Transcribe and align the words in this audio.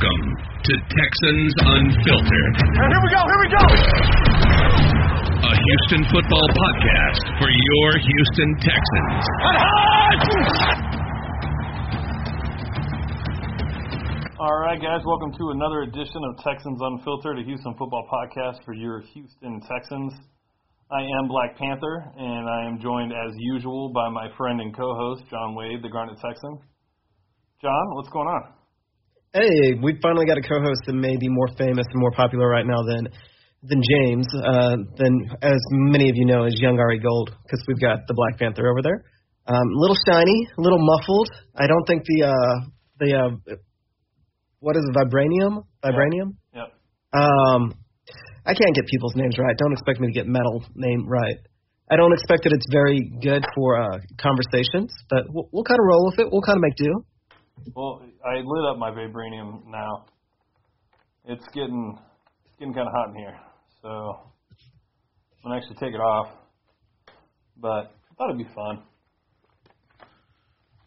Welcome 0.00 0.32
to 0.64 0.72
Texans 0.96 1.52
Unfiltered. 1.60 2.54
Here 2.56 3.02
we 3.04 3.10
go, 3.12 3.20
here 3.20 3.40
we 3.44 3.48
go! 3.52 3.64
A 5.44 5.52
Houston 5.60 6.08
football 6.08 6.48
podcast 6.56 7.20
for 7.36 7.50
your 7.52 7.98
Houston 8.00 8.50
Texans. 8.64 9.24
All 14.40 14.56
right, 14.64 14.80
guys, 14.80 15.04
welcome 15.04 15.32
to 15.36 15.50
another 15.50 15.82
edition 15.82 16.22
of 16.32 16.44
Texans 16.44 16.80
Unfiltered, 16.80 17.38
a 17.38 17.42
Houston 17.42 17.74
football 17.76 18.08
podcast 18.08 18.64
for 18.64 18.72
your 18.72 19.02
Houston 19.12 19.60
Texans. 19.68 20.14
I 20.90 21.02
am 21.02 21.28
Black 21.28 21.58
Panther, 21.58 22.10
and 22.16 22.48
I 22.48 22.66
am 22.68 22.80
joined 22.80 23.12
as 23.12 23.34
usual 23.36 23.92
by 23.92 24.08
my 24.08 24.28
friend 24.38 24.62
and 24.62 24.74
co-host 24.74 25.24
John 25.28 25.54
Wade, 25.54 25.82
the 25.82 25.90
Garnet 25.90 26.16
Texan. 26.24 26.58
John, 27.60 27.84
what's 27.96 28.08
going 28.08 28.28
on? 28.28 28.59
Hey, 29.32 29.78
we 29.80 29.96
finally 30.02 30.26
got 30.26 30.38
a 30.38 30.42
co-host 30.42 30.82
that 30.86 30.92
may 30.92 31.16
be 31.16 31.28
more 31.28 31.46
famous 31.56 31.86
and 31.86 32.00
more 32.02 32.10
popular 32.10 32.48
right 32.48 32.66
now 32.66 32.82
than 32.82 33.06
than 33.62 33.78
James. 33.78 34.26
Uh, 34.34 34.74
than 34.98 35.30
as 35.40 35.60
many 35.70 36.10
of 36.10 36.16
you 36.16 36.26
know, 36.26 36.46
is 36.46 36.58
Young 36.58 36.80
Ari 36.80 36.98
Gold 36.98 37.30
because 37.44 37.62
we've 37.68 37.78
got 37.78 38.00
the 38.08 38.14
Black 38.14 38.40
Panther 38.40 38.66
over 38.66 38.82
there. 38.82 39.04
Um, 39.46 39.62
little 39.70 39.94
shiny, 40.08 40.48
a 40.58 40.60
little 40.60 40.80
muffled. 40.82 41.30
I 41.54 41.68
don't 41.68 41.84
think 41.86 42.02
the 42.06 42.26
uh, 42.26 42.66
the 42.98 43.14
uh, 43.14 43.54
what 44.58 44.74
is 44.74 44.82
it, 44.82 44.96
vibranium? 44.98 45.62
Vibranium. 45.84 46.34
Yep. 46.52 46.74
Um, 47.14 47.74
I 48.44 48.54
can't 48.54 48.74
get 48.74 48.86
people's 48.90 49.14
names 49.14 49.38
right. 49.38 49.56
Don't 49.56 49.72
expect 49.72 50.00
me 50.00 50.08
to 50.08 50.12
get 50.12 50.26
metal 50.26 50.64
name 50.74 51.06
right. 51.06 51.38
I 51.88 51.94
don't 51.94 52.12
expect 52.12 52.42
that 52.44 52.52
it's 52.52 52.66
very 52.72 52.98
good 53.22 53.44
for 53.54 53.80
uh, 53.80 53.98
conversations, 54.18 54.90
but 55.08 55.26
we'll, 55.28 55.48
we'll 55.52 55.64
kind 55.64 55.78
of 55.78 55.86
roll 55.86 56.06
with 56.10 56.18
it. 56.18 56.26
We'll 56.32 56.42
kind 56.42 56.56
of 56.56 56.62
make 56.62 56.74
do. 56.74 57.04
Well, 57.74 58.02
I 58.24 58.36
lit 58.36 58.70
up 58.70 58.78
my 58.78 58.90
vibranium 58.90 59.66
now. 59.66 60.06
It's 61.24 61.44
getting 61.54 61.98
it's 62.44 62.58
getting 62.58 62.74
kind 62.74 62.86
of 62.86 62.92
hot 62.92 63.10
in 63.10 63.16
here, 63.16 63.38
so 63.82 63.88
I'm 63.88 65.50
gonna 65.50 65.56
actually 65.56 65.76
take 65.76 65.94
it 65.94 66.00
off. 66.00 66.28
But 67.56 67.92
I 68.10 68.14
thought 68.16 68.30
it'd 68.30 68.38
be 68.38 68.54
fun. 68.54 68.82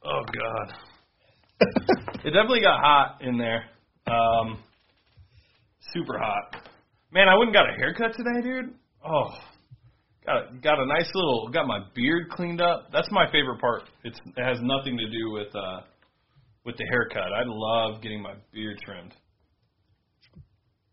Oh 0.04 0.22
God, 0.26 0.74
it 2.26 2.32
definitely 2.32 2.62
got 2.62 2.80
hot 2.80 3.22
in 3.22 3.38
there. 3.38 3.66
Um, 4.08 4.60
super 5.94 6.18
hot. 6.18 6.56
Man, 7.12 7.30
I 7.30 7.36
wouldn't 7.36 7.56
got 7.56 7.70
a 7.70 7.74
haircut 7.78 8.14
today, 8.18 8.42
dude. 8.42 8.74
Oh, 9.08 9.30
got 10.26 10.38
a, 10.38 10.58
got 10.62 10.80
a 10.80 10.86
nice 10.88 11.10
little 11.14 11.50
got 11.54 11.68
my 11.68 11.80
beard 11.96 12.30
cleaned 12.32 12.62
up. 12.62 12.88
That's 12.92 13.10
my 13.12 13.32
favorite 13.32 13.62
part. 13.62 13.84
It's 14.04 14.20
it 14.36 14.44
has 14.44 14.58
nothing 14.62 14.98
to 14.98 15.06
do 15.06 15.32
with 15.32 15.56
uh 15.56 15.82
with 16.66 16.78
the 16.78 16.86
haircut. 16.90 17.32
I 17.34 17.44
love 17.46 18.02
getting 18.02 18.22
my 18.22 18.34
beard 18.54 18.80
trimmed. 18.86 19.14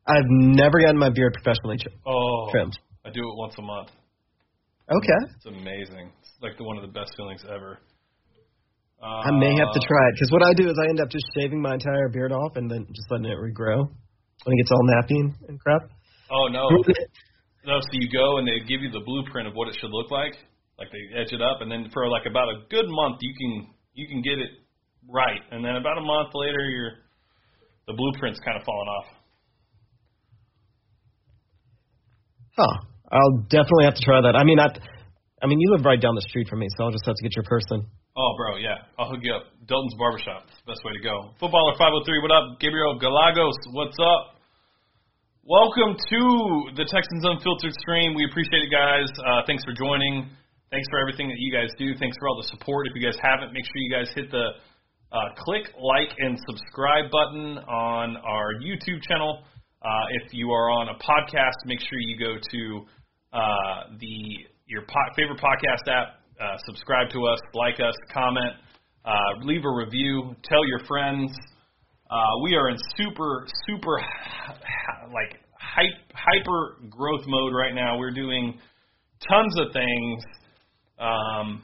I've 0.06 0.26
never 0.28 0.80
gotten 0.80 0.98
my 0.98 1.10
beard 1.10 1.34
professionally 1.34 1.78
Oh, 2.06 2.48
trimmed. 2.50 2.76
I 3.04 3.10
do 3.10 3.20
it 3.20 3.36
once 3.36 3.54
a 3.58 3.62
month. 3.62 3.90
Okay. 4.90 5.20
It's 5.36 5.46
amazing. 5.46 6.10
It's 6.20 6.34
like 6.42 6.58
the 6.58 6.64
one 6.64 6.76
of 6.76 6.82
the 6.82 6.90
best 6.92 7.14
feelings 7.16 7.44
ever. 7.46 7.78
Uh, 9.00 9.22
I 9.24 9.30
may 9.38 9.54
have 9.56 9.72
to 9.72 9.80
try 9.80 10.02
it 10.10 10.14
because 10.14 10.30
what 10.30 10.42
I 10.42 10.52
do 10.52 10.68
is 10.68 10.76
I 10.76 10.90
end 10.90 11.00
up 11.00 11.08
just 11.08 11.24
shaving 11.38 11.62
my 11.62 11.74
entire 11.74 12.08
beard 12.12 12.32
off 12.32 12.56
and 12.56 12.70
then 12.70 12.84
just 12.92 13.08
letting 13.10 13.26
it 13.30 13.38
regrow 13.38 13.86
when 14.44 14.50
it 14.52 14.58
gets 14.60 14.70
all 14.72 14.84
nappy 14.84 15.16
and, 15.24 15.32
and 15.48 15.60
crap. 15.60 15.88
Oh 16.30 16.48
no, 16.48 16.68
no. 17.64 17.80
So 17.80 17.88
you 17.92 18.10
go 18.12 18.38
and 18.38 18.46
they 18.46 18.60
give 18.68 18.82
you 18.82 18.90
the 18.90 19.00
blueprint 19.00 19.48
of 19.48 19.54
what 19.54 19.68
it 19.68 19.76
should 19.80 19.90
look 19.90 20.10
like. 20.10 20.34
Like 20.76 20.88
they 20.92 21.18
edge 21.18 21.32
it 21.32 21.40
up, 21.40 21.62
and 21.62 21.70
then 21.70 21.88
for 21.94 22.08
like 22.08 22.26
about 22.26 22.48
a 22.48 22.60
good 22.68 22.88
month, 22.88 23.18
you 23.20 23.32
can 23.38 23.72
you 23.94 24.06
can 24.06 24.20
get 24.20 24.36
it 24.38 24.50
right, 25.12 25.42
and 25.50 25.64
then 25.64 25.76
about 25.76 25.98
a 25.98 26.00
month 26.00 26.30
later, 26.34 26.62
you're 26.70 26.92
the 27.86 27.94
blueprint's 27.94 28.40
kind 28.40 28.56
of 28.56 28.64
falling 28.64 28.88
off. 28.88 29.06
Huh. 32.56 32.76
I'll 33.10 33.42
definitely 33.50 33.90
have 33.90 33.98
to 33.98 34.04
try 34.06 34.22
that. 34.22 34.38
I 34.38 34.44
mean, 34.46 34.62
I, 34.62 34.70
I 35.42 35.50
mean, 35.50 35.58
you 35.58 35.74
live 35.74 35.84
right 35.84 35.98
down 35.98 36.14
the 36.14 36.22
street 36.30 36.46
from 36.46 36.60
me, 36.60 36.68
so 36.78 36.84
I'll 36.84 36.94
just 36.94 37.06
have 37.06 37.16
to 37.18 37.22
get 37.22 37.34
your 37.34 37.42
person. 37.42 37.82
Oh, 38.14 38.34
bro, 38.38 38.56
yeah. 38.62 38.86
I'll 38.98 39.10
hook 39.10 39.22
you 39.22 39.34
up. 39.34 39.50
Dalton's 39.66 39.94
Barbershop. 39.98 40.46
Best 40.66 40.84
way 40.86 40.94
to 40.94 41.02
go. 41.02 41.34
Footballer 41.42 41.74
503, 41.74 42.22
what 42.22 42.30
up? 42.30 42.60
Gabriel 42.62 42.98
Galagos, 42.98 43.58
what's 43.74 43.98
up? 43.98 44.38
Welcome 45.42 45.98
to 45.98 46.20
the 46.78 46.86
Texans 46.86 47.26
Unfiltered 47.26 47.74
stream. 47.82 48.14
We 48.14 48.28
appreciate 48.30 48.62
it, 48.62 48.70
guys. 48.70 49.10
Uh, 49.18 49.42
thanks 49.46 49.64
for 49.64 49.74
joining. 49.74 50.30
Thanks 50.70 50.86
for 50.90 51.02
everything 51.02 51.26
that 51.26 51.38
you 51.42 51.50
guys 51.50 51.74
do. 51.74 51.98
Thanks 51.98 52.14
for 52.22 52.28
all 52.30 52.38
the 52.38 52.46
support. 52.46 52.86
If 52.86 52.94
you 52.94 53.02
guys 53.02 53.18
haven't, 53.18 53.50
make 53.50 53.66
sure 53.66 53.74
you 53.82 53.90
guys 53.90 54.06
hit 54.14 54.30
the 54.30 54.54
uh, 55.12 55.34
click, 55.38 55.64
like, 55.80 56.08
and 56.18 56.38
subscribe 56.48 57.10
button 57.10 57.58
on 57.68 58.16
our 58.16 58.54
YouTube 58.62 59.02
channel. 59.02 59.42
Uh, 59.82 59.88
if 60.22 60.32
you 60.32 60.50
are 60.50 60.70
on 60.70 60.88
a 60.88 60.94
podcast, 60.94 61.56
make 61.66 61.80
sure 61.80 61.98
you 61.98 62.18
go 62.18 62.36
to 62.52 62.86
uh, 63.32 63.96
the 63.98 64.46
your 64.66 64.82
po- 64.82 65.12
favorite 65.16 65.40
podcast 65.40 65.90
app, 65.90 66.20
uh, 66.40 66.56
subscribe 66.66 67.10
to 67.10 67.26
us, 67.26 67.40
like 67.54 67.80
us, 67.80 67.94
comment, 68.12 68.52
uh, 69.04 69.12
leave 69.42 69.64
a 69.64 69.70
review, 69.70 70.34
tell 70.44 70.66
your 70.66 70.80
friends. 70.86 71.32
Uh, 72.10 72.16
we 72.44 72.54
are 72.54 72.68
in 72.70 72.76
super, 72.96 73.46
super, 73.66 74.00
like 75.12 75.40
hype, 75.58 76.12
hyper 76.14 76.76
growth 76.88 77.24
mode 77.26 77.52
right 77.54 77.74
now. 77.74 77.98
We're 77.98 78.12
doing 78.12 78.58
tons 79.28 79.58
of 79.58 79.72
things. 79.72 80.22
Um, 80.98 81.62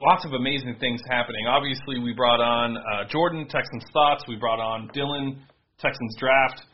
lots 0.00 0.24
of 0.24 0.32
amazing 0.32 0.76
things 0.80 1.00
happening. 1.08 1.46
Obviously, 1.46 2.00
we 2.00 2.12
brought 2.12 2.40
on 2.40 2.76
uh, 2.76 3.04
Jordan, 3.08 3.46
Texans 3.48 3.84
Thoughts. 3.92 4.24
We 4.26 4.36
brought 4.36 4.60
on 4.60 4.88
Dylan, 4.96 5.36
Texans 5.78 6.16
Draft. 6.18 6.64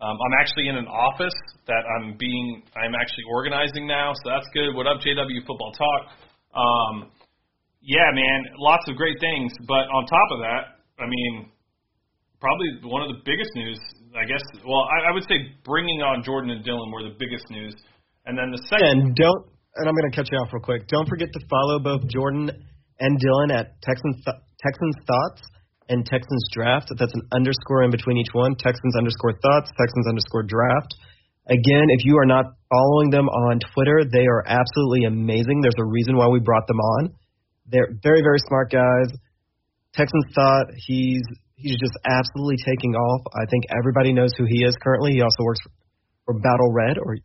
Um, 0.00 0.16
I'm 0.16 0.34
actually 0.40 0.68
in 0.68 0.76
an 0.76 0.88
office 0.88 1.36
that 1.68 1.84
I'm 1.84 2.16
being, 2.16 2.62
I'm 2.72 2.96
actually 2.96 3.24
organizing 3.28 3.86
now, 3.86 4.12
so 4.16 4.32
that's 4.32 4.48
good. 4.54 4.74
What 4.74 4.86
up, 4.86 4.96
JW 5.04 5.44
Football 5.46 5.72
Talk? 5.76 6.02
Um, 6.56 7.12
yeah, 7.82 8.08
man, 8.14 8.56
lots 8.56 8.88
of 8.88 8.96
great 8.96 9.20
things. 9.20 9.52
But 9.68 9.92
on 9.92 10.06
top 10.08 10.28
of 10.32 10.38
that, 10.40 10.62
I 11.04 11.06
mean, 11.06 11.52
probably 12.40 12.80
one 12.88 13.02
of 13.02 13.08
the 13.12 13.20
biggest 13.28 13.52
news, 13.54 13.78
I 14.16 14.24
guess. 14.24 14.40
Well, 14.64 14.88
I, 14.88 15.10
I 15.10 15.12
would 15.12 15.24
say 15.24 15.52
bringing 15.64 16.00
on 16.00 16.24
Jordan 16.24 16.48
and 16.48 16.64
Dylan 16.64 16.90
were 16.92 17.04
the 17.04 17.16
biggest 17.20 17.44
news, 17.50 17.76
and 18.24 18.38
then 18.38 18.50
the 18.50 18.62
second. 18.72 18.88
And 18.88 19.14
don't, 19.14 19.44
and 19.76 19.84
I'm 19.84 19.94
going 19.94 20.10
to 20.10 20.16
cut 20.16 20.32
you 20.32 20.38
off 20.38 20.48
real 20.52 20.64
quick. 20.64 20.88
Don't 20.88 21.08
forget 21.08 21.28
to 21.28 21.40
follow 21.48 21.78
both 21.78 22.08
Jordan 22.08 22.50
and 23.00 23.18
Dylan 23.18 23.50
at 23.50 23.80
Texans 23.82 24.22
Texans 24.24 24.96
Thoughts 25.08 25.42
and 25.88 26.06
Texans 26.06 26.44
Draft. 26.52 26.92
That's 26.96 27.14
an 27.14 27.26
underscore 27.34 27.82
in 27.82 27.90
between 27.90 28.16
each 28.16 28.30
one. 28.32 28.54
Texans 28.54 28.94
underscore 28.96 29.34
Thoughts, 29.42 29.72
Texans 29.74 30.06
underscore 30.06 30.44
Draft. 30.44 30.94
Again, 31.48 31.90
if 31.90 32.04
you 32.04 32.16
are 32.20 32.28
not 32.28 32.46
following 32.70 33.10
them 33.10 33.26
on 33.26 33.58
Twitter, 33.74 34.06
they 34.06 34.28
are 34.28 34.44
absolutely 34.46 35.04
amazing. 35.04 35.60
There's 35.62 35.80
a 35.80 35.84
reason 35.84 36.16
why 36.16 36.28
we 36.28 36.38
brought 36.38 36.66
them 36.68 36.78
on. 36.78 37.10
They're 37.66 37.90
very, 38.02 38.22
very 38.22 38.38
smart 38.46 38.70
guys. 38.70 39.10
Texans 39.92 40.24
thought 40.34 40.70
he's 40.86 41.22
he's 41.56 41.76
just 41.80 41.96
absolutely 42.06 42.56
taking 42.64 42.94
off. 42.94 43.22
I 43.34 43.44
think 43.50 43.64
everybody 43.74 44.12
knows 44.12 44.30
who 44.38 44.44
he 44.46 44.62
is 44.62 44.76
currently. 44.82 45.12
He 45.12 45.22
also 45.22 45.42
works 45.42 45.60
for 46.24 46.38
Battle 46.38 46.72
Red 46.72 46.98
or 46.98 47.16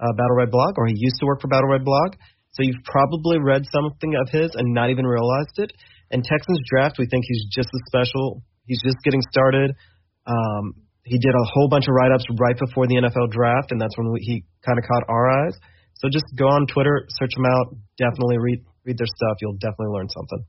uh, 0.00 0.12
Battle 0.16 0.36
Red 0.36 0.50
Blog, 0.50 0.74
or 0.78 0.86
he 0.86 0.94
used 0.96 1.16
to 1.20 1.26
work 1.26 1.40
for 1.40 1.48
Battle 1.48 1.68
Red 1.68 1.84
Blog. 1.84 2.16
So 2.56 2.64
you've 2.64 2.82
probably 2.88 3.36
read 3.38 3.68
something 3.68 4.16
of 4.16 4.32
his 4.32 4.50
and 4.56 4.72
not 4.72 4.88
even 4.88 5.04
realized 5.04 5.60
it. 5.60 5.72
And 6.10 6.24
Texans 6.24 6.60
draft, 6.72 6.96
we 6.98 7.06
think 7.06 7.24
he's 7.28 7.44
just 7.52 7.68
as 7.68 7.82
special. 7.92 8.42
He's 8.64 8.80
just 8.80 8.96
getting 9.04 9.20
started. 9.30 9.76
Um, 10.24 10.72
he 11.04 11.18
did 11.18 11.34
a 11.36 11.46
whole 11.52 11.68
bunch 11.68 11.84
of 11.86 11.94
write-ups 11.94 12.24
right 12.40 12.56
before 12.58 12.88
the 12.88 12.96
NFL 12.96 13.30
draft, 13.30 13.70
and 13.70 13.80
that's 13.80 13.96
when 13.96 14.10
we, 14.10 14.20
he 14.24 14.44
kind 14.64 14.78
of 14.78 14.84
caught 14.88 15.04
our 15.08 15.28
eyes. 15.44 15.54
So 16.00 16.08
just 16.08 16.24
go 16.36 16.48
on 16.48 16.66
Twitter, 16.66 17.04
search 17.20 17.36
him 17.36 17.44
out. 17.44 17.76
Definitely 17.96 18.38
read 18.38 18.60
read 18.84 18.98
their 18.98 19.06
stuff. 19.06 19.36
You'll 19.40 19.60
definitely 19.60 19.92
learn 19.92 20.08
something. 20.08 20.44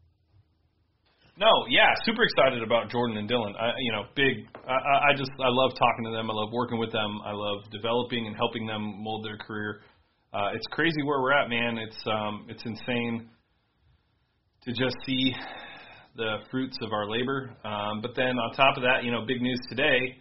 No, 1.37 1.69
yeah, 1.69 1.93
super 2.03 2.23
excited 2.23 2.63
about 2.63 2.89
Jordan 2.89 3.17
and 3.17 3.29
Dylan. 3.29 3.53
I, 3.53 3.71
you 3.77 3.91
know, 3.91 4.09
big. 4.15 4.49
I, 4.65 5.13
I 5.13 5.15
just 5.15 5.29
I 5.37 5.47
love 5.47 5.77
talking 5.77 6.05
to 6.05 6.11
them. 6.11 6.29
I 6.29 6.33
love 6.33 6.49
working 6.51 6.79
with 6.79 6.91
them. 6.91 7.21
I 7.23 7.31
love 7.31 7.69
developing 7.71 8.25
and 8.25 8.35
helping 8.35 8.65
them 8.65 8.81
mold 9.03 9.25
their 9.25 9.37
career. 9.37 9.81
Uh, 10.33 10.49
it's 10.53 10.67
crazy 10.71 11.01
where 11.03 11.21
we're 11.21 11.33
at, 11.33 11.49
man. 11.49 11.77
It's 11.77 11.97
um, 12.05 12.45
it's 12.49 12.63
insane 12.65 13.29
to 14.63 14.71
just 14.71 14.95
see 15.05 15.33
the 16.15 16.37
fruits 16.51 16.77
of 16.81 16.91
our 16.91 17.09
labor. 17.09 17.55
Um, 17.63 18.01
but 18.01 18.11
then 18.15 18.37
on 18.37 18.53
top 18.55 18.75
of 18.75 18.83
that, 18.83 19.03
you 19.03 19.11
know, 19.11 19.25
big 19.25 19.41
news 19.41 19.59
today. 19.69 20.17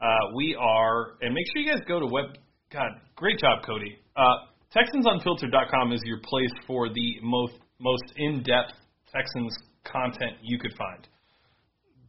Uh, 0.00 0.06
we 0.34 0.56
are, 0.58 1.18
and 1.20 1.34
make 1.34 1.44
sure 1.52 1.62
you 1.62 1.70
guys 1.70 1.82
go 1.86 2.00
to 2.00 2.06
web. 2.06 2.36
God, 2.72 2.88
great 3.16 3.38
job, 3.38 3.64
Cody. 3.66 3.98
Uh, 4.16 4.48
TexansUnfiltered.com 4.74 5.92
is 5.92 6.00
your 6.04 6.20
place 6.24 6.52
for 6.66 6.88
the 6.88 7.16
most 7.22 7.54
most 7.80 8.04
in-depth 8.16 8.72
Texans 9.12 9.56
content 9.84 10.36
you 10.42 10.58
could 10.58 10.72
find. 10.76 11.08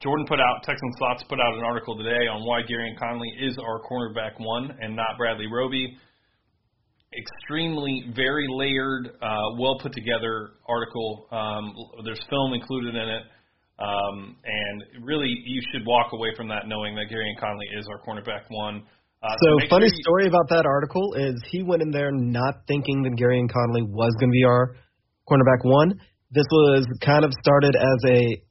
Jordan 0.02 0.26
put 0.28 0.40
out 0.40 0.64
Texans 0.64 0.96
Thoughts 1.00 1.24
put 1.30 1.40
out 1.40 1.54
an 1.54 1.64
article 1.64 1.98
today 1.98 2.28
on 2.28 2.46
why 2.46 2.62
Gareon 2.62 2.98
Conley 2.98 3.30
is 3.40 3.58
our 3.58 3.82
cornerback 3.82 4.40
one 4.40 4.78
and 4.82 4.96
not 4.96 5.18
Bradley 5.18 5.48
Roby. 5.52 5.98
Extremely, 7.12 8.08
very 8.16 8.48
layered, 8.48 9.10
uh, 9.22 9.60
well 9.60 9.78
put 9.84 9.92
together 9.92 10.52
article. 10.68 11.28
Um, 11.30 11.76
there's 12.06 12.22
film 12.30 12.54
included 12.54 12.96
in 12.96 13.04
it. 13.10 13.24
Um, 13.84 14.38
and 14.46 15.04
really, 15.04 15.28
you 15.28 15.62
should 15.74 15.82
walk 15.86 16.14
away 16.14 16.30
from 16.38 16.48
that 16.48 16.68
knowing 16.68 16.96
that 16.96 17.12
Gareon 17.12 17.36
Conley 17.38 17.68
is 17.78 17.86
our 17.92 18.00
cornerback 18.08 18.48
one. 18.48 18.84
Uh, 19.22 19.28
so, 19.44 19.56
make 19.58 19.70
funny 19.70 19.88
sure 19.88 19.96
you- 19.98 20.04
story 20.04 20.28
about 20.28 20.48
that 20.50 20.66
article 20.66 21.14
is 21.16 21.36
he 21.52 21.64
went 21.64 21.82
in 21.82 21.92
there 21.92 22.12
not 22.14 22.64
thinking 22.68 23.04
that 23.04 23.20
Gareon 23.20 23.52
Conley 23.52 23.82
was 23.84 24.16
going 24.20 24.30
to 24.30 24.34
be 24.34 24.46
our 24.46 24.76
cornerback 25.28 25.66
one. 25.68 26.00
This 26.32 26.46
was 26.50 26.86
kind 27.04 27.26
of 27.26 27.32
started 27.44 27.76
as 27.76 28.00
a 28.08 28.42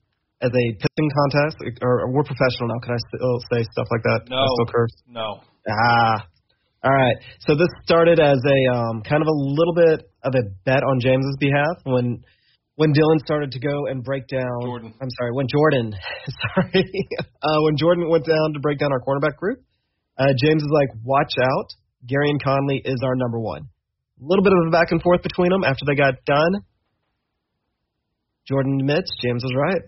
as 0.43 0.51
a 0.53 0.67
pissing 0.77 1.09
contest, 1.17 1.57
or, 1.81 2.01
or 2.05 2.13
we're 2.13 2.25
professional 2.25 2.69
now. 2.69 2.81
Can 2.85 2.93
I 2.93 3.01
still 3.09 3.39
say 3.53 3.63
stuff 3.73 3.87
like 3.91 4.03
that? 4.05 4.21
Can 4.27 4.33
I 4.35 4.45
No. 4.45 4.53
still 4.57 4.67
curse? 4.73 4.97
No. 5.09 5.41
Ah. 5.69 6.27
All 6.83 6.91
right. 6.91 7.17
So 7.41 7.55
this 7.55 7.69
started 7.85 8.19
as 8.21 8.41
a 8.41 8.75
um, 8.75 9.03
kind 9.03 9.21
of 9.21 9.29
a 9.29 9.37
little 9.37 9.75
bit 9.75 10.11
of 10.25 10.33
a 10.35 10.49
bet 10.65 10.83
on 10.83 11.01
James's 11.01 11.37
behalf 11.39 11.77
when 11.85 12.25
when 12.77 12.95
Dylan 12.95 13.21
started 13.21 13.53
to 13.53 13.61
go 13.61 13.87
and 13.87 14.03
break 14.03 14.27
down. 14.29 14.65
Jordan. 14.65 14.95
I'm 15.01 15.11
sorry. 15.19 15.33
When 15.33 15.47
Jordan, 15.47 15.93
sorry, 16.55 17.09
uh, 17.43 17.61
when 17.65 17.77
Jordan 17.77 18.09
went 18.09 18.25
down 18.25 18.55
to 18.55 18.61
break 18.61 18.79
down 18.79 18.93
our 18.93 19.01
cornerback 19.01 19.37
group, 19.37 19.61
uh, 20.17 20.33
James 20.43 20.63
is 20.63 20.71
like, 20.73 20.89
"Watch 21.05 21.35
out, 21.43 21.69
Gareon 22.09 22.43
Conley 22.43 22.81
is 22.83 23.01
our 23.05 23.15
number 23.15 23.39
one." 23.39 23.69
A 24.19 24.25
little 24.25 24.43
bit 24.43 24.53
of 24.55 24.69
a 24.69 24.71
back 24.71 24.91
and 24.91 25.03
forth 25.03 25.23
between 25.23 25.51
them 25.51 25.65
after 25.65 25.85
they 25.87 25.95
got 25.95 26.15
done. 26.25 26.65
Jordan 28.49 28.81
admits 28.81 29.11
James 29.23 29.45
was 29.45 29.53
right. 29.55 29.83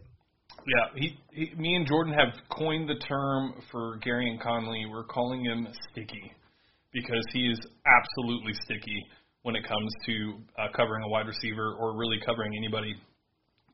Yeah, 0.67 1.00
he, 1.00 1.19
he, 1.33 1.55
me 1.56 1.75
and 1.75 1.87
Jordan 1.87 2.12
have 2.12 2.35
coined 2.50 2.89
the 2.89 2.94
term 2.94 3.55
for 3.73 3.99
Gareon 4.06 4.41
Conley. 4.41 4.85
We're 4.91 5.05
calling 5.05 5.44
him 5.44 5.67
sticky 5.91 6.33
because 6.93 7.25
he 7.33 7.49
is 7.49 7.59
absolutely 7.87 8.53
sticky 8.65 8.99
when 9.43 9.56
it 9.56 9.67
comes 9.67 9.91
to 10.06 10.39
uh, 10.59 10.69
covering 10.77 11.03
a 11.05 11.09
wide 11.09 11.27
receiver 11.27 11.75
or 11.79 11.97
really 11.97 12.19
covering 12.25 12.53
anybody. 12.56 12.94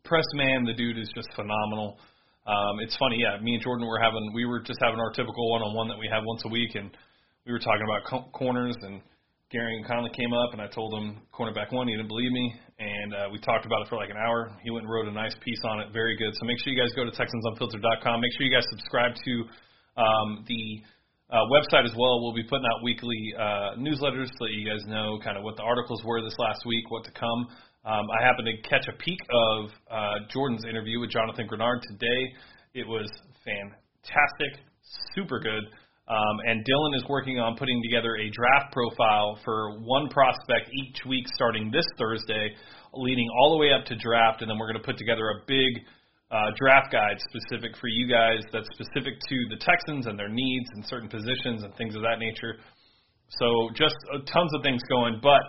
Press 0.05 0.25
man, 0.35 0.65
the 0.65 0.73
dude 0.73 0.99
is 0.99 1.11
just 1.15 1.29
phenomenal. 1.35 1.99
Um, 2.47 2.81
it's 2.81 2.97
funny, 2.97 3.19
yeah. 3.21 3.37
Me 3.43 3.55
and 3.55 3.63
Jordan 3.63 3.87
were 3.87 4.01
having, 4.01 4.33
we 4.33 4.47
were 4.47 4.61
just 4.61 4.81
having 4.81 4.99
our 4.99 5.13
typical 5.13 5.51
one-on-one 5.53 5.89
that 5.89 5.99
we 5.99 6.09
have 6.11 6.23
once 6.25 6.43
a 6.47 6.49
week, 6.49 6.75
and 6.77 6.91
we 7.45 7.53
were 7.53 7.59
talking 7.59 7.85
about 7.85 8.09
co- 8.09 8.31
corners 8.33 8.77
and 8.83 9.03
Gareon 9.53 9.85
Conley 9.89 10.13
came 10.13 10.33
up, 10.33 10.53
and 10.53 10.61
I 10.61 10.69
told 10.69 10.93
him 10.93 11.25
cornerback 11.33 11.73
one. 11.73 11.89
He 11.89 11.97
didn't 11.97 12.09
believe 12.09 12.33
me, 12.33 12.53
and 12.79 13.15
uh, 13.15 13.29
we 13.33 13.41
talked 13.41 13.65
about 13.65 13.81
it 13.81 13.89
for 13.89 13.97
like 13.97 14.11
an 14.11 14.21
hour. 14.21 14.53
He 14.63 14.71
went 14.71 14.85
and 14.85 14.93
wrote 14.93 15.09
a 15.09 15.13
nice 15.13 15.35
piece 15.41 15.61
on 15.65 15.81
it, 15.81 15.89
very 15.93 16.17
good. 16.17 16.33
So 16.37 16.45
make 16.45 16.61
sure 16.61 16.73
you 16.73 16.81
guys 16.81 16.93
go 16.93 17.05
to 17.05 17.13
TexansUnfiltered.com. 17.13 18.21
Make 18.21 18.33
sure 18.37 18.45
you 18.45 18.53
guys 18.53 18.69
subscribe 18.69 19.13
to 19.17 19.33
um, 19.97 20.45
the 20.47 20.85
uh, 21.31 21.45
website 21.53 21.85
as 21.85 21.93
well. 21.97 22.23
We'll 22.23 22.35
be 22.35 22.45
putting 22.45 22.65
out 22.65 22.83
weekly 22.83 23.35
uh, 23.37 23.77
newsletters 23.77 24.29
to 24.29 24.39
let 24.41 24.53
you 24.53 24.69
guys 24.69 24.85
know 24.87 25.19
kind 25.23 25.37
of 25.37 25.45
what 25.45 25.57
the 25.57 25.63
articles 25.63 26.03
were 26.05 26.23
this 26.23 26.37
last 26.39 26.65
week, 26.65 26.91
what 26.91 27.05
to 27.05 27.13
come. 27.13 27.49
Um, 27.85 28.05
I 28.19 28.25
happened 28.25 28.49
to 28.49 28.69
catch 28.69 28.87
a 28.89 28.97
peek 28.97 29.21
of 29.31 29.71
uh, 29.91 30.15
Jordan's 30.33 30.65
interview 30.65 31.01
with 31.01 31.11
Jonathan 31.11 31.47
Greenard 31.49 31.81
today. 31.83 32.33
It 32.75 32.87
was 32.87 33.09
fantastic, 33.45 34.65
super 35.15 35.39
good. 35.41 35.65
Um, 36.09 36.41
and 36.47 36.65
Dylan 36.65 36.97
is 36.97 37.05
working 37.09 37.39
on 37.39 37.57
putting 37.57 37.83
together 37.85 38.17
a 38.17 38.31
draft 38.31 38.73
profile 38.73 39.39
for 39.45 39.79
one 39.81 40.09
prospect 40.09 40.71
each 40.73 41.05
week 41.07 41.27
starting 41.35 41.71
this 41.71 41.85
Thursday, 41.99 42.57
leading 42.95 43.29
all 43.39 43.53
the 43.53 43.59
way 43.59 43.73
up 43.73 43.85
to 43.87 43.97
draft. 43.97 44.41
And 44.41 44.51
then 44.51 44.59
we're 44.59 44.73
going 44.73 44.81
to 44.81 44.87
put 44.87 44.97
together 44.97 45.29
a 45.29 45.45
big 45.47 45.85
uh, 46.31 46.51
draft 46.57 46.93
guide 46.93 47.17
specific 47.31 47.77
for 47.81 47.89
you 47.89 48.07
guys 48.07 48.45
that's 48.53 48.69
specific 48.75 49.15
to 49.29 49.37
the 49.51 49.57
Texans 49.57 50.07
and 50.07 50.19
their 50.19 50.29
needs 50.29 50.69
and 50.75 50.85
certain 50.87 51.09
positions 51.09 51.63
and 51.65 51.75
things 51.77 51.95
of 51.95 52.03
that 52.03 52.19
nature. 52.19 52.57
So 53.41 53.71
just 53.75 53.97
uh, 54.13 54.19
tons 54.31 54.51
of 54.55 54.63
things 54.63 54.81
going, 54.89 55.21
but 55.23 55.41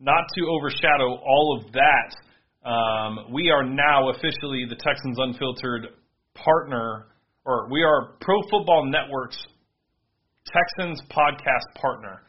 not 0.00 0.24
to 0.34 0.46
overshadow 0.46 1.14
all 1.14 1.60
of 1.60 1.72
that. 1.72 2.68
Um, 2.68 3.32
we 3.32 3.50
are 3.50 3.62
now 3.62 4.10
officially 4.10 4.66
the 4.68 4.76
Texans 4.76 5.16
Unfiltered 5.18 5.86
partner, 6.34 7.06
or 7.44 7.68
we 7.70 7.82
are 7.82 8.16
Pro 8.20 8.36
Football 8.50 8.86
Network's 8.90 9.38
Texans 10.46 11.00
podcast 11.10 11.80
partner. 11.80 12.22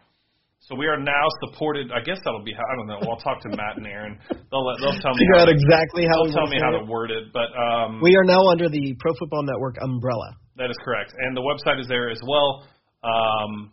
So 0.67 0.75
we 0.75 0.85
are 0.87 0.99
now 0.99 1.25
supported. 1.47 1.91
I 1.95 2.03
guess 2.03 2.19
that'll 2.25 2.43
be. 2.43 2.51
I 2.51 2.75
don't 2.75 2.87
know. 2.91 2.99
I'll 3.07 3.23
talk 3.23 3.39
to 3.47 3.49
Matt 3.55 3.77
and 3.79 3.87
Aaron. 3.87 4.19
They'll 4.51 4.67
let, 4.67 4.75
they'll 4.83 4.99
tell 4.99 5.15
me. 5.15 5.23
Figure 5.23 5.39
how 5.39 5.41
out 5.43 5.45
to- 5.47 5.55
exactly 5.55 6.03
how 6.03 6.19
They'll 6.27 6.33
tell 6.35 6.47
me 6.51 6.59
how 6.59 6.75
it. 6.75 6.83
to 6.83 6.91
word 6.91 7.09
it, 7.09 7.31
but 7.31 7.47
um, 7.55 8.01
We 8.03 8.17
are 8.19 8.25
now 8.27 8.43
under 8.51 8.67
the 8.67 8.93
Pro 8.99 9.13
Football 9.15 9.43
Network 9.43 9.77
umbrella. 9.81 10.35
that 10.57 10.69
is 10.69 10.75
correct, 10.83 11.13
and 11.23 11.37
the 11.37 11.41
website 11.41 11.79
is 11.79 11.87
there 11.87 12.09
as 12.09 12.19
well. 12.27 12.67
Um, 12.99 13.71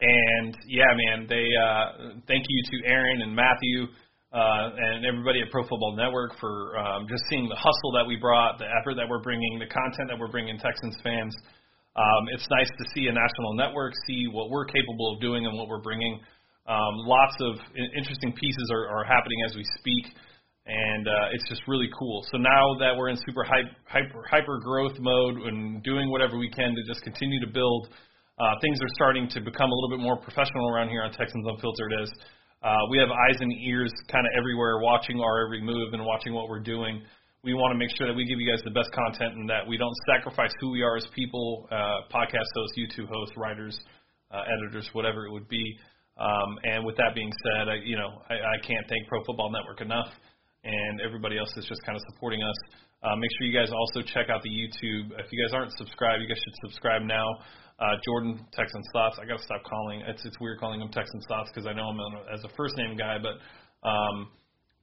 and 0.00 0.56
yeah, 0.66 0.88
man, 0.96 1.26
they 1.28 1.44
uh, 1.60 2.16
thank 2.26 2.46
you 2.48 2.62
to 2.72 2.88
Aaron 2.88 3.20
and 3.20 3.36
Matthew 3.36 3.84
uh, 4.32 4.70
and 4.72 5.04
everybody 5.04 5.42
at 5.42 5.50
Pro 5.50 5.60
Football 5.68 5.94
Network 5.94 6.38
for 6.40 6.72
um, 6.78 7.04
just 7.06 7.22
seeing 7.28 7.50
the 7.50 7.56
hustle 7.56 7.92
that 8.00 8.06
we 8.08 8.16
brought, 8.16 8.56
the 8.58 8.64
effort 8.80 8.94
that 8.96 9.04
we're 9.10 9.20
bringing, 9.20 9.58
the 9.60 9.68
content 9.68 10.08
that 10.08 10.18
we're 10.18 10.32
bringing 10.32 10.56
Texans 10.58 10.96
fans. 11.04 11.36
Um, 11.94 12.22
it's 12.32 12.46
nice 12.48 12.68
to 12.68 12.84
see 12.94 13.08
a 13.08 13.12
national 13.12 13.54
network 13.54 13.92
see 14.06 14.24
what 14.32 14.48
we're 14.48 14.64
capable 14.64 15.12
of 15.12 15.20
doing 15.20 15.44
and 15.44 15.56
what 15.56 15.68
we're 15.68 15.82
bringing. 15.82 16.20
Um, 16.66 16.94
lots 17.04 17.36
of 17.40 17.58
interesting 17.74 18.32
pieces 18.32 18.70
are, 18.72 18.88
are 18.88 19.04
happening 19.04 19.38
as 19.44 19.56
we 19.56 19.64
speak, 19.78 20.14
and 20.64 21.08
uh, 21.08 21.34
it's 21.34 21.48
just 21.48 21.62
really 21.66 21.90
cool. 21.98 22.24
So 22.30 22.38
now 22.38 22.78
that 22.78 22.96
we're 22.96 23.08
in 23.08 23.16
super 23.26 23.44
hype, 23.44 23.66
hyper, 23.84 24.24
hyper 24.30 24.58
growth 24.62 24.96
mode 25.00 25.42
and 25.42 25.82
doing 25.82 26.08
whatever 26.10 26.38
we 26.38 26.48
can 26.50 26.74
to 26.74 26.82
just 26.86 27.02
continue 27.02 27.40
to 27.44 27.50
build, 27.52 27.88
uh, 28.38 28.54
things 28.62 28.78
are 28.80 28.92
starting 28.94 29.28
to 29.28 29.40
become 29.40 29.68
a 29.68 29.74
little 29.74 29.90
bit 29.90 30.00
more 30.00 30.16
professional 30.16 30.70
around 30.70 30.88
here 30.88 31.02
on 31.02 31.12
Texans 31.12 31.44
Unfiltered. 31.46 31.92
As 32.00 32.08
uh, 32.62 32.78
we 32.90 32.98
have 32.98 33.10
eyes 33.10 33.36
and 33.40 33.52
ears 33.66 33.92
kind 34.08 34.24
of 34.24 34.32
everywhere, 34.38 34.78
watching 34.78 35.20
our 35.20 35.44
every 35.44 35.60
move 35.60 35.92
and 35.92 36.04
watching 36.06 36.32
what 36.32 36.48
we're 36.48 36.62
doing. 36.62 37.02
We 37.42 37.58
want 37.58 37.74
to 37.74 37.78
make 37.78 37.90
sure 37.98 38.06
that 38.06 38.14
we 38.14 38.22
give 38.22 38.38
you 38.38 38.46
guys 38.46 38.62
the 38.62 38.70
best 38.70 38.94
content 38.94 39.34
and 39.34 39.50
that 39.50 39.66
we 39.66 39.74
don't 39.74 39.94
sacrifice 40.06 40.54
who 40.62 40.70
we 40.70 40.82
are 40.86 40.94
as 40.94 41.02
people, 41.10 41.66
uh, 41.74 42.06
podcast 42.06 42.46
hosts, 42.54 42.78
YouTube 42.78 43.10
hosts, 43.10 43.34
writers, 43.36 43.74
uh, 44.30 44.46
editors, 44.46 44.86
whatever 44.92 45.26
it 45.26 45.32
would 45.34 45.48
be. 45.50 45.74
Um, 46.22 46.50
and 46.62 46.86
with 46.86 46.94
that 47.02 47.18
being 47.18 47.32
said, 47.42 47.66
I, 47.66 47.82
you 47.82 47.98
know, 47.98 48.22
I, 48.30 48.34
I 48.38 48.56
can't 48.62 48.86
thank 48.86 49.08
Pro 49.08 49.24
Football 49.26 49.50
Network 49.50 49.80
enough, 49.82 50.06
and 50.62 51.00
everybody 51.02 51.34
else 51.34 51.50
that's 51.56 51.66
just 51.66 51.82
kind 51.82 51.98
of 51.98 52.02
supporting 52.14 52.46
us. 52.46 52.54
Uh, 53.02 53.18
make 53.18 53.30
sure 53.34 53.50
you 53.50 53.58
guys 53.58 53.74
also 53.74 54.06
check 54.06 54.30
out 54.30 54.38
the 54.46 54.54
YouTube. 54.54 55.10
If 55.18 55.26
you 55.34 55.42
guys 55.42 55.50
aren't 55.50 55.74
subscribed, 55.74 56.22
you 56.22 56.30
guys 56.30 56.38
should 56.38 56.70
subscribe 56.70 57.02
now. 57.02 57.26
Uh, 57.82 57.98
Jordan 58.06 58.38
Texans 58.54 58.86
Thoughts. 58.92 59.18
I 59.18 59.26
got 59.26 59.42
to 59.42 59.42
stop 59.42 59.66
calling. 59.66 60.06
It's 60.06 60.22
it's 60.24 60.38
weird 60.38 60.62
calling 60.62 60.78
him 60.78 60.94
Texans 60.94 61.26
Thoughts 61.26 61.50
because 61.50 61.66
I 61.66 61.74
know 61.74 61.90
him 61.90 61.98
as 62.32 62.44
a 62.46 62.54
first 62.54 62.78
name 62.78 62.94
guy, 62.94 63.18
but 63.18 63.42
um, 63.82 64.30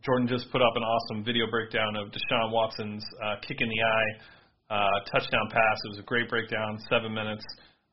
Jordan 0.05 0.27
just 0.27 0.49
put 0.51 0.61
up 0.61 0.71
an 0.75 0.83
awesome 0.83 1.23
video 1.25 1.45
breakdown 1.51 1.95
of 1.97 2.07
Deshaun 2.07 2.51
Watson's 2.51 3.03
uh, 3.21 3.35
kick 3.45 3.59
in 3.59 3.67
the 3.67 3.81
eye 3.83 4.11
uh, 4.79 4.97
touchdown 5.11 5.47
pass. 5.51 5.77
It 5.83 5.89
was 5.89 5.99
a 5.99 6.07
great 6.07 6.29
breakdown, 6.29 6.79
seven 6.89 7.13
minutes. 7.13 7.43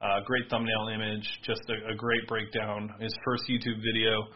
Uh, 0.00 0.21
great 0.25 0.45
thumbnail 0.50 0.92
image, 0.95 1.26
just 1.42 1.62
a, 1.73 1.92
a 1.92 1.97
great 1.97 2.28
breakdown. 2.28 2.90
His 3.00 3.16
first 3.25 3.45
YouTube 3.49 3.80
video, 3.80 4.28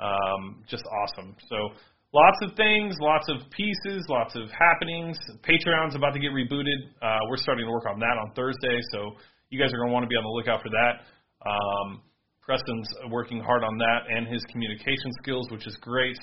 um, 0.00 0.64
just 0.66 0.82
awesome. 0.88 1.36
So 1.48 1.76
lots 2.14 2.38
of 2.42 2.56
things, 2.56 2.96
lots 2.98 3.28
of 3.28 3.44
pieces, 3.50 4.06
lots 4.08 4.34
of 4.34 4.48
happenings. 4.50 5.18
Patreon's 5.46 5.94
about 5.94 6.14
to 6.14 6.18
get 6.18 6.32
rebooted. 6.32 6.96
Uh, 7.02 7.18
we're 7.28 7.36
starting 7.36 7.66
to 7.66 7.70
work 7.70 7.84
on 7.86 8.00
that 8.00 8.16
on 8.18 8.32
Thursday, 8.34 8.80
so 8.90 9.12
you 9.50 9.60
guys 9.60 9.70
are 9.72 9.76
going 9.76 9.90
to 9.90 9.92
want 9.92 10.02
to 10.02 10.08
be 10.08 10.16
on 10.16 10.24
the 10.24 10.32
lookout 10.32 10.62
for 10.62 10.70
that. 10.70 11.04
Um, 11.44 12.00
Preston's 12.40 12.88
working 13.10 13.38
hard 13.38 13.62
on 13.62 13.76
that 13.78 14.00
and 14.08 14.26
his 14.26 14.42
communication 14.50 15.12
skills, 15.22 15.46
which 15.52 15.66
is 15.66 15.76
great. 15.82 16.16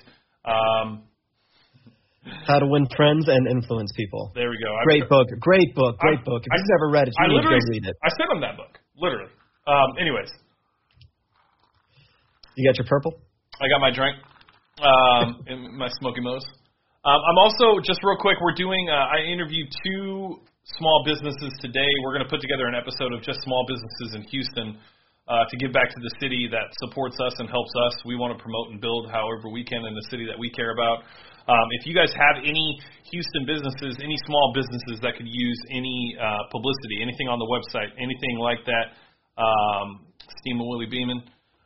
Um, 0.45 1.03
How 2.47 2.59
to 2.59 2.67
Win 2.67 2.87
Friends 2.95 3.27
and 3.27 3.47
Influence 3.47 3.91
People. 3.95 4.31
there 4.35 4.49
we 4.49 4.57
go. 4.63 4.71
Great 4.85 5.07
book. 5.09 5.27
Great 5.39 5.73
book. 5.75 5.97
Great 5.99 6.19
I- 6.19 6.23
book. 6.23 6.43
If 6.45 6.51
I- 6.51 6.55
you've 6.57 6.71
never 6.79 6.89
read 6.91 7.07
it, 7.07 7.13
you 7.17 7.25
I 7.25 7.27
need 7.27 7.41
to 7.41 7.49
go 7.49 7.59
read 7.71 7.85
it. 7.85 7.95
I 8.03 8.09
sent 8.17 8.31
him 8.31 8.41
that 8.41 8.57
book, 8.57 8.79
literally. 8.97 9.31
Um, 9.67 9.97
anyways, 9.99 10.29
You 12.55 12.67
got 12.69 12.77
your 12.77 12.87
purple? 12.87 13.13
I 13.61 13.67
got 13.69 13.79
my 13.79 13.91
drink, 13.91 14.17
um, 14.81 15.43
in 15.47 15.77
my 15.77 15.87
Smoky 15.99 16.21
Mo's. 16.21 16.43
Um, 17.05 17.15
I'm 17.29 17.37
also 17.37 17.79
just 17.79 17.99
real 18.03 18.17
quick. 18.19 18.37
We're 18.41 18.53
doing. 18.55 18.89
Uh, 18.89 19.07
I 19.15 19.19
interviewed 19.23 19.67
two 19.85 20.39
small 20.77 21.03
businesses 21.05 21.53
today. 21.61 21.87
We're 22.03 22.11
going 22.13 22.23
to 22.25 22.29
put 22.29 22.41
together 22.41 22.67
an 22.67 22.75
episode 22.75 23.13
of 23.13 23.21
just 23.23 23.39
small 23.41 23.65
businesses 23.67 24.15
in 24.15 24.21
Houston 24.23 24.77
uh, 25.29 25.45
to 25.45 25.55
give 25.61 25.71
back 25.71 25.93
to 25.93 26.01
the 26.01 26.09
city 26.17 26.49
that 26.49 26.73
supports 26.81 27.15
us 27.21 27.37
and 27.37 27.47
helps 27.47 27.69
us. 27.85 27.93
We 28.03 28.17
want 28.17 28.33
to 28.33 28.39
promote 28.41 28.73
and 28.73 28.81
build 28.81 29.13
however 29.13 29.53
we 29.53 29.63
can 29.63 29.85
in 29.85 29.93
the 29.93 30.05
city 30.09 30.25
that 30.25 30.37
we 30.37 30.49
care 30.49 30.73
about. 30.73 31.05
Um, 31.45 31.67
if 31.81 31.85
you 31.85 31.93
guys 31.93 32.09
have 32.17 32.41
any 32.41 32.77
Houston 33.13 33.45
businesses, 33.45 33.97
any 34.01 34.17
small 34.25 34.53
businesses 34.53 35.01
that 35.01 35.17
could 35.17 35.29
use 35.29 35.59
any 35.69 36.17
uh, 36.17 36.49
publicity, 36.51 37.01
anything 37.01 37.29
on 37.29 37.37
the 37.37 37.49
website, 37.49 37.93
anything 37.97 38.41
like 38.41 38.65
that, 38.65 38.97
um, 39.37 40.05
Steam 40.41 40.57
and 40.59 40.67
Willie 40.67 40.89
Beeman. 40.89 41.21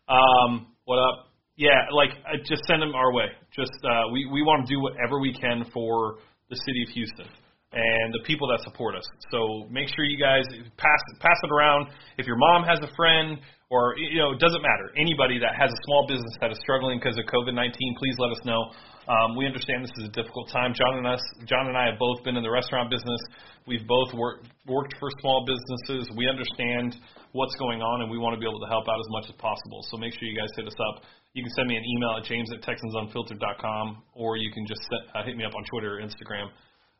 Um, 0.08 0.67
what 0.86 1.00
up? 1.00 1.32
Yeah, 1.55 1.88
like 1.91 2.12
uh, 2.27 2.38
just 2.43 2.63
send 2.67 2.82
them 2.82 2.96
our 2.96 3.13
way. 3.13 3.27
Just 3.55 3.75
uh, 3.84 4.12
we 4.12 4.27
we 4.32 4.41
want 4.41 4.67
to 4.67 4.74
do 4.74 4.82
whatever 4.82 5.20
we 5.20 5.34
can 5.34 5.63
for 5.74 6.20
the 6.50 6.55
city 6.55 6.84
of 6.84 6.89
Houston 6.96 7.42
and 7.74 8.13
the 8.13 8.22
people 8.25 8.48
that 8.53 8.62
support 8.62 8.96
us. 8.96 9.06
So 9.34 9.65
make 9.70 9.89
sure 9.89 10.06
you 10.06 10.22
guys 10.22 10.46
pass 10.77 11.01
pass 11.20 11.38
it 11.44 11.51
around. 11.51 11.89
If 12.18 12.27
your 12.27 12.38
mom 12.38 12.63
has 12.63 12.77
a 12.86 12.92
friend, 12.96 13.42
or 13.74 13.98
you 13.98 14.22
know, 14.22 14.32
it 14.32 14.39
doesn't 14.39 14.62
matter. 14.62 14.94
Anybody 14.94 15.42
that 15.42 15.58
has 15.58 15.74
a 15.74 15.80
small 15.89 16.06
business 16.06 16.30
that 16.42 16.53
is 16.53 16.60
struggling 16.62 17.01
because 17.01 17.18
of 17.18 17.25
COVID 17.25 17.58
nineteen, 17.58 17.96
please 17.98 18.15
let 18.22 18.30
us 18.30 18.42
know. 18.46 18.62
Um, 19.10 19.36
we 19.36 19.50
understand 19.50 19.84
this 19.84 19.92
is 20.00 20.08
a 20.08 20.15
difficult 20.15 20.48
time. 20.53 20.72
John 20.77 21.01
and 21.01 21.08
us, 21.10 21.20
John 21.50 21.68
and 21.68 21.75
I 21.75 21.89
have 21.92 22.00
both 22.00 22.24
been 22.24 22.38
in 22.38 22.44
the 22.46 22.53
restaurant 22.53 22.94
business. 22.94 23.20
We've 23.65 23.86
both 23.88 24.13
worked 24.13 24.48
worked 24.70 24.94
for 25.00 25.10
small 25.20 25.44
businesses. 25.44 26.13
We 26.15 26.30
understand 26.30 26.96
what's 27.34 27.56
going 27.58 27.82
on, 27.82 28.06
and 28.06 28.12
we 28.13 28.22
want 28.22 28.38
to 28.38 28.39
be 28.39 28.46
able 28.46 28.62
to 28.62 28.70
help 28.70 28.86
out 28.86 29.00
as 29.01 29.10
much 29.10 29.25
as 29.27 29.36
possible. 29.42 29.82
So 29.89 29.98
make 29.98 30.13
sure 30.13 30.30
you 30.30 30.38
guys 30.38 30.53
hit 30.56 30.70
us 30.70 30.77
up. 30.94 31.03
You 31.34 31.42
can 31.42 31.51
send 31.58 31.68
me 31.68 31.75
an 31.75 31.84
email 31.98 32.13
at 32.22 32.30
james 32.30 32.53
at 32.53 32.62
texansunfiltered.com, 32.62 34.03
or 34.13 34.38
you 34.38 34.53
can 34.53 34.68
just 34.70 34.86
set, 34.86 35.01
uh, 35.18 35.25
hit 35.25 35.36
me 35.36 35.44
up 35.44 35.56
on 35.58 35.65
Twitter 35.65 35.98
or 35.98 36.01
Instagram. 36.06 36.53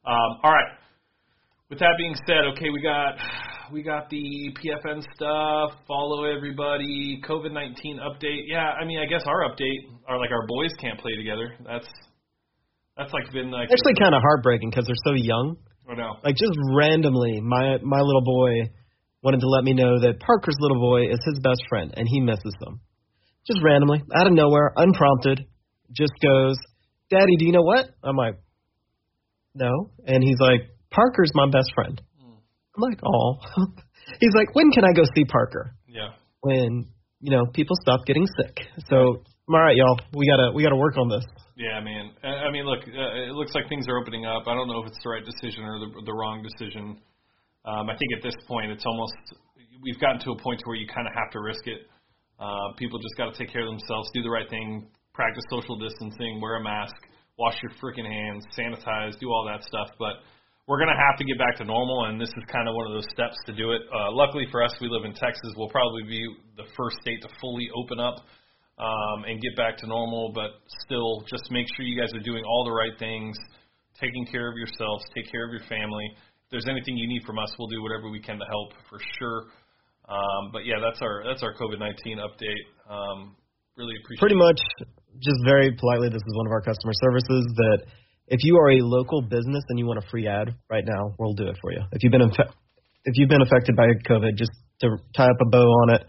Um, 0.06 0.40
all 0.44 0.52
right. 0.52 0.72
With 1.70 1.80
that 1.80 1.96
being 1.98 2.16
said, 2.28 2.46
okay, 2.54 2.70
we 2.70 2.82
got 2.82 3.16
we 3.72 3.82
got 3.82 4.10
the 4.10 4.54
PFN 4.60 5.02
stuff. 5.16 5.80
Follow 5.88 6.26
everybody. 6.26 7.22
COVID 7.28 7.52
nineteen 7.52 7.98
update. 7.98 8.46
Yeah, 8.46 8.76
I 8.80 8.86
mean, 8.86 9.00
I 9.00 9.06
guess 9.06 9.24
our 9.26 9.50
update 9.50 9.90
are 10.08 10.20
like 10.20 10.30
our 10.30 10.46
boys 10.46 10.72
can't 10.80 11.00
play 11.00 11.16
together. 11.16 11.56
That's 11.66 11.88
that's 12.98 13.14
like 13.14 13.32
been 13.32 13.50
like 13.50 13.70
Actually, 13.72 13.96
kind 14.00 14.14
of 14.14 14.22
heartbreaking 14.22 14.70
because 14.70 14.86
they're 14.86 15.06
so 15.06 15.14
young. 15.14 15.58
I 15.90 15.96
know. 15.96 16.16
Like 16.24 16.36
just 16.36 16.54
randomly, 16.76 17.42
my 17.42 17.78
my 17.82 18.02
little 18.02 18.24
boy 18.24 18.70
wanted 19.24 19.40
to 19.40 19.48
let 19.48 19.64
me 19.64 19.74
know 19.74 20.00
that 20.02 20.20
Parker's 20.20 20.58
little 20.60 20.80
boy 20.80 21.08
is 21.08 21.20
his 21.26 21.40
best 21.42 21.64
friend 21.70 21.94
and 21.96 22.08
he 22.08 22.20
misses 22.20 22.54
them. 22.60 22.82
Just 23.48 23.60
randomly, 23.64 24.04
out 24.16 24.28
of 24.28 24.34
nowhere, 24.34 24.72
unprompted, 24.76 25.48
just 25.92 26.14
goes, 26.22 26.56
"Daddy, 27.10 27.36
do 27.38 27.46
you 27.46 27.52
know 27.52 27.64
what?" 27.64 27.90
I'm 28.04 28.16
like, 28.16 28.36
"No," 29.56 29.92
and 30.06 30.24
he's 30.24 30.40
like, 30.40 30.70
"Parker's 30.92 31.32
my 31.34 31.50
best 31.50 31.72
friend." 31.76 32.02
I'm 32.76 32.82
like, 32.82 33.00
"Oh." 33.06 33.38
he's 34.20 34.34
like, 34.36 34.54
"When 34.56 34.72
can 34.72 34.84
I 34.84 34.94
go 34.94 35.04
see 35.16 35.26
Parker?" 35.26 35.76
Yeah. 35.88 36.10
When 36.42 36.88
you 37.20 37.32
know 37.32 37.46
people 37.54 37.76
stop 37.82 38.06
getting 38.06 38.26
sick. 38.38 38.58
So, 38.90 39.24
all 39.48 39.62
right, 39.62 39.76
y'all, 39.76 40.00
we 40.14 40.28
gotta 40.28 40.52
we 40.54 40.64
gotta 40.64 40.76
work 40.76 40.98
on 40.98 41.10
this. 41.10 41.26
Yeah, 41.56 41.80
man. 41.82 42.12
I 42.24 42.50
I 42.50 42.52
mean, 42.52 42.66
look, 42.66 42.82
uh, 42.88 43.30
it 43.30 43.34
looks 43.34 43.54
like 43.54 43.70
things 43.70 43.88
are 43.88 43.98
opening 43.98 44.26
up. 44.26 44.44
I 44.48 44.56
don't 44.56 44.68
know 44.68 44.82
if 44.82 44.88
it's 44.88 45.00
the 45.04 45.10
right 45.10 45.26
decision 45.26 45.64
or 45.64 45.80
the, 45.80 45.90
the 46.06 46.14
wrong 46.14 46.44
decision. 46.44 46.98
Um, 47.66 47.90
I 47.90 47.96
think 47.96 48.12
at 48.18 48.24
this 48.24 48.36
point, 48.48 48.72
it's 48.72 48.86
almost 48.86 49.16
we've 49.82 50.00
gotten 50.00 50.20
to 50.20 50.32
a 50.32 50.38
point 50.42 50.60
to 50.60 50.66
where 50.66 50.76
you 50.76 50.88
kind 50.88 51.08
of 51.08 51.14
have 51.14 51.32
to 51.32 51.40
risk 51.40 51.68
it. 51.68 51.88
Uh, 52.40 52.74
people 52.78 53.00
just 53.00 53.16
got 53.16 53.32
to 53.32 53.36
take 53.38 53.54
care 53.54 53.64
of 53.64 53.72
themselves, 53.72 54.10
do 54.14 54.24
the 54.24 54.30
right 54.30 54.50
thing, 54.50 54.88
practice 55.14 55.44
social 55.50 55.78
distancing, 55.78 56.42
wear 56.42 56.58
a 56.58 56.64
mask, 56.64 56.96
wash 57.38 57.56
your 57.62 57.72
freaking 57.82 58.06
hands, 58.06 58.46
sanitize, 58.58 59.20
do 59.20 59.30
all 59.30 59.46
that 59.46 59.64
stuff. 59.66 59.90
But 59.98 60.22
we're 60.68 60.80
gonna 60.80 60.96
have 60.96 61.18
to 61.18 61.26
get 61.26 61.38
back 61.38 61.58
to 61.58 61.66
normal, 61.66 62.06
and 62.06 62.20
this 62.20 62.30
is 62.30 62.44
kind 62.52 62.70
of 62.70 62.76
one 62.76 62.88
of 62.88 62.94
those 62.94 63.08
steps 63.12 63.36
to 63.48 63.54
do 63.54 63.72
it. 63.72 63.82
Uh, 63.92 64.12
luckily 64.12 64.48
for 64.52 64.64
us, 64.64 64.72
we 64.80 64.88
live 64.88 65.04
in 65.04 65.14
Texas. 65.14 65.52
We'll 65.58 65.70
probably 65.70 66.04
be 66.04 66.24
the 66.56 66.64
first 66.78 66.98
state 67.02 67.22
to 67.22 67.30
fully 67.42 67.68
open 67.76 68.00
up 68.00 68.24
um, 68.80 69.26
and 69.28 69.42
get 69.42 69.56
back 69.58 69.78
to 69.80 69.88
normal. 69.88 70.32
But 70.34 70.64
still, 70.86 71.22
just 71.28 71.52
make 71.52 71.68
sure 71.76 71.86
you 71.86 72.00
guys 72.00 72.14
are 72.16 72.24
doing 72.24 72.44
all 72.46 72.64
the 72.64 72.72
right 72.72 72.98
things, 72.98 73.36
taking 74.00 74.26
care 74.26 74.50
of 74.50 74.56
yourselves, 74.56 75.04
take 75.14 75.30
care 75.30 75.46
of 75.46 75.52
your 75.52 75.68
family. 75.68 76.08
If 76.16 76.50
there's 76.52 76.70
anything 76.70 76.96
you 76.98 77.08
need 77.08 77.24
from 77.24 77.40
us, 77.40 77.52
we'll 77.60 77.68
do 77.68 77.82
whatever 77.84 78.10
we 78.10 78.22
can 78.22 78.40
to 78.40 78.46
help 78.46 78.72
for 78.90 79.00
sure. 79.20 79.52
Um, 80.08 80.52
but 80.52 80.66
yeah, 80.66 80.80
that's 80.80 81.02
our 81.02 81.24
that's 81.28 81.44
our 81.44 81.54
COVID-19 81.56 82.20
update. 82.20 82.64
Um, 82.88 83.36
really 83.76 83.96
appreciate. 84.04 84.20
Pretty 84.20 84.36
much, 84.36 84.60
just 85.20 85.38
very 85.46 85.76
politely, 85.78 86.10
this 86.10 86.24
is 86.26 86.36
one 86.36 86.48
of 86.48 86.52
our 86.52 86.62
customer 86.62 86.94
services 87.02 87.46
that 87.58 87.80
if 88.28 88.40
you 88.44 88.58
are 88.58 88.72
a 88.72 88.80
local 88.80 89.22
business 89.22 89.64
and 89.70 89.78
you 89.78 89.86
want 89.86 90.00
a 90.00 90.08
free 90.10 90.28
ad 90.28 90.56
right 90.70 90.84
now, 90.86 91.14
we'll 91.20 91.34
do 91.34 91.48
it 91.48 91.58
for 91.62 91.72
you. 91.72 91.82
If 91.92 92.04
you've 92.04 92.12
been 92.12 92.24
if 93.06 93.14
you've 93.16 93.30
been 93.30 93.42
affected 93.42 93.76
by 93.76 93.88
COVID, 94.08 94.38
just 94.38 94.52
to 94.82 94.98
tie 95.16 95.28
up 95.28 95.42
a 95.42 95.50
bow 95.50 95.68
on 95.86 95.96
it, 95.96 96.06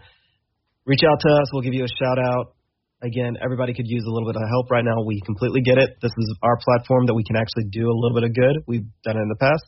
reach 0.85 1.01
out 1.03 1.19
to 1.19 1.29
us. 1.29 1.49
We'll 1.51 1.61
give 1.61 1.73
you 1.73 1.83
a 1.83 1.91
shout 1.91 2.17
out. 2.19 2.55
Again, 3.03 3.35
everybody 3.43 3.73
could 3.73 3.87
use 3.87 4.03
a 4.07 4.11
little 4.11 4.27
bit 4.31 4.37
of 4.37 4.47
help 4.49 4.71
right 4.71 4.83
now. 4.83 5.03
We 5.05 5.21
completely 5.25 5.61
get 5.61 5.77
it. 5.77 5.97
This 6.01 6.13
is 6.17 6.37
our 6.41 6.57
platform 6.63 7.05
that 7.07 7.13
we 7.13 7.23
can 7.23 7.35
actually 7.35 7.65
do 7.69 7.89
a 7.89 7.95
little 7.95 8.15
bit 8.15 8.23
of 8.23 8.33
good. 8.33 8.63
We've 8.65 8.87
done 9.03 9.17
it 9.17 9.21
in 9.21 9.29
the 9.29 9.35
past, 9.35 9.65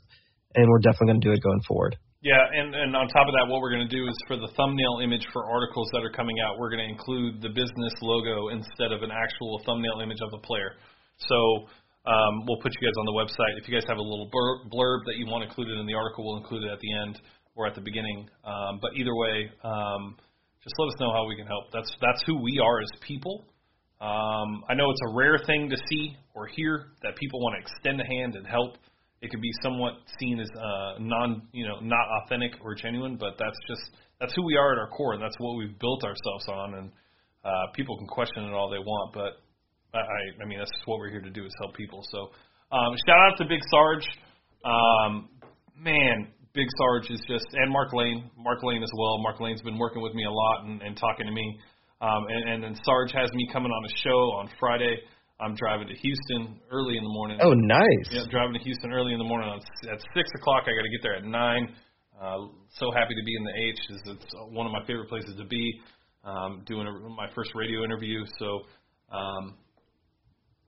and 0.56 0.68
we're 0.70 0.80
definitely 0.80 1.08
going 1.08 1.22
to 1.22 1.28
do 1.28 1.34
it 1.34 1.44
going 1.44 1.62
forward. 1.68 1.98
Yeah, 2.28 2.44
and, 2.44 2.76
and 2.76 2.92
on 2.92 3.08
top 3.08 3.24
of 3.24 3.32
that, 3.40 3.48
what 3.48 3.64
we're 3.64 3.72
going 3.72 3.88
to 3.88 3.96
do 3.96 4.04
is 4.04 4.18
for 4.28 4.36
the 4.36 4.52
thumbnail 4.60 5.00
image 5.00 5.24
for 5.32 5.48
articles 5.48 5.88
that 5.96 6.04
are 6.04 6.12
coming 6.12 6.36
out, 6.44 6.60
we're 6.60 6.68
going 6.68 6.84
to 6.84 6.92
include 6.92 7.40
the 7.40 7.48
business 7.48 7.96
logo 8.04 8.52
instead 8.52 8.92
of 8.92 9.00
an 9.00 9.16
actual 9.16 9.64
thumbnail 9.64 10.04
image 10.04 10.20
of 10.20 10.36
a 10.36 10.42
player. 10.44 10.76
So 11.24 11.72
um, 12.04 12.44
we'll 12.44 12.60
put 12.60 12.76
you 12.76 12.84
guys 12.84 13.00
on 13.00 13.08
the 13.08 13.16
website. 13.16 13.56
If 13.56 13.72
you 13.72 13.74
guys 13.80 13.88
have 13.88 13.96
a 13.96 14.04
little 14.04 14.28
blurb 14.28 15.08
that 15.08 15.16
you 15.16 15.24
want 15.32 15.48
included 15.48 15.80
in 15.80 15.88
the 15.88 15.96
article, 15.96 16.28
we'll 16.28 16.44
include 16.44 16.68
it 16.68 16.72
at 16.76 16.84
the 16.84 16.92
end 17.00 17.16
or 17.56 17.64
at 17.64 17.80
the 17.80 17.82
beginning. 17.82 18.28
Um, 18.44 18.84
but 18.84 18.92
either 19.00 19.16
way, 19.16 19.48
um, 19.64 20.20
just 20.60 20.76
let 20.84 20.88
us 20.92 21.00
know 21.00 21.16
how 21.16 21.24
we 21.32 21.40
can 21.40 21.48
help. 21.48 21.72
That's 21.72 21.88
that's 22.04 22.20
who 22.28 22.44
we 22.44 22.60
are 22.60 22.84
as 22.84 22.92
people. 23.08 23.48
Um, 24.04 24.68
I 24.68 24.76
know 24.76 24.92
it's 24.92 25.06
a 25.08 25.16
rare 25.16 25.40
thing 25.48 25.72
to 25.72 25.78
see 25.80 26.18
or 26.36 26.48
hear 26.52 26.92
that 27.04 27.16
people 27.16 27.40
want 27.40 27.56
to 27.56 27.64
extend 27.64 28.04
a 28.04 28.08
hand 28.20 28.36
and 28.36 28.44
help. 28.46 28.76
It 29.22 29.32
could 29.32 29.42
be 29.42 29.52
somewhat 29.64 29.94
seen 30.20 30.40
as 30.40 30.50
uh, 30.56 31.00
non, 31.00 31.48
you 31.52 31.68
know, 31.68 31.80
not 31.82 32.06
authentic 32.22 32.54
or 32.64 32.76
genuine, 32.76 33.18
but 33.18 33.34
that's 33.40 33.58
just 33.68 33.82
that's 34.20 34.34
who 34.36 34.44
we 34.46 34.56
are 34.56 34.74
at 34.74 34.80
our 34.80 34.90
core, 34.90 35.14
and 35.14 35.22
that's 35.22 35.36
what 35.40 35.58
we've 35.58 35.78
built 35.80 36.04
ourselves 36.04 36.46
on. 36.48 36.74
And 36.76 36.92
uh, 37.44 37.72
people 37.74 37.98
can 37.98 38.08
question 38.08 38.44
it 38.44 38.54
all 38.54 38.70
they 38.70 38.80
want, 38.80 39.14
but 39.14 39.42
I, 39.94 40.44
I, 40.44 40.46
mean 40.46 40.60
that's 40.60 40.72
just 40.72 40.86
what 40.86 41.00
we're 41.00 41.10
here 41.10 41.22
to 41.22 41.30
do 41.30 41.46
is 41.46 41.54
help 41.60 41.76
people. 41.76 42.04
So 42.12 42.30
um, 42.76 42.94
shout 43.08 43.20
out 43.32 43.38
to 43.38 43.46
Big 43.46 43.62
Sarge, 43.72 44.06
um, 44.66 45.30
man, 45.80 46.28
Big 46.54 46.68
Sarge 46.78 47.10
is 47.12 47.22
just, 47.28 47.46
and 47.54 47.72
Mark 47.72 47.94
Lane, 47.94 48.30
Mark 48.38 48.64
Lane 48.64 48.84
as 48.84 48.92
well. 48.98 49.20
Mark 49.20 49.40
Lane's 49.40 49.62
been 49.62 49.78
working 49.78 50.02
with 50.02 50.14
me 50.14 50.26
a 50.26 50.32
lot 50.32 50.66
and, 50.66 50.82
and 50.82 50.98
talking 50.98 51.26
to 51.26 51.32
me. 51.32 51.60
Um, 52.02 52.26
and, 52.30 52.50
and 52.50 52.64
then 52.64 52.76
Sarge 52.84 53.12
has 53.14 53.32
me 53.34 53.48
coming 53.52 53.72
on 53.72 53.86
a 53.86 53.94
show 54.04 54.20
on 54.38 54.50
Friday. 54.60 54.98
I'm 55.40 55.54
driving 55.56 55.88
to 55.88 55.94
Houston 55.94 56.60
early 56.72 56.98
in 56.98 57.04
the 57.04 57.14
morning. 57.14 57.38
Oh, 57.42 57.54
nice. 57.54 58.10
Yeah, 58.10 58.26
driving 58.30 58.54
to 58.58 58.64
Houston 58.66 58.92
early 58.92 59.14
in 59.14 59.20
the 59.20 59.26
morning 59.30 59.54
at 59.54 60.00
six 60.14 60.30
o'clock. 60.36 60.64
I 60.66 60.74
got 60.74 60.82
to 60.82 60.90
get 60.90 61.02
there 61.04 61.16
at 61.16 61.26
nine. 61.26 61.76
Uh, 62.18 62.50
so 62.74 62.90
happy 62.92 63.14
to 63.14 63.24
be 63.24 63.36
in 63.38 63.44
the 63.46 63.56
H. 63.70 63.80
It's 64.18 64.34
one 64.50 64.66
of 64.66 64.74
my 64.74 64.82
favorite 64.88 65.10
places 65.10 65.36
to 65.38 65.46
be. 65.46 65.80
Um, 66.26 66.64
doing 66.66 66.88
a, 66.88 66.92
my 67.08 67.30
first 67.36 67.52
radio 67.56 67.86
interview. 67.86 68.20
So, 68.40 68.66
um, 69.16 69.56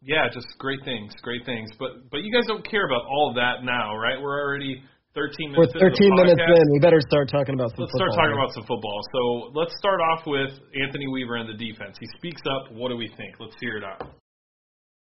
yeah, 0.02 0.30
just 0.32 0.48
great 0.58 0.80
things, 0.86 1.12
great 1.22 1.44
things. 1.46 1.70
But 1.80 2.08
but 2.12 2.22
you 2.24 2.32
guys 2.32 2.46
don't 2.48 2.64
care 2.64 2.86
about 2.86 3.04
all 3.10 3.30
of 3.34 3.36
that 3.36 3.66
now, 3.66 3.98
right? 3.98 4.22
We're 4.22 4.40
already 4.40 4.80
13 5.16 5.52
We're 5.52 5.66
minutes. 5.66 5.74
into 5.74 5.90
13 5.90 6.16
the 6.16 6.16
minutes 6.24 6.40
in. 6.46 6.64
We 6.72 6.80
better 6.80 7.02
start 7.02 7.28
talking 7.28 7.56
about 7.58 7.74
some 7.76 7.84
Let's 7.84 7.98
start 7.98 8.14
football. 8.14 8.24
talking 8.24 8.38
about 8.38 8.52
some 8.54 8.66
football. 8.70 9.00
So 9.12 9.22
let's 9.58 9.74
start 9.82 10.00
off 10.00 10.24
with 10.30 10.54
Anthony 10.78 11.10
Weaver 11.12 11.36
and 11.42 11.50
the 11.50 11.58
defense. 11.58 11.98
He 12.00 12.08
speaks 12.16 12.42
up. 12.46 12.72
What 12.72 12.90
do 12.90 12.96
we 12.96 13.10
think? 13.18 13.36
Let's 13.42 13.58
hear 13.60 13.76
it 13.76 13.84
out. 13.84 14.16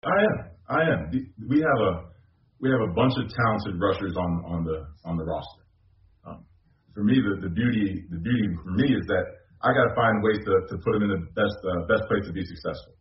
I 0.05 0.17
am. 0.23 0.37
I 0.69 0.81
am. 0.93 1.01
We 1.49 1.59
have 1.61 1.81
a 1.81 1.93
we 2.61 2.71
have 2.71 2.81
a 2.81 2.93
bunch 2.93 3.13
of 3.17 3.29
talented 3.29 3.81
rushers 3.81 4.15
on 4.17 4.31
on 4.47 4.65
the 4.65 4.87
on 5.05 5.17
the 5.17 5.25
roster. 5.25 5.65
Um, 6.25 6.45
for 6.95 7.05
me, 7.05 7.17
the, 7.21 7.49
the 7.49 7.53
beauty 7.53 8.05
the 8.11 8.21
beauty 8.21 8.47
for 8.63 8.73
me 8.73 8.89
is 8.93 9.05
that 9.09 9.25
I 9.65 9.73
got 9.73 9.89
to 9.89 9.95
find 9.97 10.23
ways 10.23 10.41
to, 10.45 10.53
to 10.69 10.75
put 10.85 10.93
them 10.93 11.09
in 11.09 11.13
the 11.13 11.23
best 11.33 11.57
uh, 11.65 11.85
best 11.89 12.05
place 12.09 12.25
to 12.27 12.33
be 12.33 12.45
successful. 12.45 12.95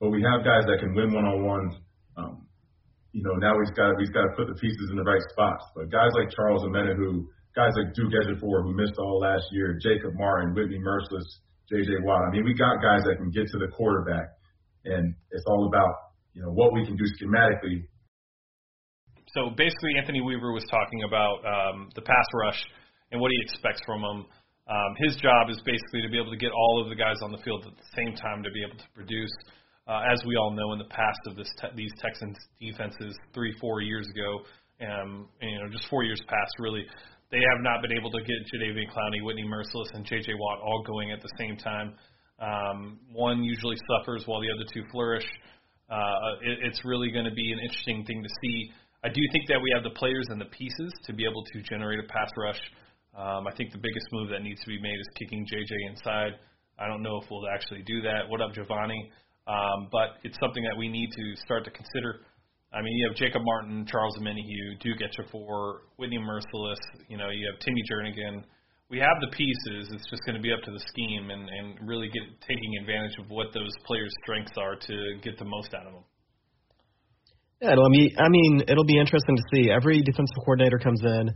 But 0.00 0.10
we 0.10 0.20
have 0.22 0.44
guys 0.44 0.64
that 0.66 0.80
can 0.80 0.94
win 0.94 1.12
one 1.12 1.24
on 1.24 1.44
ones. 1.44 1.72
Um, 2.16 2.46
you 3.12 3.22
know, 3.22 3.36
now 3.40 3.56
we've 3.56 3.74
got 3.76 3.96
we've 3.96 4.12
got 4.12 4.28
to 4.28 4.32
put 4.36 4.48
the 4.48 4.58
pieces 4.60 4.88
in 4.92 4.96
the 4.96 5.04
right 5.04 5.22
spots. 5.32 5.64
But 5.76 5.90
guys 5.90 6.12
like 6.16 6.28
Charles 6.32 6.64
Omenihu 6.64 7.28
guys 7.54 7.72
like 7.76 7.94
Duke 7.94 8.12
Ejiofor, 8.12 8.64
who 8.64 8.74
missed 8.74 8.96
all 8.98 9.20
last 9.20 9.44
year, 9.52 9.78
Jacob 9.80 10.12
Martin, 10.14 10.54
Whitney 10.54 10.80
Mercilus, 10.80 11.28
J.J. 11.68 12.00
Watt. 12.04 12.22
I 12.28 12.30
mean, 12.30 12.44
we 12.44 12.54
got 12.54 12.80
guys 12.82 13.04
that 13.04 13.16
can 13.16 13.30
get 13.30 13.46
to 13.48 13.58
the 13.58 13.68
quarterback, 13.76 14.32
and 14.84 15.14
it's 15.30 15.44
all 15.46 15.68
about 15.68 16.11
you 16.34 16.42
know 16.42 16.52
what 16.52 16.72
we 16.72 16.84
can 16.86 16.96
do 16.96 17.04
schematically 17.20 17.84
So 19.34 19.50
basically, 19.56 19.96
Anthony 19.98 20.20
Weaver 20.20 20.52
was 20.52 20.64
talking 20.70 21.04
about 21.04 21.40
um, 21.44 21.88
the 21.94 22.02
pass 22.02 22.26
rush 22.44 22.60
and 23.10 23.20
what 23.20 23.30
he 23.30 23.38
expects 23.42 23.80
from 23.86 24.00
him. 24.02 24.26
Um, 24.68 24.92
his 25.04 25.16
job 25.16 25.50
is 25.50 25.60
basically 25.64 26.02
to 26.02 26.08
be 26.08 26.18
able 26.20 26.30
to 26.30 26.36
get 26.36 26.52
all 26.52 26.82
of 26.82 26.88
the 26.88 26.94
guys 26.94 27.16
on 27.22 27.32
the 27.32 27.38
field 27.38 27.66
at 27.66 27.76
the 27.76 27.88
same 27.96 28.14
time 28.14 28.42
to 28.42 28.50
be 28.50 28.62
able 28.62 28.78
to 28.78 28.88
produce. 28.94 29.32
Uh, 29.88 30.00
as 30.12 30.22
we 30.24 30.36
all 30.36 30.52
know, 30.54 30.72
in 30.72 30.78
the 30.78 30.88
past 30.94 31.18
of 31.26 31.34
this 31.34 31.50
te- 31.60 31.74
these 31.74 31.90
Texans 32.00 32.36
defenses, 32.60 33.16
three, 33.34 33.52
four 33.60 33.80
years 33.80 34.06
ago, 34.08 34.46
um, 34.86 35.28
and, 35.40 35.50
you 35.50 35.58
know, 35.58 35.68
just 35.68 35.88
four 35.88 36.04
years 36.04 36.20
past, 36.28 36.52
really, 36.58 36.86
they 37.30 37.40
have 37.40 37.60
not 37.60 37.82
been 37.82 37.92
able 37.92 38.10
to 38.10 38.20
get 38.20 38.36
Jadeveon 38.54 38.86
Clowney, 38.92 39.24
Whitney 39.24 39.44
Mercilus, 39.44 39.90
and 39.94 40.04
J.J. 40.04 40.34
Watt 40.38 40.60
all 40.60 40.82
going 40.86 41.10
at 41.10 41.20
the 41.20 41.30
same 41.38 41.56
time. 41.56 41.94
Um, 42.38 42.98
one 43.12 43.42
usually 43.42 43.76
suffers 43.90 44.24
while 44.26 44.40
the 44.40 44.50
other 44.50 44.68
two 44.72 44.84
flourish. 44.92 45.26
Uh, 45.92 46.40
it, 46.40 46.72
it's 46.72 46.80
really 46.84 47.12
going 47.12 47.28
to 47.28 47.36
be 47.36 47.52
an 47.52 47.60
interesting 47.60 48.04
thing 48.08 48.22
to 48.24 48.30
see. 48.40 48.72
I 49.04 49.08
do 49.08 49.20
think 49.32 49.44
that 49.48 49.60
we 49.60 49.68
have 49.76 49.84
the 49.84 49.92
players 49.92 50.24
and 50.30 50.40
the 50.40 50.48
pieces 50.48 50.90
to 51.04 51.12
be 51.12 51.28
able 51.28 51.44
to 51.44 51.60
generate 51.68 52.00
a 52.00 52.08
pass 52.08 52.30
rush. 52.38 52.60
Um, 53.12 53.46
I 53.46 53.52
think 53.52 53.72
the 53.72 53.82
biggest 53.82 54.06
move 54.12 54.30
that 54.30 54.40
needs 54.40 54.60
to 54.62 54.68
be 54.68 54.80
made 54.80 54.96
is 54.96 55.08
kicking 55.20 55.44
JJ 55.44 55.92
inside. 55.92 56.40
I 56.78 56.88
don't 56.88 57.02
know 57.02 57.20
if 57.20 57.28
we'll 57.30 57.44
actually 57.52 57.82
do 57.84 58.00
that. 58.02 58.24
What 58.28 58.40
up, 58.40 58.54
Giovanni? 58.54 59.12
Um, 59.46 59.92
but 59.92 60.16
it's 60.24 60.38
something 60.40 60.62
that 60.64 60.78
we 60.78 60.88
need 60.88 61.10
to 61.12 61.36
start 61.44 61.64
to 61.64 61.70
consider. 61.70 62.24
I 62.72 62.80
mean, 62.80 62.96
you 62.96 63.08
have 63.08 63.16
Jacob 63.16 63.42
Martin, 63.44 63.84
Charles 63.84 64.16
Omenihu, 64.16 64.80
Duke 64.80 65.04
Ejiofor, 65.04 65.84
Whitney 65.98 66.18
Mercilus. 66.18 66.80
You 67.08 67.18
know, 67.18 67.28
you 67.28 67.44
have 67.52 67.60
Timmy 67.60 67.82
Jernigan. 67.84 68.44
We 68.92 69.00
have 69.00 69.16
the 69.24 69.32
pieces. 69.32 69.88
It's 69.88 70.04
just 70.12 70.20
going 70.28 70.36
to 70.36 70.44
be 70.44 70.52
up 70.52 70.60
to 70.68 70.70
the 70.70 70.84
scheme 70.92 71.32
and, 71.32 71.48
and 71.48 71.88
really 71.88 72.12
get 72.12 72.28
taking 72.44 72.76
advantage 72.76 73.16
of 73.16 73.24
what 73.32 73.48
those 73.56 73.72
players' 73.88 74.12
strengths 74.20 74.52
are 74.60 74.76
to 74.76 74.96
get 75.24 75.40
the 75.40 75.48
most 75.48 75.72
out 75.72 75.88
of 75.88 75.96
them. 75.96 76.04
Yeah, 77.64 77.72
it'll 77.72 77.88
be. 77.88 78.12
I 78.20 78.28
mean, 78.28 78.68
it'll 78.68 78.84
be 78.84 79.00
interesting 79.00 79.40
to 79.40 79.44
see. 79.48 79.72
Every 79.72 80.04
defensive 80.04 80.36
coordinator 80.44 80.76
comes 80.76 81.00
in, 81.00 81.32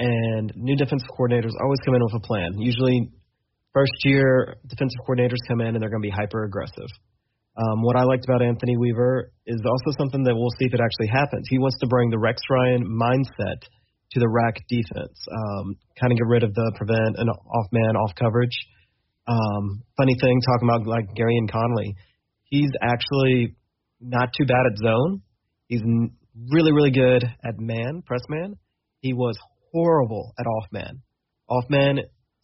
and 0.00 0.48
new 0.56 0.76
defensive 0.80 1.12
coordinators 1.12 1.52
always 1.60 1.80
come 1.84 1.92
in 1.92 2.00
with 2.00 2.16
a 2.16 2.24
plan. 2.24 2.56
Usually, 2.56 3.12
first 3.74 3.92
year 4.08 4.56
defensive 4.66 5.04
coordinators 5.04 5.44
come 5.46 5.60
in 5.60 5.76
and 5.76 5.82
they're 5.82 5.92
going 5.92 6.00
to 6.00 6.08
be 6.08 6.16
hyper 6.16 6.44
aggressive. 6.44 6.88
Um, 7.58 7.82
what 7.82 7.96
I 7.96 8.04
liked 8.04 8.24
about 8.24 8.40
Anthony 8.40 8.78
Weaver 8.78 9.32
is 9.44 9.60
also 9.60 9.92
something 9.98 10.24
that 10.24 10.34
we'll 10.34 10.56
see 10.56 10.64
if 10.64 10.72
it 10.72 10.80
actually 10.80 11.12
happens. 11.12 11.44
He 11.50 11.58
wants 11.58 11.76
to 11.80 11.86
bring 11.86 12.08
the 12.08 12.18
Rex 12.18 12.40
Ryan 12.48 12.88
mindset 12.88 13.68
to 14.12 14.20
the 14.20 14.28
rack 14.28 14.56
defense, 14.68 15.18
um, 15.30 15.76
kind 16.00 16.12
of 16.12 16.18
get 16.18 16.26
rid 16.26 16.42
of 16.42 16.54
the 16.54 16.72
prevent 16.76 17.16
and 17.18 17.28
off 17.28 17.66
man, 17.72 17.96
off 17.96 18.14
coverage. 18.14 18.56
Um, 19.26 19.82
funny 19.96 20.16
thing, 20.20 20.40
talking 20.40 20.68
about 20.68 20.86
like 20.86 21.06
Gareon 21.14 21.50
Conley, 21.50 21.94
he's 22.44 22.70
actually 22.80 23.56
not 24.00 24.30
too 24.36 24.46
bad 24.46 24.64
at 24.72 24.78
zone. 24.78 25.22
He's 25.66 25.82
really, 26.50 26.72
really 26.72 26.90
good 26.90 27.24
at 27.24 27.58
man, 27.58 28.02
press 28.06 28.22
man. 28.28 28.56
He 29.00 29.12
was 29.12 29.36
horrible 29.72 30.32
at 30.38 30.46
off 30.46 30.66
man. 30.72 31.02
Off 31.48 31.64
man 31.68 31.98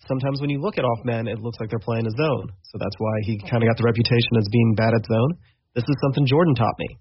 sometimes 0.08 0.40
when 0.40 0.50
you 0.50 0.60
look 0.60 0.78
at 0.78 0.84
off 0.84 1.04
man, 1.04 1.26
it 1.26 1.40
looks 1.40 1.58
like 1.60 1.70
they're 1.70 1.82
playing 1.82 2.06
a 2.06 2.14
zone. 2.14 2.48
So 2.62 2.78
that's 2.78 2.96
why 2.98 3.14
he 3.22 3.38
kind 3.38 3.62
of 3.62 3.68
got 3.68 3.76
the 3.76 3.84
reputation 3.84 4.36
as 4.38 4.48
being 4.50 4.74
bad 4.74 4.92
at 4.94 5.06
zone. 5.06 5.32
This 5.74 5.84
is 5.84 5.96
something 6.02 6.26
Jordan 6.26 6.54
taught 6.54 6.78
me, 6.78 6.98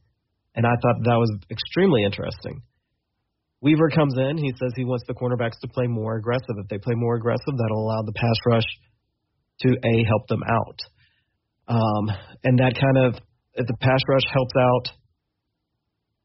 and 0.56 0.66
I 0.66 0.74
thought 0.82 1.04
that 1.04 1.20
was 1.20 1.32
extremely 1.52 2.04
interesting. 2.04 2.62
Weaver 3.64 3.90
comes 3.96 4.14
in. 4.18 4.38
He 4.38 4.52
says 4.60 4.74
he 4.76 4.84
wants 4.84 5.06
the 5.08 5.16
cornerbacks 5.16 5.58
to 5.62 5.70
play 5.70 5.88
more 5.88 6.18
aggressive. 6.18 6.60
If 6.60 6.68
they 6.68 6.78
play 6.78 6.96
more 6.96 7.16
aggressive, 7.16 7.56
that'll 7.56 7.80
allow 7.80 8.04
the 8.04 8.12
pass 8.12 8.36
rush 8.46 8.68
to 9.62 9.70
a 9.72 10.04
help 10.04 10.28
them 10.28 10.44
out. 10.44 10.80
Um, 11.70 12.12
and 12.44 12.60
that 12.60 12.76
kind 12.76 13.08
of 13.08 13.16
if 13.56 13.66
the 13.66 13.78
pass 13.80 14.00
rush 14.10 14.28
helps 14.34 14.52
out 14.60 14.92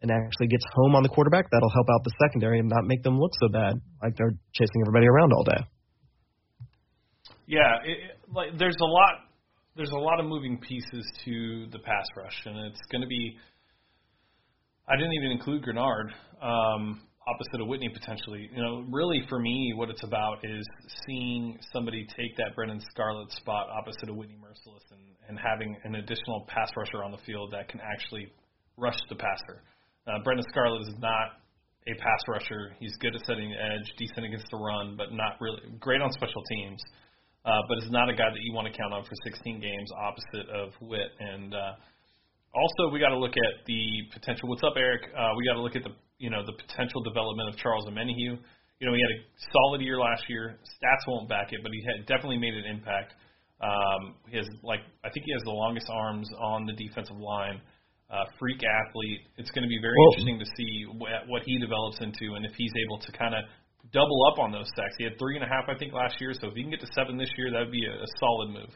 and 0.02 0.10
actually 0.10 0.48
gets 0.48 0.64
home 0.74 0.96
on 0.96 1.04
the 1.04 1.08
quarterback, 1.08 1.46
that'll 1.50 1.70
help 1.70 1.86
out 1.94 2.02
the 2.02 2.10
secondary 2.26 2.58
and 2.58 2.68
not 2.68 2.84
make 2.84 3.04
them 3.04 3.18
look 3.18 3.30
so 3.40 3.48
bad 3.48 3.74
like 4.02 4.16
they're 4.16 4.34
chasing 4.52 4.82
everybody 4.82 5.06
around 5.06 5.32
all 5.32 5.44
day. 5.44 5.62
Yeah, 7.46 7.78
it, 7.84 8.18
like 8.34 8.58
there's 8.58 8.76
a 8.82 8.84
lot 8.84 9.30
there's 9.76 9.92
a 9.92 9.96
lot 9.96 10.18
of 10.18 10.26
moving 10.26 10.58
pieces 10.58 11.06
to 11.24 11.68
the 11.70 11.78
pass 11.78 12.06
rush, 12.16 12.42
and 12.46 12.58
it's 12.66 12.80
going 12.90 13.02
to 13.02 13.06
be. 13.06 13.38
I 14.88 14.96
didn't 14.96 15.12
even 15.12 15.30
include 15.30 15.62
Greenard 15.62 16.10
um, 16.42 17.02
opposite 17.28 17.60
of 17.60 17.68
Whitney 17.68 17.88
potentially. 17.88 18.48
You 18.54 18.62
know, 18.62 18.84
really 18.90 19.22
for 19.28 19.38
me, 19.38 19.72
what 19.76 19.90
it's 19.90 20.02
about 20.02 20.38
is 20.44 20.64
seeing 21.06 21.58
somebody 21.72 22.06
take 22.16 22.36
that 22.36 22.54
Brennan 22.54 22.80
Scarlett 22.90 23.30
spot 23.32 23.68
opposite 23.70 24.08
of 24.08 24.16
Whitney 24.16 24.36
Mercilus 24.40 24.84
and, 24.90 25.00
and 25.28 25.38
having 25.38 25.76
an 25.84 25.96
additional 25.96 26.46
pass 26.48 26.70
rusher 26.76 27.04
on 27.04 27.12
the 27.12 27.18
field 27.26 27.52
that 27.52 27.68
can 27.68 27.80
actually 27.80 28.32
rush 28.76 28.98
the 29.08 29.16
passer. 29.16 29.62
Uh, 30.06 30.22
Brennan 30.24 30.44
Scarlett 30.50 30.82
is 30.88 30.94
not 30.98 31.44
a 31.86 31.94
pass 32.00 32.22
rusher. 32.28 32.72
He's 32.80 32.96
good 32.96 33.14
at 33.14 33.24
setting 33.26 33.50
the 33.50 33.56
edge, 33.56 33.92
decent 33.98 34.24
against 34.24 34.46
the 34.50 34.56
run, 34.56 34.96
but 34.96 35.12
not 35.12 35.36
really 35.40 35.60
great 35.78 36.00
on 36.00 36.10
special 36.12 36.42
teams 36.48 36.80
uh, 37.48 37.62
but 37.68 37.78
is 37.78 37.90
not 37.90 38.08
a 38.08 38.12
guy 38.12 38.28
that 38.28 38.42
you 38.42 38.52
want 38.52 38.66
to 38.66 38.74
count 38.76 38.92
on 38.92 39.04
for 39.04 39.16
16 39.24 39.60
games, 39.60 39.88
opposite 39.96 40.48
of 40.52 40.72
Whit. 40.80 41.08
And 41.18 41.54
uh, 41.54 41.80
also, 42.54 42.92
we 42.92 43.00
got 43.00 43.10
to 43.10 43.18
look 43.18 43.36
at 43.36 43.64
the 43.66 43.80
potential. 44.12 44.48
What's 44.48 44.62
up, 44.62 44.74
Eric? 44.76 45.08
Uh, 45.16 45.32
we 45.36 45.46
got 45.46 45.54
to 45.54 45.62
look 45.62 45.76
at 45.76 45.82
the 45.82 45.94
you 46.18 46.30
know 46.30 46.44
the 46.44 46.52
potential 46.52 47.02
development 47.02 47.48
of 47.48 47.56
Charles 47.56 47.86
Omenihu. 47.86 48.38
You 48.78 48.86
know, 48.86 48.94
he 48.94 49.02
had 49.02 49.10
a 49.10 49.20
solid 49.50 49.80
year 49.80 49.98
last 49.98 50.22
year. 50.28 50.58
Stats 50.62 51.02
won't 51.08 51.28
back 51.28 51.50
it, 51.50 51.60
but 51.62 51.72
he 51.72 51.82
had 51.82 52.06
definitely 52.06 52.38
made 52.38 52.54
an 52.54 52.64
impact. 52.66 53.14
Um, 53.58 54.14
he 54.30 54.36
has 54.36 54.46
like 54.62 54.80
I 55.02 55.10
think 55.10 55.26
he 55.26 55.32
has 55.32 55.42
the 55.42 55.54
longest 55.54 55.86
arms 55.90 56.28
on 56.38 56.66
the 56.66 56.74
defensive 56.74 57.18
line. 57.18 57.60
Uh, 58.08 58.24
freak 58.40 58.64
athlete. 58.64 59.20
It's 59.36 59.50
going 59.50 59.64
to 59.64 59.68
be 59.68 59.76
very 59.84 59.92
interesting 60.08 60.40
to 60.40 60.48
see 60.56 60.88
what, 60.96 61.28
what 61.28 61.42
he 61.44 61.58
develops 61.60 62.00
into, 62.00 62.40
and 62.40 62.46
if 62.46 62.56
he's 62.56 62.72
able 62.86 62.98
to 63.04 63.12
kind 63.12 63.34
of 63.34 63.44
double 63.92 64.26
up 64.32 64.38
on 64.38 64.52
those 64.52 64.68
sacks. 64.76 64.94
He 64.98 65.04
had 65.04 65.18
three 65.18 65.36
and 65.36 65.44
a 65.44 65.48
half, 65.48 65.64
I 65.68 65.76
think, 65.78 65.92
last 65.92 66.20
year. 66.20 66.32
So 66.32 66.48
if 66.48 66.54
he 66.54 66.62
can 66.62 66.70
get 66.70 66.80
to 66.80 66.90
seven 66.94 67.16
this 67.16 67.30
year, 67.36 67.50
that 67.52 67.68
would 67.68 67.72
be 67.72 67.84
a, 67.86 67.94
a 67.94 68.08
solid 68.20 68.50
move. 68.50 68.72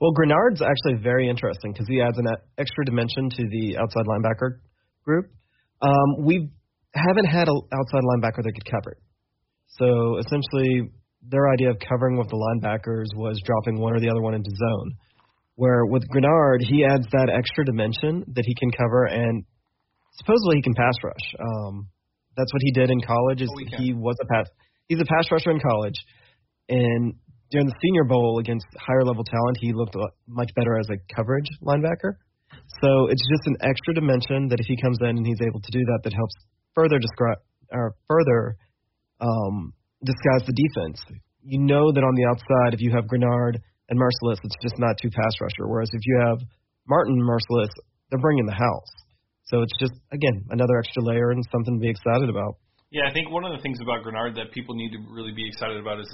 Well, 0.00 0.12
Greenard's 0.12 0.62
actually 0.62 1.02
very 1.02 1.28
interesting 1.28 1.72
because 1.72 1.86
he 1.88 2.00
adds 2.00 2.18
an 2.18 2.26
extra 2.58 2.84
dimension 2.84 3.30
to 3.30 3.42
the 3.50 3.78
outside 3.78 4.04
linebacker 4.06 4.58
group. 5.04 5.30
Um, 5.82 6.24
we 6.24 6.48
haven't 6.94 7.26
had 7.26 7.48
an 7.48 7.60
outside 7.72 8.02
linebacker 8.02 8.42
that 8.42 8.52
could 8.54 8.70
cover. 8.70 8.96
So 9.78 10.18
essentially, 10.18 10.90
their 11.26 11.50
idea 11.50 11.70
of 11.70 11.78
covering 11.78 12.18
with 12.18 12.28
the 12.28 12.36
linebackers 12.36 13.06
was 13.16 13.40
dropping 13.44 13.80
one 13.80 13.94
or 13.94 14.00
the 14.00 14.08
other 14.08 14.22
one 14.22 14.34
into 14.34 14.50
zone. 14.50 14.92
Where 15.54 15.84
with 15.84 16.02
Greenard, 16.08 16.60
he 16.60 16.84
adds 16.84 17.06
that 17.12 17.28
extra 17.28 17.64
dimension 17.64 18.24
that 18.34 18.44
he 18.46 18.54
can 18.54 18.70
cover, 18.70 19.04
and 19.04 19.44
supposedly 20.18 20.56
he 20.56 20.62
can 20.62 20.74
pass 20.74 20.94
rush. 21.04 21.26
Um, 21.38 21.88
that's 22.36 22.52
what 22.52 22.62
he 22.62 22.72
did 22.72 22.90
in 22.90 23.00
college. 23.00 23.42
Is 23.42 23.50
oh, 23.52 23.76
he 23.78 23.92
was 23.92 24.16
a 24.22 24.26
pass 24.26 24.46
he's 24.88 25.00
a 25.00 25.04
pass 25.04 25.30
rusher 25.30 25.50
in 25.50 25.60
college, 25.60 25.94
and 26.68 27.14
during 27.50 27.66
the 27.66 27.74
Senior 27.82 28.04
Bowl 28.04 28.38
against 28.38 28.66
higher 28.78 29.04
level 29.04 29.24
talent, 29.24 29.58
he 29.60 29.72
looked 29.72 29.94
much 30.26 30.50
better 30.56 30.78
as 30.78 30.86
a 30.90 31.14
coverage 31.14 31.48
linebacker. 31.62 32.16
So 32.82 33.06
it's 33.08 33.22
just 33.22 33.44
an 33.46 33.56
extra 33.62 33.94
dimension 33.94 34.48
that 34.48 34.60
if 34.60 34.66
he 34.66 34.76
comes 34.80 34.98
in 35.00 35.16
and 35.16 35.26
he's 35.26 35.40
able 35.42 35.60
to 35.60 35.70
do 35.70 35.84
that, 35.84 36.00
that 36.04 36.12
helps 36.12 36.34
further 36.74 36.98
describe 36.98 37.38
or 37.70 37.94
further 38.08 38.56
um, 39.20 39.72
disguise 40.04 40.46
the 40.46 40.54
defense. 40.54 41.00
You 41.42 41.60
know 41.60 41.92
that 41.92 42.02
on 42.02 42.14
the 42.14 42.26
outside, 42.26 42.74
if 42.74 42.80
you 42.80 42.90
have 42.94 43.04
Greenard 43.06 43.58
and 43.88 43.98
Mercilus, 43.98 44.38
it's 44.42 44.58
just 44.62 44.78
not 44.78 44.96
two 45.00 45.10
pass 45.10 45.32
rusher. 45.40 45.66
Whereas 45.66 45.90
if 45.92 46.02
you 46.06 46.18
have 46.26 46.38
Martin 46.88 47.18
Mercilus, 47.18 47.70
they're 48.10 48.20
bringing 48.20 48.46
the 48.46 48.54
house. 48.54 48.92
So 49.46 49.62
it's 49.62 49.74
just 49.78 49.92
again 50.12 50.44
another 50.50 50.78
extra 50.78 51.02
layer 51.02 51.30
and 51.30 51.42
something 51.50 51.78
to 51.78 51.80
be 51.80 51.90
excited 51.90 52.30
about. 52.30 52.56
Yeah, 52.90 53.08
I 53.08 53.12
think 53.12 53.30
one 53.30 53.44
of 53.44 53.56
the 53.56 53.62
things 53.62 53.78
about 53.80 54.04
Greenard 54.04 54.36
that 54.36 54.52
people 54.52 54.74
need 54.74 54.92
to 54.92 55.00
really 55.08 55.32
be 55.32 55.48
excited 55.48 55.80
about 55.80 55.98
is 56.00 56.08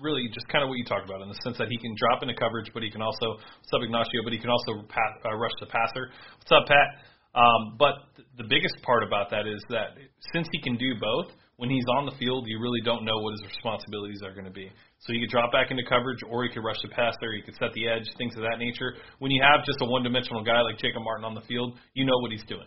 really 0.00 0.28
just 0.32 0.48
kind 0.48 0.62
of 0.62 0.68
what 0.68 0.78
you 0.78 0.84
talked 0.84 1.06
about 1.08 1.22
in 1.22 1.28
the 1.28 1.38
sense 1.44 1.58
that 1.58 1.68
he 1.68 1.78
can 1.78 1.94
drop 1.96 2.22
into 2.22 2.34
coverage, 2.34 2.70
but 2.74 2.82
he 2.82 2.90
can 2.90 3.02
also 3.02 3.38
sub 3.70 3.82
Ignacio, 3.82 4.22
but 4.24 4.32
he 4.32 4.38
can 4.38 4.50
also 4.50 4.82
pass, 4.88 5.12
uh, 5.24 5.34
rush 5.34 5.54
the 5.60 5.66
passer. 5.66 6.10
What's 6.38 6.52
up, 6.52 6.66
Pat? 6.66 6.88
Um, 7.34 7.74
but 7.78 8.14
the 8.38 8.46
biggest 8.46 8.78
part 8.82 9.02
about 9.02 9.30
that 9.30 9.46
is 9.46 9.58
that 9.70 9.98
since 10.32 10.46
he 10.52 10.60
can 10.62 10.76
do 10.76 10.94
both, 11.00 11.34
when 11.56 11.70
he's 11.70 11.86
on 11.98 12.06
the 12.06 12.14
field, 12.18 12.46
you 12.46 12.58
really 12.58 12.80
don't 12.82 13.04
know 13.04 13.18
what 13.18 13.32
his 13.38 13.42
responsibilities 13.46 14.22
are 14.22 14.34
going 14.34 14.46
to 14.46 14.54
be. 14.54 14.70
So 15.06 15.12
he 15.12 15.20
could 15.22 15.30
drop 15.30 15.52
back 15.52 15.70
into 15.70 15.82
coverage, 15.86 16.18
or 16.26 16.42
he 16.42 16.50
could 16.50 16.62
rush 16.62 16.78
the 16.82 16.90
passer, 16.90 17.30
he 17.34 17.42
could 17.42 17.54
set 17.58 17.70
the 17.74 17.86
edge, 17.86 18.06
things 18.18 18.34
of 18.34 18.42
that 18.42 18.58
nature. 18.58 18.94
When 19.18 19.30
you 19.30 19.42
have 19.42 19.64
just 19.64 19.78
a 19.82 19.86
one-dimensional 19.86 20.42
guy 20.42 20.62
like 20.62 20.78
Jacob 20.78 21.02
Martin 21.02 21.24
on 21.24 21.34
the 21.34 21.46
field, 21.46 21.78
you 21.94 22.04
know 22.04 22.18
what 22.18 22.30
he's 22.30 22.46
doing. 22.46 22.66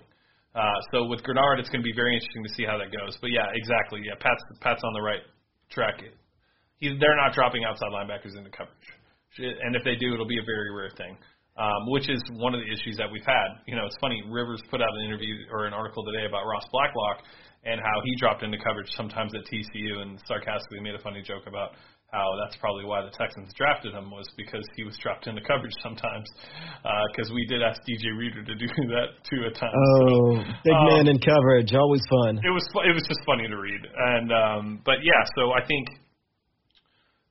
Uh, 0.56 0.80
so 0.92 1.06
with 1.06 1.22
Greenard, 1.24 1.60
it's 1.60 1.70
going 1.70 1.84
to 1.84 1.88
be 1.88 1.96
very 1.96 2.16
interesting 2.16 2.44
to 2.44 2.54
see 2.56 2.64
how 2.64 2.78
that 2.80 2.92
goes. 2.92 3.18
But 3.20 3.32
yeah, 3.32 3.46
exactly. 3.54 4.02
Yeah, 4.04 4.16
Pat's 4.20 4.42
Pat's 4.60 4.82
on 4.84 4.94
the 4.94 5.02
right 5.02 5.22
track. 5.70 6.02
He, 6.80 6.94
they're 7.00 7.18
not 7.18 7.34
dropping 7.34 7.64
outside 7.64 7.90
linebackers 7.90 8.38
into 8.38 8.50
coverage, 8.50 8.88
and 9.40 9.76
if 9.76 9.84
they 9.84 9.96
do, 9.96 10.14
it'll 10.14 10.30
be 10.30 10.40
a 10.40 10.46
very 10.46 10.74
rare 10.74 10.92
thing. 10.98 11.18
Um, 11.58 11.90
which 11.90 12.06
is 12.06 12.22
one 12.38 12.54
of 12.54 12.62
the 12.62 12.70
issues 12.70 13.02
that 13.02 13.10
we've 13.10 13.26
had. 13.26 13.66
You 13.66 13.74
know, 13.74 13.90
it's 13.90 13.98
funny. 13.98 14.22
Rivers 14.30 14.62
put 14.70 14.78
out 14.78 14.94
an 14.94 15.10
interview 15.10 15.42
or 15.50 15.66
an 15.66 15.74
article 15.74 16.06
today 16.06 16.30
about 16.30 16.46
Ross 16.46 16.62
Blacklock 16.70 17.26
and 17.66 17.82
how 17.82 17.98
he 18.06 18.14
dropped 18.22 18.44
into 18.44 18.62
coverage 18.62 18.88
sometimes 18.94 19.34
at 19.34 19.42
TCU, 19.50 20.06
and 20.06 20.22
sarcastically 20.28 20.80
made 20.80 20.94
a 20.94 21.02
funny 21.02 21.22
joke 21.26 21.44
about 21.48 21.74
how 22.12 22.24
that's 22.40 22.56
probably 22.64 22.86
why 22.86 23.04
the 23.04 23.12
Texans 23.12 23.52
drafted 23.60 23.94
him 23.94 24.10
was 24.10 24.24
because 24.38 24.64
he 24.76 24.84
was 24.84 24.96
dropped 25.04 25.28
into 25.28 25.42
coverage 25.44 25.76
sometimes. 25.84 26.24
Because 27.12 27.30
uh, 27.30 27.36
we 27.36 27.46
did 27.48 27.62
ask 27.62 27.82
DJ 27.84 28.16
Reader 28.16 28.44
to 28.44 28.56
do 28.56 28.68
that 28.96 29.20
too 29.28 29.44
at 29.44 29.56
times. 29.60 29.76
Oh, 29.76 30.40
so, 30.40 30.54
big 30.64 30.74
um, 30.74 30.88
man 30.88 31.08
in 31.12 31.20
coverage, 31.20 31.74
always 31.76 32.02
fun. 32.08 32.40
It 32.40 32.54
was 32.54 32.64
it 32.88 32.96
was 32.96 33.04
just 33.04 33.20
funny 33.26 33.48
to 33.48 33.58
read, 33.58 33.82
and 33.84 34.32
um, 34.32 34.82
but 34.86 35.04
yeah, 35.04 35.22
so 35.36 35.52
I 35.52 35.66
think. 35.66 35.88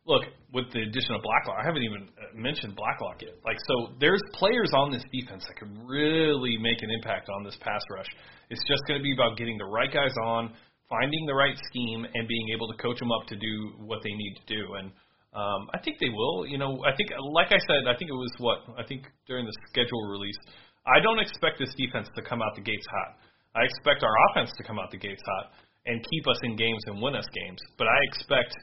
Look, 0.07 0.23
with 0.55 0.71
the 0.71 0.87
addition 0.87 1.19
of 1.19 1.23
Blacklock, 1.27 1.59
I 1.59 1.67
haven't 1.67 1.83
even 1.83 2.07
uh, 2.15 2.31
mentioned 2.39 2.79
Blacklock 2.79 3.27
yet. 3.27 3.35
Like, 3.43 3.59
so 3.67 3.99
there's 3.99 4.23
players 4.39 4.71
on 4.71 4.95
this 4.95 5.03
defense 5.11 5.43
that 5.51 5.59
can 5.59 5.75
really 5.83 6.55
make 6.63 6.79
an 6.81 6.91
impact 6.95 7.27
on 7.35 7.43
this 7.43 7.59
pass 7.59 7.83
rush. 7.91 8.07
It's 8.49 8.63
just 8.71 8.87
going 8.87 9.01
to 9.01 9.03
be 9.03 9.13
about 9.13 9.37
getting 9.37 9.59
the 9.59 9.67
right 9.67 9.91
guys 9.91 10.15
on, 10.23 10.55
finding 10.89 11.27
the 11.27 11.35
right 11.35 11.59
scheme, 11.59 12.07
and 12.07 12.23
being 12.29 12.49
able 12.55 12.71
to 12.71 12.77
coach 12.79 13.03
them 13.03 13.11
up 13.11 13.27
to 13.27 13.37
do 13.37 13.75
what 13.83 13.99
they 14.07 14.15
need 14.15 14.39
to 14.39 14.47
do. 14.47 14.63
And 14.79 14.95
um, 15.35 15.67
I 15.75 15.83
think 15.83 15.99
they 15.99 16.15
will. 16.15 16.47
You 16.47 16.59
know, 16.63 16.79
I 16.87 16.95
think, 16.95 17.11
like 17.35 17.51
I 17.51 17.59
said, 17.67 17.91
I 17.91 17.99
think 17.99 18.09
it 18.09 18.17
was 18.17 18.31
what 18.39 18.63
I 18.79 18.87
think 18.87 19.11
during 19.27 19.45
the 19.45 19.57
schedule 19.69 20.07
release. 20.07 20.39
I 20.87 21.03
don't 21.03 21.19
expect 21.19 21.59
this 21.59 21.75
defense 21.75 22.07
to 22.15 22.23
come 22.23 22.41
out 22.41 22.55
the 22.55 22.63
gates 22.63 22.87
hot. 22.95 23.19
I 23.59 23.67
expect 23.67 24.07
our 24.07 24.15
offense 24.31 24.55
to 24.55 24.63
come 24.63 24.79
out 24.79 24.95
the 24.95 25.03
gates 25.03 25.23
hot 25.27 25.51
and 25.87 25.99
keep 25.99 26.25
us 26.31 26.39
in 26.47 26.55
games 26.55 26.83
and 26.87 27.03
win 27.03 27.19
us 27.19 27.27
games. 27.35 27.59
But 27.77 27.89
I 27.91 27.99
expect. 28.15 28.55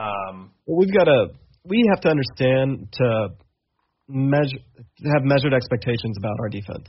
Um, 0.00 0.52
well, 0.66 0.78
we've 0.78 0.94
got 0.96 1.04
to. 1.04 1.26
We 1.64 1.84
have 1.92 2.00
to 2.02 2.08
understand 2.08 2.88
to 2.92 3.28
measure, 4.08 4.58
have 5.04 5.24
measured 5.24 5.52
expectations 5.52 6.16
about 6.18 6.36
our 6.40 6.48
defense 6.48 6.88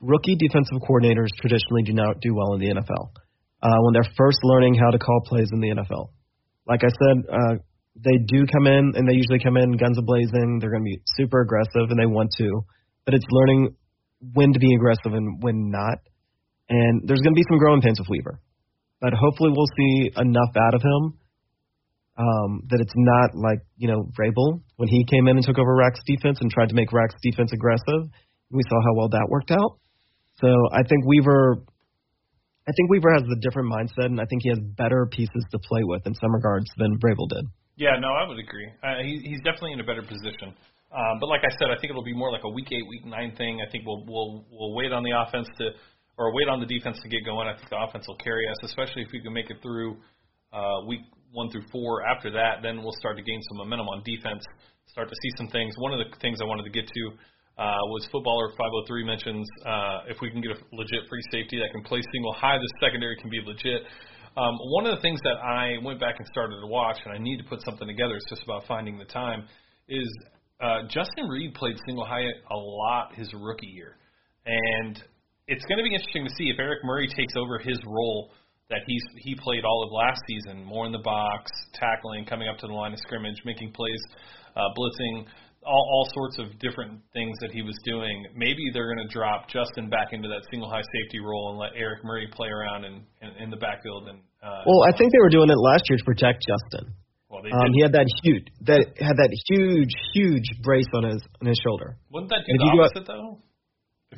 rookie 0.00 0.36
defensive 0.36 0.78
coordinators 0.88 1.28
traditionally 1.40 1.82
do 1.82 1.92
not 1.92 2.20
do 2.20 2.34
well 2.34 2.54
in 2.54 2.60
the 2.60 2.70
NFL 2.70 3.10
uh, 3.62 3.78
when 3.82 3.92
they're 3.92 4.10
first 4.16 4.38
learning 4.42 4.74
how 4.74 4.90
to 4.90 4.98
call 4.98 5.20
plays 5.26 5.48
in 5.52 5.60
the 5.60 5.68
NFL. 5.68 6.10
Like 6.66 6.82
I 6.84 6.88
said, 6.88 7.16
uh, 7.30 7.54
they 7.96 8.18
do 8.26 8.46
come 8.46 8.66
in 8.66 8.92
and 8.94 9.08
they 9.08 9.14
usually 9.14 9.40
come 9.42 9.56
in 9.56 9.72
guns 9.72 9.98
a 9.98 10.02
blazing. 10.02 10.58
They're 10.60 10.70
going 10.70 10.84
to 10.84 10.90
be 10.90 11.00
super 11.16 11.40
aggressive 11.40 11.90
and 11.90 11.98
they 11.98 12.06
want 12.06 12.30
to, 12.38 12.62
but 13.04 13.14
it's 13.14 13.26
learning 13.30 13.74
when 14.34 14.52
to 14.52 14.58
be 14.58 14.74
aggressive 14.74 15.14
and 15.14 15.42
when 15.42 15.70
not. 15.70 15.98
and 16.68 17.02
there's 17.06 17.20
going 17.20 17.34
to 17.34 17.38
be 17.38 17.46
some 17.48 17.58
growing 17.58 17.80
pains 17.80 17.98
with 17.98 18.08
Weaver, 18.08 18.40
but 19.00 19.12
hopefully 19.14 19.50
we'll 19.54 19.72
see 19.76 20.10
enough 20.16 20.54
out 20.56 20.74
of 20.74 20.82
him 20.82 21.18
um, 22.18 22.66
that 22.68 22.82
it's 22.82 22.92
not 22.96 23.38
like 23.38 23.62
you 23.78 23.86
know 23.86 24.10
Vrabel 24.18 24.60
when 24.76 24.88
he 24.88 25.06
came 25.06 25.28
in 25.28 25.38
and 25.38 25.44
took 25.46 25.58
over 25.58 25.74
Rack's 25.74 26.02
defense 26.04 26.38
and 26.40 26.50
tried 26.50 26.68
to 26.68 26.74
make 26.74 26.92
Rack's 26.92 27.14
defense 27.22 27.52
aggressive. 27.52 28.10
We 28.50 28.62
saw 28.68 28.78
how 28.82 28.94
well 28.98 29.08
that 29.10 29.26
worked 29.28 29.50
out. 29.50 29.78
So 30.42 30.48
I 30.72 30.82
think 30.82 31.06
Weaver, 31.06 31.62
I 32.66 32.72
think 32.72 32.90
Weaver 32.90 33.12
has 33.14 33.22
a 33.22 33.38
different 33.40 33.70
mindset, 33.70 34.10
and 34.10 34.20
I 34.20 34.26
think 34.26 34.42
he 34.42 34.50
has 34.50 34.58
better 34.58 35.06
pieces 35.10 35.44
to 35.52 35.58
play 35.58 35.82
with 35.84 36.06
in 36.06 36.14
some 36.14 36.34
regards 36.34 36.66
than 36.76 36.98
Vrabel 36.98 37.28
did. 37.28 37.44
Yeah, 37.76 37.94
no, 38.00 38.08
I 38.08 38.26
would 38.26 38.38
agree. 38.38 38.66
Uh, 38.82 39.02
he, 39.02 39.22
he's 39.22 39.38
definitely 39.46 39.72
in 39.72 39.80
a 39.80 39.86
better 39.86 40.02
position. 40.02 40.50
Um, 40.90 41.20
but 41.20 41.28
like 41.28 41.42
I 41.44 41.52
said, 41.60 41.70
I 41.70 41.78
think 41.78 41.90
it'll 41.90 42.02
be 42.02 42.16
more 42.16 42.32
like 42.32 42.42
a 42.42 42.50
week 42.50 42.66
eight, 42.72 42.86
week 42.88 43.06
nine 43.06 43.36
thing. 43.36 43.60
I 43.62 43.70
think 43.70 43.86
we'll 43.86 44.02
we'll 44.06 44.44
we'll 44.50 44.74
wait 44.74 44.90
on 44.90 45.04
the 45.04 45.14
offense 45.14 45.46
to, 45.58 45.70
or 46.16 46.34
wait 46.34 46.48
on 46.48 46.58
the 46.58 46.66
defense 46.66 46.98
to 47.02 47.08
get 47.08 47.24
going. 47.24 47.46
I 47.46 47.54
think 47.54 47.68
the 47.70 47.78
offense 47.78 48.08
will 48.08 48.18
carry 48.18 48.48
us, 48.48 48.56
especially 48.64 49.02
if 49.02 49.12
we 49.12 49.20
can 49.20 49.32
make 49.32 49.50
it 49.50 49.62
through 49.62 49.98
uh, 50.52 50.86
week 50.88 51.04
one 51.32 51.50
through 51.50 51.64
four. 51.70 52.06
After 52.06 52.30
that, 52.32 52.62
then 52.62 52.82
we'll 52.82 52.96
start 52.98 53.16
to 53.16 53.22
gain 53.22 53.40
some 53.48 53.58
momentum 53.58 53.88
on 53.88 54.02
defense, 54.04 54.44
start 54.86 55.08
to 55.08 55.16
see 55.22 55.30
some 55.36 55.48
things. 55.48 55.74
One 55.78 55.92
of 55.92 55.98
the 55.98 56.08
things 56.20 56.40
I 56.40 56.44
wanted 56.44 56.64
to 56.64 56.70
get 56.70 56.86
to 56.86 57.02
uh, 57.58 57.82
was 57.90 58.06
footballer 58.12 58.50
503 58.54 59.04
mentions 59.04 59.46
uh, 59.66 60.06
if 60.06 60.18
we 60.22 60.30
can 60.30 60.40
get 60.40 60.52
a 60.52 60.58
legit 60.72 61.08
free 61.10 61.22
safety 61.32 61.58
that 61.58 61.74
can 61.74 61.82
play 61.82 62.00
single 62.12 62.32
high, 62.32 62.56
the 62.56 62.70
secondary 62.80 63.16
can 63.16 63.30
be 63.30 63.42
legit. 63.44 63.82
Um, 64.36 64.54
one 64.70 64.86
of 64.86 64.94
the 64.94 65.02
things 65.02 65.18
that 65.24 65.42
I 65.42 65.82
went 65.82 65.98
back 65.98 66.14
and 66.18 66.26
started 66.28 66.60
to 66.60 66.66
watch, 66.66 66.98
and 67.04 67.12
I 67.12 67.18
need 67.18 67.38
to 67.38 67.44
put 67.44 67.60
something 67.64 67.88
together. 67.88 68.14
It's 68.14 68.30
just 68.30 68.44
about 68.44 68.66
finding 68.68 68.96
the 68.96 69.06
time. 69.06 69.48
Is 69.88 70.08
uh, 70.60 70.82
Justin 70.86 71.26
Reid 71.26 71.54
played 71.54 71.76
single 71.86 72.04
high 72.04 72.22
a 72.22 72.56
lot 72.56 73.14
his 73.14 73.32
rookie 73.34 73.66
year, 73.66 73.96
and 74.46 75.02
it's 75.48 75.64
going 75.64 75.78
to 75.78 75.84
be 75.84 75.94
interesting 75.94 76.24
to 76.24 76.30
see 76.38 76.50
if 76.50 76.58
Eric 76.60 76.84
Murray 76.84 77.08
takes 77.08 77.34
over 77.34 77.58
his 77.58 77.78
role 77.86 78.30
that 78.70 78.84
he's 78.86 79.02
he 79.16 79.34
played 79.34 79.64
all 79.64 79.82
of 79.82 79.92
last 79.92 80.20
season, 80.28 80.64
more 80.64 80.84
in 80.86 80.92
the 80.92 81.00
box, 81.00 81.50
tackling, 81.72 82.24
coming 82.26 82.48
up 82.48 82.58
to 82.58 82.66
the 82.66 82.72
line 82.72 82.92
of 82.92 82.98
scrimmage, 83.00 83.40
making 83.44 83.72
plays, 83.72 84.00
uh, 84.56 84.68
blitzing, 84.76 85.24
all, 85.64 85.84
all 85.92 86.08
sorts 86.12 86.38
of 86.38 86.58
different 86.60 87.00
things 87.12 87.36
that 87.40 87.50
he 87.50 87.62
was 87.62 87.76
doing. 87.84 88.26
Maybe 88.36 88.68
they're 88.72 88.92
going 88.92 89.06
to 89.06 89.12
drop 89.12 89.48
Justin 89.48 89.88
back 89.88 90.12
into 90.12 90.28
that 90.28 90.44
single 90.50 90.68
high 90.68 90.84
safety 91.00 91.18
role 91.20 91.50
and 91.50 91.58
let 91.58 91.72
Eric 91.76 92.04
Murray 92.04 92.28
play 92.30 92.48
around 92.48 92.84
in, 92.84 93.00
in, 93.22 93.30
in 93.44 93.50
the 93.50 93.56
backfield. 93.56 94.08
And 94.08 94.20
uh, 94.42 94.62
well, 94.66 94.84
I 94.84 94.92
think 94.96 95.12
they 95.12 95.20
were 95.20 95.32
doing 95.32 95.48
it 95.48 95.58
last 95.58 95.88
year 95.88 95.96
to 95.96 96.04
protect 96.04 96.44
Justin. 96.44 96.92
Well, 97.30 97.42
they 97.42 97.50
um, 97.50 97.72
he 97.72 97.82
had 97.82 97.92
that 97.92 98.08
huge 98.24 98.48
that 98.64 98.84
had 99.00 99.16
that 99.16 99.32
huge 99.48 99.92
huge 100.12 100.48
brace 100.62 100.88
on 100.94 101.04
his 101.04 101.20
on 101.40 101.48
his 101.48 101.60
shoulder. 101.64 101.96
Wouldn't 102.10 102.30
that 102.30 102.44
do 102.44 102.52
if 102.52 102.60
the 102.60 102.64
you 102.64 102.72
go- 102.72 103.04
though? 103.04 103.38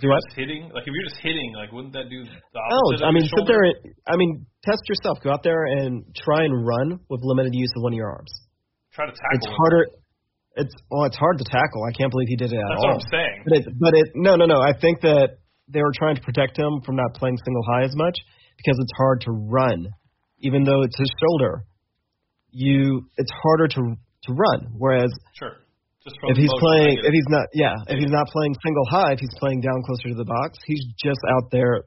If 0.00 0.02
Do 0.02 0.08
you're 0.08 0.16
what? 0.16 0.24
just 0.24 0.40
hitting, 0.40 0.62
like 0.72 0.88
if 0.88 0.92
you're 0.96 1.04
just 1.12 1.20
hitting, 1.20 1.52
like 1.52 1.68
wouldn't 1.76 1.92
that 1.92 2.08
do 2.08 2.24
the 2.24 2.32
No, 2.56 2.60
opposite? 2.88 3.04
of 3.04 3.08
I 3.08 3.12
mean 3.12 3.28
sit 3.28 3.36
shoulder? 3.36 3.52
there. 3.52 3.64
And, 3.68 3.76
I 4.08 4.16
mean 4.16 4.48
test 4.64 4.80
yourself. 4.88 5.20
Go 5.20 5.28
out 5.28 5.44
there 5.44 5.68
and 5.68 6.08
try 6.16 6.48
and 6.48 6.56
run 6.64 7.04
with 7.12 7.20
limited 7.20 7.52
use 7.52 7.68
of 7.76 7.84
one 7.84 7.92
of 7.92 7.98
your 8.00 8.08
arms. 8.08 8.32
Try 8.96 9.04
to 9.04 9.12
tackle. 9.12 9.36
It's 9.36 9.46
him. 9.46 9.52
harder. 9.60 9.82
It's 10.56 10.74
well, 10.90 11.04
it's 11.04 11.20
hard 11.20 11.36
to 11.38 11.44
tackle. 11.44 11.84
I 11.84 11.92
can't 11.92 12.10
believe 12.10 12.32
he 12.32 12.36
did 12.40 12.50
it 12.52 12.56
at 12.56 12.64
That's 12.64 12.80
all. 12.80 12.96
That's 12.96 13.04
what 13.04 13.12
I'm 13.12 13.12
saying. 13.12 13.36
But 13.44 13.52
it, 13.60 13.64
but 13.78 13.92
it, 13.94 14.06
no, 14.16 14.32
no, 14.40 14.46
no. 14.48 14.58
I 14.64 14.72
think 14.72 15.04
that 15.04 15.38
they 15.68 15.80
were 15.84 15.92
trying 15.94 16.16
to 16.16 16.22
protect 16.24 16.56
him 16.58 16.80
from 16.84 16.96
not 16.96 17.12
playing 17.14 17.36
single 17.44 17.62
high 17.68 17.84
as 17.84 17.94
much 17.94 18.16
because 18.56 18.76
it's 18.80 18.92
hard 18.96 19.20
to 19.22 19.30
run, 19.30 19.86
even 20.40 20.64
though 20.64 20.82
it's 20.82 20.98
his 20.98 21.12
shoulder. 21.22 21.62
You, 22.50 23.06
it's 23.16 23.30
harder 23.44 23.68
to 23.68 23.80
to 24.24 24.32
run. 24.34 24.74
Whereas 24.76 25.12
Sure. 25.38 25.56
If 26.00 26.36
he's 26.36 26.52
playing, 26.56 26.96
if 26.96 27.12
he's 27.12 27.28
not, 27.28 27.46
yeah, 27.52 27.76
if 27.88 28.00
he's 28.00 28.10
not 28.10 28.26
playing 28.32 28.56
single 28.64 28.86
high, 28.88 29.12
if 29.12 29.20
he's 29.20 29.36
playing 29.36 29.60
down 29.60 29.84
closer 29.84 30.08
to 30.08 30.16
the 30.16 30.24
box, 30.24 30.56
he's 30.64 30.80
just 30.96 31.20
out 31.28 31.52
there 31.52 31.84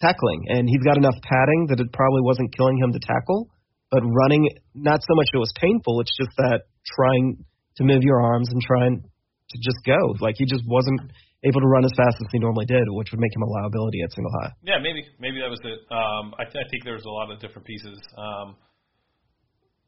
tackling, 0.00 0.48
and 0.48 0.64
he's 0.64 0.80
got 0.80 0.96
enough 0.96 1.20
padding 1.20 1.68
that 1.68 1.80
it 1.80 1.92
probably 1.92 2.24
wasn't 2.24 2.48
killing 2.56 2.80
him 2.80 2.92
to 2.92 3.00
tackle. 3.00 3.52
But 3.92 4.00
running, 4.08 4.48
not 4.72 5.02
so 5.04 5.12
much 5.14 5.28
it 5.34 5.38
was 5.38 5.52
painful. 5.60 6.00
It's 6.00 6.16
just 6.16 6.30
that 6.38 6.70
trying 6.96 7.44
to 7.76 7.84
move 7.84 8.02
your 8.02 8.22
arms 8.22 8.48
and 8.48 8.62
trying 8.62 9.02
to 9.02 9.56
just 9.60 9.84
go. 9.84 10.16
Like 10.20 10.36
he 10.38 10.46
just 10.46 10.64
wasn't 10.64 11.00
able 11.44 11.60
to 11.60 11.66
run 11.66 11.84
as 11.84 11.92
fast 11.96 12.16
as 12.20 12.28
he 12.32 12.38
normally 12.38 12.66
did, 12.66 12.84
which 12.88 13.10
would 13.10 13.20
make 13.20 13.34
him 13.34 13.42
a 13.42 13.50
liability 13.50 14.00
at 14.00 14.12
single 14.12 14.32
high. 14.40 14.52
Yeah, 14.62 14.78
maybe 14.80 15.04
maybe 15.18 15.40
that 15.44 15.50
was 15.50 15.60
it. 15.64 15.80
Um, 15.92 16.32
I, 16.40 16.44
th- 16.44 16.56
I 16.56 16.66
think 16.72 16.84
there 16.84 16.96
was 16.96 17.04
a 17.04 17.12
lot 17.12 17.28
of 17.32 17.40
different 17.40 17.66
pieces. 17.66 18.00
Um, 18.16 18.56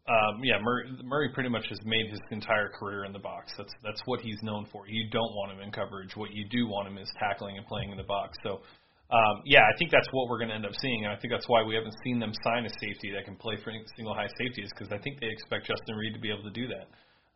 um, 0.09 0.43
yeah, 0.43 0.59
Murray, 0.61 0.91
Murray 1.05 1.29
pretty 1.33 1.49
much 1.49 1.69
has 1.69 1.79
made 1.85 2.11
his 2.11 2.19
entire 2.33 2.69
career 2.69 3.05
in 3.05 3.13
the 3.13 3.21
box. 3.23 3.53
That's 3.57 3.73
that's 3.85 4.03
what 4.05 4.21
he's 4.21 4.39
known 4.43 4.67
for. 4.73 4.89
You 4.89 5.09
don't 5.11 5.31
want 5.39 5.53
him 5.53 5.61
in 5.61 5.71
coverage. 5.71 6.17
What 6.17 6.33
you 6.33 6.45
do 6.51 6.67
want 6.67 6.89
him 6.89 6.99
is 6.99 7.09
tackling 7.21 7.57
and 7.57 7.65
playing 7.67 7.93
in 7.93 7.97
the 7.97 8.03
box. 8.03 8.37
So, 8.43 8.67
um, 9.15 9.43
yeah, 9.45 9.61
I 9.63 9.79
think 9.79 9.93
that's 9.93 10.09
what 10.11 10.29
we're 10.29 10.39
going 10.39 10.49
to 10.49 10.57
end 10.57 10.67
up 10.67 10.75
seeing, 10.75 11.05
and 11.05 11.15
I 11.15 11.17
think 11.21 11.31
that's 11.31 11.47
why 11.47 11.63
we 11.63 11.77
haven't 11.77 11.95
seen 12.03 12.19
them 12.19 12.33
sign 12.43 12.67
a 12.67 12.73
safety 12.81 13.13
that 13.15 13.25
can 13.25 13.37
play 13.37 13.55
for 13.63 13.71
single 13.95 14.13
high 14.13 14.27
safeties 14.43 14.71
because 14.75 14.91
I 14.91 14.99
think 14.99 15.21
they 15.21 15.31
expect 15.31 15.71
Justin 15.71 15.95
Reid 15.95 16.15
to 16.15 16.21
be 16.21 16.33
able 16.35 16.43
to 16.43 16.51
do 16.51 16.67
that, 16.67 16.91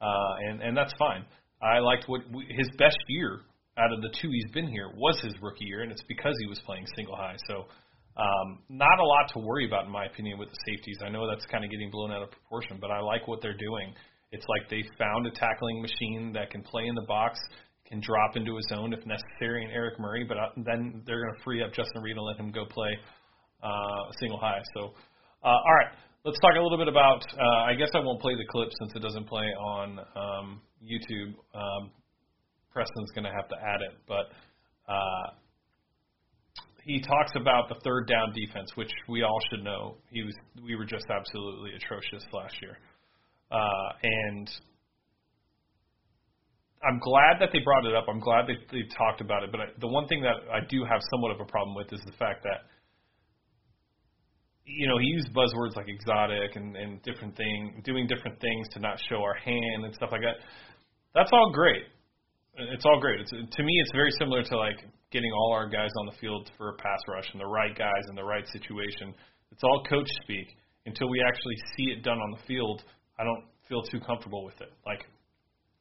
uh, 0.05 0.50
and 0.50 0.61
and 0.61 0.76
that's 0.76 0.92
fine. 0.98 1.24
I 1.62 1.79
liked 1.79 2.09
what 2.09 2.22
we, 2.35 2.50
his 2.50 2.68
best 2.79 2.98
year 3.07 3.42
out 3.79 3.92
of 3.92 4.02
the 4.02 4.11
two 4.20 4.31
he's 4.33 4.50
been 4.52 4.66
here 4.66 4.90
was 4.96 5.20
his 5.22 5.35
rookie 5.40 5.66
year, 5.66 5.83
and 5.83 5.92
it's 5.92 6.05
because 6.09 6.35
he 6.40 6.48
was 6.48 6.59
playing 6.66 6.87
single 6.96 7.14
high. 7.14 7.37
So. 7.46 7.66
Um, 8.16 8.61
not 8.70 8.98
a 8.98 9.05
lot 9.05 9.29
to 9.35 9.38
worry 9.40 9.66
about, 9.66 9.85
in 9.85 9.92
my 9.92 10.07
opinion, 10.07 10.38
with 10.38 10.48
the 10.48 10.57
safeties. 10.66 10.98
I 11.05 11.11
know 11.11 11.29
that's 11.29 11.44
kind 11.46 11.64
of 11.64 11.70
getting 11.70 11.90
blown 11.90 12.12
out 12.12 12.22
of 12.22 12.31
proportion, 12.31 12.79
but 12.81 12.90
I 12.90 13.00
like 13.00 13.29
what 13.29 13.42
they're 13.42 13.57
doing. 13.57 13.92
It's 14.33 14.46
like 14.48 14.70
they 14.70 14.83
found 14.98 15.26
a 15.26 15.31
tackling 15.31 15.83
machine 15.83 16.33
that 16.33 16.50
can 16.50 16.62
play 16.62 16.87
in 16.87 16.94
the 16.94 17.05
box, 17.07 17.38
can 17.87 18.00
drop 18.00 18.37
into 18.37 18.57
a 18.57 18.62
zone 18.74 18.94
if 18.94 19.05
necessary, 19.05 19.64
and 19.64 19.72
Eric 19.72 20.00
Murray, 20.00 20.24
but 20.26 20.38
uh, 20.38 20.48
then 20.57 21.02
they're 21.07 21.22
going 21.22 21.35
to 21.37 21.42
free 21.44 21.62
up 21.62 21.72
Justin 21.74 22.02
Reid 22.02 22.16
and 22.16 22.24
let 22.24 22.37
him 22.38 22.50
go 22.50 22.64
play 22.64 22.96
uh, 23.62 24.12
single 24.18 24.38
high. 24.38 24.62
So, 24.74 24.94
uh, 25.44 25.48
all 25.48 25.74
right, 25.76 25.92
let's 26.24 26.38
talk 26.40 26.57
a 26.57 26.62
little 26.62 26.79
bit 26.79 26.88
about. 26.88 27.22
Uh, 27.38 27.64
I 27.68 27.74
guess 27.74 27.90
I 27.94 28.00
won't 28.00 28.20
play 28.20 28.35
the 28.35 28.46
clip 28.48 28.70
since 28.81 28.92
it 28.96 29.02
doesn't 29.02 29.29
play 29.29 29.44
on 29.44 30.00
um, 30.16 30.61
YouTube. 30.83 31.35
Um, 31.55 31.90
Preston's 32.72 33.11
going 33.14 33.24
to 33.24 33.33
have 33.33 33.48
to 33.48 33.57
add 33.57 33.83
it, 33.83 33.98
but. 34.09 34.33
Uh, 34.88 35.35
he 36.87 37.01
talks 37.01 37.33
about 37.35 37.68
the 37.68 37.75
third 37.83 38.07
down 38.07 38.33
defense, 38.33 38.70
which 38.77 38.90
we 39.09 39.25
all 39.25 39.38
should 39.51 39.64
know. 39.64 39.96
He 40.09 40.22
was 40.22 40.35
we 40.64 40.77
were 40.77 40.85
just 40.85 41.05
absolutely 41.11 41.72
atrocious 41.75 42.25
last 42.33 42.55
year, 42.62 42.79
uh, 43.51 43.90
and 44.05 44.49
I'm 46.87 47.01
glad 47.01 47.40
that 47.40 47.51
they 47.53 47.59
brought 47.59 47.85
it 47.87 47.94
up. 47.96 48.07
I'm 48.09 48.20
glad 48.20 48.46
they 48.46 48.55
they 48.70 48.87
talked 48.96 49.20
about 49.20 49.42
it. 49.42 49.51
But 49.51 49.61
I, 49.61 49.64
the 49.81 49.88
one 49.88 50.07
thing 50.07 50.22
that 50.22 50.37
I 50.49 50.61
do 50.70 50.85
have 50.85 51.01
somewhat 51.11 51.33
of 51.33 51.40
a 51.40 51.44
problem 51.44 51.75
with 51.75 51.92
is 51.92 52.01
the 52.07 52.12
fact 52.12 52.44
that 52.44 52.70
you 54.64 54.87
know 54.87 54.99
he 54.99 55.07
used 55.07 55.35
buzzwords 55.35 55.75
like 55.75 55.88
exotic 55.88 56.55
and 56.55 56.77
and 56.77 57.03
different 57.03 57.37
thing, 57.37 57.83
doing 57.85 58.07
different 58.07 58.40
things 58.40 58.68
to 58.75 58.79
not 58.79 58.96
show 59.09 59.22
our 59.22 59.35
hand 59.35 59.85
and 59.85 59.92
stuff 59.92 60.11
like 60.12 60.22
that. 60.22 60.37
That's 61.16 61.31
all 61.33 61.51
great. 61.53 61.83
It's 62.59 62.85
all 62.87 63.01
great. 63.01 63.21
It's 63.21 63.31
to 63.31 63.62
me, 63.62 63.73
it's 63.83 63.92
very 63.92 64.11
similar 64.19 64.42
to 64.42 64.57
like 64.57 64.81
getting 65.12 65.31
all 65.33 65.53
our 65.53 65.69
guys 65.69 65.90
on 66.01 66.07
the 66.07 66.16
field 66.21 66.51
for 66.57 66.71
a 66.71 66.77
pass 66.77 67.01
rush 67.09 67.29
and 67.33 67.40
the 67.40 67.47
right 67.47 67.77
guys 67.77 68.05
in 68.09 68.16
the 68.16 68.25
right 68.25 68.47
situation. 68.49 69.14
It's 69.53 69.62
all 69.62 69.85
coach 69.88 70.09
speak. 70.23 70.57
Until 70.87 71.11
we 71.11 71.21
actually 71.21 71.57
see 71.77 71.90
it 71.90 72.03
done 72.03 72.19
on 72.19 72.31
the 72.31 72.42
field, 72.47 72.83
I 73.19 73.25
don't 73.25 73.45
feel 73.69 73.83
too 73.83 74.01
comfortable 74.01 74.45
with 74.45 74.61
it. 74.61 74.73
Like 74.87 75.05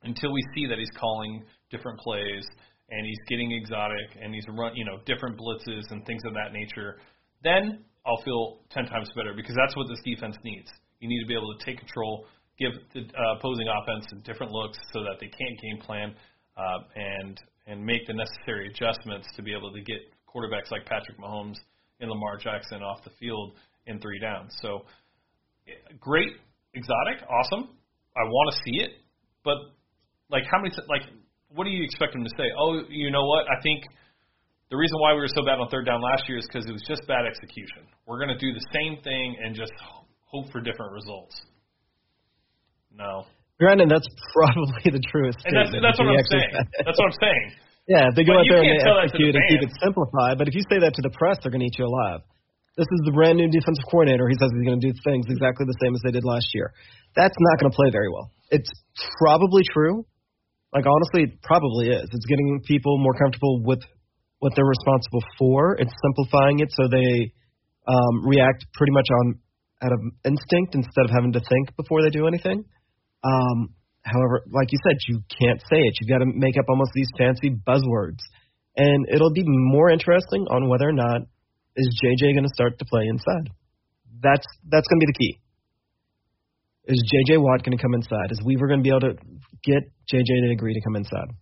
until 0.03 0.33
we 0.33 0.41
see 0.53 0.67
that 0.67 0.77
he's 0.77 0.91
calling 0.99 1.43
different 1.71 1.99
plays 1.99 2.45
and 2.89 3.05
he's 3.05 3.23
getting 3.29 3.51
exotic 3.51 4.17
and 4.21 4.33
he's 4.33 4.45
run, 4.49 4.75
you 4.75 4.83
know, 4.83 4.99
different 5.05 5.39
blitzes 5.39 5.83
and 5.91 6.05
things 6.05 6.21
of 6.25 6.33
that 6.33 6.51
nature, 6.51 6.97
then 7.43 7.85
I'll 8.05 8.21
feel 8.23 8.59
ten 8.69 8.85
times 8.85 9.09
better 9.15 9.33
because 9.35 9.55
that's 9.55 9.75
what 9.77 9.87
this 9.87 10.01
defense 10.03 10.35
needs. 10.43 10.69
You 10.99 11.07
need 11.07 11.21
to 11.21 11.27
be 11.27 11.35
able 11.35 11.55
to 11.55 11.65
take 11.65 11.79
control, 11.79 12.25
give 12.59 12.73
the 12.93 13.01
uh, 13.01 13.37
opposing 13.39 13.67
offense 13.67 14.11
different 14.25 14.51
looks 14.51 14.77
so 14.91 15.03
that 15.03 15.21
they 15.21 15.27
can't 15.27 15.55
game 15.61 15.79
plan 15.79 16.15
uh, 16.57 16.79
and 16.95 17.39
and 17.67 17.83
make 17.83 18.05
the 18.07 18.13
necessary 18.13 18.67
adjustments 18.69 19.27
to 19.35 19.41
be 19.41 19.51
able 19.51 19.71
to 19.73 19.81
get 19.81 19.97
quarterbacks 20.29 20.69
like 20.71 20.85
Patrick 20.85 21.17
Mahomes 21.17 21.57
and 21.99 22.09
Lamar 22.09 22.37
Jackson 22.37 22.83
off 22.83 23.03
the 23.03 23.09
field 23.19 23.53
in 23.87 23.99
three 23.99 24.19
downs. 24.19 24.53
So 24.61 24.85
great, 25.99 26.29
exotic, 26.73 27.27
awesome. 27.29 27.69
I 28.15 28.23
want 28.23 28.53
to 28.53 28.61
see 28.63 28.83
it, 28.83 28.91
but 29.43 29.57
like 30.29 30.43
how 30.49 30.61
many 30.61 30.73
like 30.87 31.03
what 31.49 31.63
do 31.63 31.69
you 31.71 31.83
expect 31.83 32.13
them 32.13 32.23
to 32.23 32.29
say? 32.37 32.51
Oh, 32.57 32.81
you 32.89 33.11
know 33.11 33.25
what? 33.25 33.45
I 33.45 33.61
think 33.61 33.83
the 34.69 34.77
reason 34.77 34.99
why 34.99 35.13
we 35.13 35.19
were 35.19 35.31
so 35.33 35.43
bad 35.45 35.59
on 35.59 35.69
third 35.69 35.85
down 35.85 36.01
last 36.01 36.27
year 36.27 36.37
is 36.37 36.47
because 36.47 36.67
it 36.67 36.71
was 36.71 36.83
just 36.87 37.05
bad 37.07 37.25
execution. 37.25 37.85
We're 38.07 38.17
going 38.17 38.33
to 38.33 38.37
do 38.37 38.53
the 38.53 38.65
same 38.73 39.01
thing 39.03 39.37
and 39.43 39.55
just 39.55 39.71
hope 40.25 40.51
for 40.51 40.59
different 40.59 40.91
results. 40.91 41.39
No. 42.91 43.25
Granted, 43.59 43.87
that's 43.87 44.07
probably 44.35 44.91
the 44.91 45.03
truest. 45.11 45.39
And 45.47 45.55
that's, 45.55 45.71
that's 45.71 45.99
what 45.99 46.11
I'm 46.11 46.27
saying. 46.27 46.51
That's 46.83 46.97
what 46.99 47.07
I'm 47.07 47.19
saying. 47.23 47.45
Yeah, 47.87 48.09
they 48.11 48.25
go 48.25 48.33
But 48.33 48.43
out 48.43 48.49
there 48.49 48.65
and 48.65 48.71
they 48.73 48.81
to 48.81 49.25
the 49.29 49.39
and 49.39 49.45
keep 49.47 49.61
it 49.61 49.71
simplified. 49.77 50.41
But 50.41 50.49
if 50.49 50.57
you 50.57 50.65
say 50.67 50.81
that 50.81 50.91
to 50.97 51.01
the 51.05 51.13
press, 51.13 51.37
they're 51.39 51.53
going 51.53 51.61
to 51.61 51.69
eat 51.69 51.77
you 51.77 51.85
alive. 51.85 52.25
This 52.75 52.89
is 52.89 53.01
the 53.07 53.13
brand 53.15 53.39
new 53.39 53.47
defensive 53.47 53.85
coordinator. 53.87 54.27
He 54.27 54.35
says 54.35 54.51
he's 54.51 54.67
going 54.67 54.81
to 54.81 54.83
do 54.83 54.91
things 55.05 55.23
exactly 55.31 55.63
the 55.63 55.77
same 55.79 55.95
as 55.95 56.01
they 56.03 56.11
did 56.11 56.25
last 56.27 56.49
year. 56.51 56.73
That's 57.15 57.37
not 57.39 57.61
going 57.61 57.71
to 57.71 57.75
play 57.77 57.87
very 57.93 58.11
well. 58.11 58.33
It's 58.51 58.67
probably 59.21 59.63
true. 59.71 60.03
Like 60.73 60.83
honestly, 60.83 61.31
it 61.31 61.39
probably 61.39 61.87
is. 61.93 62.03
It's 62.11 62.27
getting 62.27 62.59
people 62.67 62.99
more 62.99 63.15
comfortable 63.15 63.63
with 63.63 63.79
what 64.43 64.51
they're 64.57 64.67
responsible 64.67 65.23
for. 65.39 65.79
It's 65.79 65.93
simplifying 66.03 66.59
it 66.59 66.67
so 66.75 66.91
they 66.91 67.31
um, 67.87 68.27
react 68.27 68.65
pretty 68.73 68.91
much 68.91 69.07
on 69.23 69.39
out 69.83 69.93
of 69.93 69.99
instinct 70.25 70.75
instead 70.75 71.05
of 71.05 71.11
having 71.15 71.31
to 71.33 71.39
think 71.39 71.71
before 71.77 72.01
they 72.03 72.09
do 72.09 72.27
anything. 72.27 72.65
Um, 73.25 73.73
however, 74.03 74.43
like 74.51 74.71
you 74.71 74.77
said, 74.85 74.97
you 75.07 75.21
can't 75.39 75.59
say 75.61 75.81
it. 75.81 75.97
You've 75.99 76.09
got 76.09 76.19
to 76.19 76.29
make 76.29 76.57
up 76.57 76.65
almost 76.69 76.91
these 76.93 77.09
fancy 77.17 77.49
buzzwords, 77.49 78.21
and 78.77 79.07
it'll 79.11 79.33
be 79.33 79.43
more 79.45 79.89
interesting 79.89 80.45
on 80.51 80.69
whether 80.69 80.87
or 80.87 80.93
not 80.93 81.21
is 81.75 81.89
JJ 82.03 82.33
going 82.33 82.43
to 82.43 82.53
start 82.53 82.77
to 82.79 82.85
play 82.85 83.03
inside. 83.09 83.49
That's 84.21 84.45
that's 84.69 84.87
going 84.87 84.99
to 84.99 85.05
be 85.05 85.11
the 85.11 85.19
key. 85.19 85.39
Is 86.87 87.03
JJ 87.11 87.41
Watt 87.41 87.63
going 87.63 87.75
to 87.75 87.81
come 87.81 87.95
inside? 87.95 88.31
Is 88.31 88.41
Weaver 88.45 88.67
going 88.67 88.79
to 88.79 88.83
be 88.83 88.89
able 88.89 89.01
to 89.01 89.15
get 89.63 89.83
JJ 90.11 90.45
to 90.45 90.51
agree 90.51 90.75
to 90.75 90.81
come 90.81 90.95
inside? 90.95 91.33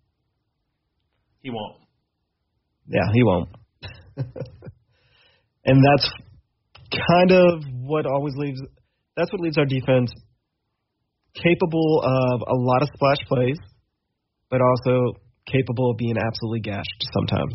He 1.41 1.49
won't. 1.49 1.75
Yeah, 2.87 3.03
he 3.13 3.23
won't. 3.23 3.49
and 5.65 5.83
that's 5.83 6.09
kind 7.09 7.31
of 7.31 7.63
what 7.81 8.05
always 8.05 8.35
leaves. 8.37 8.61
That's 9.17 9.31
what 9.31 9.41
leaves 9.41 9.57
our 9.57 9.65
defense 9.65 10.11
capable 11.35 12.01
of 12.03 12.41
a 12.41 12.55
lot 12.55 12.81
of 12.81 12.89
splash 12.93 13.17
plays, 13.27 13.57
but 14.49 14.61
also 14.61 15.19
capable 15.45 15.91
of 15.91 15.97
being 15.97 16.15
absolutely 16.17 16.61
gashed 16.61 17.09
sometimes. 17.13 17.53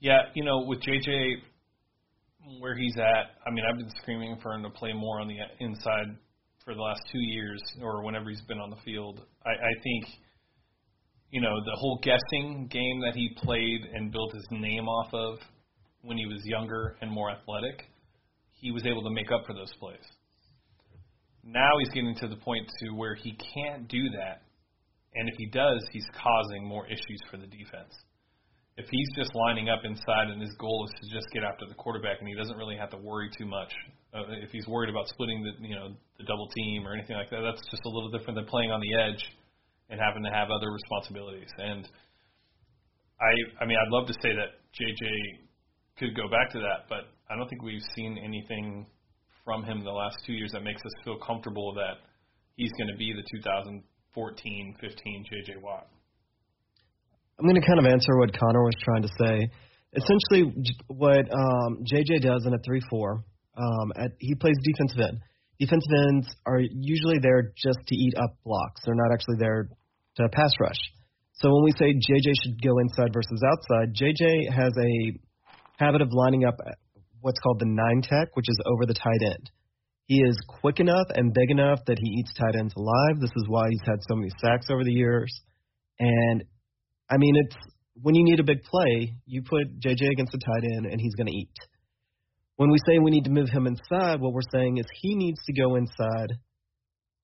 Yeah, 0.00 0.22
you 0.34 0.44
know, 0.44 0.64
with 0.66 0.80
JJ 0.80 1.42
where 2.58 2.76
he's 2.76 2.96
at, 2.96 3.36
I 3.46 3.50
mean, 3.50 3.64
I've 3.68 3.78
been 3.78 3.90
screaming 4.00 4.38
for 4.42 4.54
him 4.54 4.62
to 4.62 4.70
play 4.70 4.92
more 4.92 5.20
on 5.20 5.28
the 5.28 5.36
inside 5.60 6.16
for 6.64 6.74
the 6.74 6.80
last 6.80 7.00
two 7.12 7.20
years 7.20 7.62
or 7.82 8.02
whenever 8.04 8.30
he's 8.30 8.40
been 8.42 8.58
on 8.58 8.70
the 8.70 8.76
field. 8.84 9.20
I, 9.44 9.50
I 9.50 9.72
think, 9.82 10.04
you 11.30 11.40
know, 11.40 11.54
the 11.64 11.76
whole 11.76 12.00
guessing 12.02 12.68
game 12.70 13.00
that 13.00 13.14
he 13.14 13.36
played 13.36 13.82
and 13.92 14.10
built 14.10 14.34
his 14.34 14.46
name 14.50 14.88
off 14.88 15.12
of 15.12 15.38
when 16.02 16.16
he 16.16 16.26
was 16.26 16.40
younger 16.44 16.96
and 17.00 17.10
more 17.10 17.30
athletic, 17.30 17.84
he 18.52 18.70
was 18.70 18.84
able 18.86 19.02
to 19.02 19.10
make 19.10 19.30
up 19.32 19.46
for 19.46 19.54
those 19.54 19.72
plays. 19.78 19.98
Now 21.44 21.70
he's 21.78 21.88
getting 21.90 22.14
to 22.16 22.28
the 22.28 22.36
point 22.36 22.68
to 22.80 22.90
where 22.90 23.14
he 23.14 23.32
can't 23.32 23.88
do 23.88 24.10
that, 24.16 24.42
and 25.14 25.28
if 25.28 25.34
he 25.38 25.46
does, 25.46 25.84
he's 25.92 26.06
causing 26.12 26.66
more 26.66 26.86
issues 26.86 27.20
for 27.30 27.36
the 27.36 27.46
defense. 27.46 27.92
If 28.76 28.86
he's 28.90 29.08
just 29.16 29.34
lining 29.34 29.68
up 29.68 29.80
inside 29.84 30.28
and 30.30 30.40
his 30.40 30.54
goal 30.58 30.86
is 30.88 30.92
to 31.02 31.14
just 31.14 31.26
get 31.32 31.42
after 31.42 31.66
the 31.66 31.74
quarterback 31.74 32.20
and 32.20 32.28
he 32.28 32.34
doesn't 32.34 32.56
really 32.56 32.76
have 32.76 32.90
to 32.90 32.96
worry 32.96 33.28
too 33.36 33.44
much, 33.44 33.72
uh, 34.14 34.24
if 34.40 34.50
he's 34.50 34.66
worried 34.66 34.88
about 34.88 35.08
splitting 35.08 35.42
the 35.42 35.52
you 35.66 35.74
know 35.74 35.92
the 36.18 36.24
double 36.24 36.48
team 36.56 36.86
or 36.86 36.94
anything 36.94 37.16
like 37.16 37.30
that, 37.30 37.40
that's 37.40 37.62
just 37.70 37.82
a 37.84 37.88
little 37.88 38.10
different 38.10 38.36
than 38.36 38.46
playing 38.46 38.70
on 38.70 38.80
the 38.80 38.94
edge 38.94 39.22
and 39.90 40.00
having 40.00 40.22
to 40.22 40.30
have 40.30 40.50
other 40.50 40.70
responsibilities. 40.70 41.50
And 41.58 41.88
I 43.20 43.62
I 43.62 43.66
mean 43.66 43.76
I'd 43.76 43.92
love 43.92 44.06
to 44.08 44.14
say 44.22 44.32
that 44.34 44.60
JJ 44.76 45.46
could 45.98 46.16
go 46.16 46.28
back 46.28 46.50
to 46.52 46.60
that, 46.60 46.88
but 46.88 47.12
I 47.28 47.36
don't 47.36 47.48
think 47.48 47.62
we've 47.62 47.84
seen 47.94 48.18
anything 48.18 48.86
from 49.50 49.64
him 49.64 49.82
the 49.82 49.90
last 49.90 50.16
two 50.24 50.32
years 50.32 50.52
that 50.52 50.62
makes 50.62 50.80
us 50.80 50.92
feel 51.02 51.18
comfortable 51.18 51.74
that 51.74 52.06
he's 52.54 52.70
going 52.78 52.86
to 52.86 52.96
be 52.96 53.12
the 53.12 53.26
2014-15 53.42 53.82
JJ 54.14 55.60
Watt. 55.60 55.88
I'm 57.36 57.46
going 57.46 57.60
to 57.60 57.66
kind 57.66 57.80
of 57.80 57.86
answer 57.86 58.16
what 58.16 58.30
Connor 58.30 58.62
was 58.62 58.74
trying 58.80 59.02
to 59.02 59.08
say. 59.18 59.50
Essentially, 59.90 60.54
what 60.86 61.26
um, 61.34 61.82
JJ 61.82 62.22
does 62.22 62.46
in 62.46 62.54
a 62.54 62.58
3-4, 62.94 63.24
um, 63.58 63.92
at, 63.96 64.12
he 64.20 64.36
plays 64.36 64.54
defensive 64.62 65.00
end. 65.00 65.18
Defensive 65.58 65.94
ends 66.06 66.28
are 66.46 66.60
usually 66.60 67.18
there 67.20 67.50
just 67.56 67.80
to 67.88 67.96
eat 67.96 68.14
up 68.22 68.36
blocks. 68.44 68.82
They're 68.86 68.94
not 68.94 69.12
actually 69.12 69.38
there 69.40 69.68
to 70.18 70.28
pass 70.28 70.52
rush. 70.60 70.78
So 71.32 71.50
when 71.52 71.64
we 71.64 71.72
say 71.72 71.90
JJ 71.90 72.34
should 72.44 72.62
go 72.62 72.78
inside 72.78 73.10
versus 73.12 73.42
outside, 73.42 73.98
JJ 73.98 74.54
has 74.54 74.72
a 74.78 75.18
habit 75.82 76.02
of 76.02 76.08
lining 76.12 76.44
up 76.44 76.54
what's 77.20 77.40
called 77.40 77.60
the 77.60 77.66
nine 77.66 78.02
tech, 78.02 78.34
which 78.34 78.48
is 78.48 78.58
over 78.66 78.86
the 78.86 78.94
tight 78.94 79.22
end. 79.24 79.50
He 80.06 80.22
is 80.22 80.36
quick 80.60 80.80
enough 80.80 81.06
and 81.14 81.32
big 81.32 81.50
enough 81.50 81.80
that 81.86 81.98
he 81.98 82.10
eats 82.18 82.32
tight 82.34 82.56
ends 82.58 82.74
alive. 82.76 83.20
This 83.20 83.30
is 83.36 83.44
why 83.46 83.68
he's 83.70 83.86
had 83.86 83.98
so 84.08 84.16
many 84.16 84.30
sacks 84.42 84.66
over 84.70 84.82
the 84.82 84.92
years. 84.92 85.32
And 86.00 86.44
I 87.08 87.16
mean, 87.16 87.34
it's 87.36 87.56
when 88.02 88.14
you 88.14 88.24
need 88.24 88.40
a 88.40 88.44
big 88.44 88.62
play, 88.62 89.14
you 89.26 89.42
put 89.42 89.78
JJ 89.80 90.10
against 90.10 90.32
the 90.32 90.40
tight 90.44 90.64
end, 90.76 90.86
and 90.86 91.00
he's 91.00 91.14
going 91.14 91.26
to 91.26 91.32
eat. 91.32 91.54
When 92.56 92.70
we 92.70 92.78
say 92.86 92.98
we 92.98 93.10
need 93.10 93.24
to 93.24 93.30
move 93.30 93.48
him 93.48 93.66
inside, 93.66 94.20
what 94.20 94.32
we're 94.32 94.50
saying 94.52 94.78
is 94.78 94.86
he 95.00 95.14
needs 95.14 95.38
to 95.46 95.52
go 95.52 95.76
inside 95.76 96.32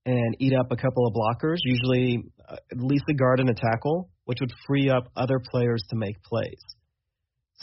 and 0.07 0.37
eat 0.39 0.55
up 0.55 0.71
a 0.71 0.77
couple 0.77 1.07
of 1.07 1.13
blockers, 1.13 1.59
usually 1.65 2.23
uh, 2.49 2.57
at 2.73 2.79
least 2.79 3.05
a 3.11 3.15
guard 3.15 3.41
and 3.41 3.51
a 3.51 3.55
tackle, 3.55 4.09
which 4.25 4.39
would 4.41 4.53
free 4.67 4.89
up 4.89 5.09
other 5.17 5.41
players 5.51 5.83
to 5.91 5.97
make 5.97 6.23
plays. 6.23 6.63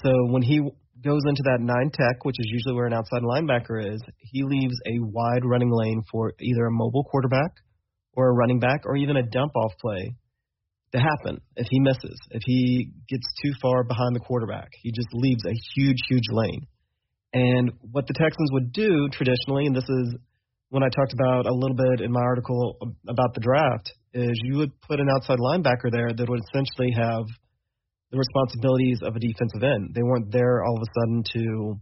So 0.04 0.12
when 0.28 0.42
he 0.42 0.62
goes 1.04 1.22
into 1.28 1.44
that 1.44 1.60
nine 1.60 1.92
tech, 1.92 2.24
which 2.24 2.38
is 2.40 2.48
usually 2.50 2.76
where 2.76 2.88
an 2.88 2.94
outside 2.94 3.22
linebacker 3.22 3.94
is, 3.94 4.02
he 4.18 4.44
leaves 4.44 4.76
a 4.88 5.00
wide 5.00 5.44
running 5.44 5.72
lane 5.72 6.02
for 6.12 6.34
either 6.40 6.66
a 6.66 6.72
mobile 6.72 7.04
quarterback 7.04 7.52
or 8.16 8.30
a 8.30 8.34
running 8.34 8.60
back 8.60 8.82
or 8.86 8.96
even 8.96 9.18
a 9.18 9.24
dump 9.24 9.52
off 9.56 9.74
play 9.80 10.16
to 10.94 11.00
happen 11.00 11.42
if 11.56 11.68
he 11.70 11.80
misses. 11.80 12.18
If 12.32 12.44
he 12.46 12.92
gets 13.10 13.26
too 13.44 13.52
far 13.62 13.84
behind 13.84 14.16
the 14.16 14.20
quarterback, 14.20 14.70
he 14.82 14.92
just 14.92 15.10
leaves 15.12 15.44
a 15.46 15.54
huge, 15.76 15.98
huge 16.08 16.30
lane. 16.32 16.68
And 17.34 17.72
what 17.92 18.08
the 18.08 18.14
Texans 18.14 18.50
would 18.52 18.72
do 18.72 19.10
traditionally, 19.12 19.66
and 19.66 19.76
this 19.76 19.90
is 19.90 20.16
when 20.70 20.84
I 20.84 20.90
talked 20.90 21.14
about 21.14 21.46
a 21.48 21.54
little 21.54 21.76
bit 21.76 22.02
in 22.02 22.12
my 22.12 22.22
article 22.22 22.78
about 23.08 23.34
the 23.34 23.42
draft, 23.42 23.92
is 24.14 24.40
you 24.44 24.58
would 24.58 24.80
put 24.82 25.00
an 25.00 25.08
outside 25.10 25.40
linebacker 25.40 25.92
there 25.92 26.14
that 26.14 26.30
would 26.30 26.42
essentially 26.50 26.94
have– 26.96 27.26
the 28.14 28.20
responsibilities 28.20 29.00
of 29.02 29.16
a 29.16 29.20
defensive 29.20 29.64
end. 29.64 29.96
They 29.96 30.04
weren't 30.04 30.32
there 30.32 30.64
all 30.64 30.78
of 30.78 30.84
a 30.84 30.92
sudden 31.02 31.24
to 31.34 31.82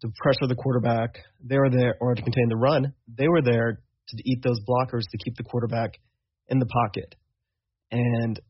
to 0.00 0.08
pressure 0.16 0.48
the 0.48 0.56
quarterback. 0.56 1.20
They 1.44 1.58
were 1.58 1.70
there 1.70 1.94
or 2.00 2.14
to 2.14 2.22
contain 2.22 2.48
the 2.48 2.56
run. 2.56 2.92
They 3.06 3.28
were 3.28 3.42
there 3.42 3.80
to 4.08 4.16
eat 4.24 4.42
those 4.42 4.60
blockers 4.68 5.04
to 5.10 5.18
keep 5.22 5.36
the 5.36 5.42
quarterback 5.42 5.92
in 6.48 6.58
the 6.58 6.66
pocket. 6.66 7.14
And 7.90 8.40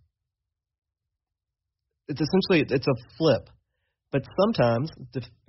it's 2.09 2.21
essentially 2.21 2.65
it's 2.71 2.87
a 2.87 2.97
flip. 3.19 3.51
But 4.13 4.23
sometimes, 4.41 4.91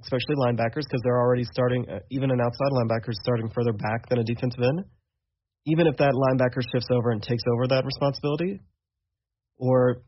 especially 0.01 0.35
linebackers, 0.41 0.89
because 0.89 1.01
they're 1.03 1.21
already 1.21 1.43
starting, 1.43 1.85
uh, 1.87 1.99
even 2.09 2.31
an 2.31 2.41
outside 2.41 2.71
linebacker 2.73 3.09
is 3.09 3.19
starting 3.21 3.49
further 3.53 3.73
back 3.73 4.09
than 4.09 4.17
a 4.17 4.23
defensive 4.23 4.63
end. 4.63 4.85
Even 5.67 5.85
if 5.85 5.97
that 5.97 6.13
linebacker 6.13 6.63
shifts 6.73 6.87
over 6.91 7.11
and 7.11 7.21
takes 7.21 7.43
over 7.53 7.67
that 7.67 7.85
responsibility, 7.85 8.59
or 9.57 10.01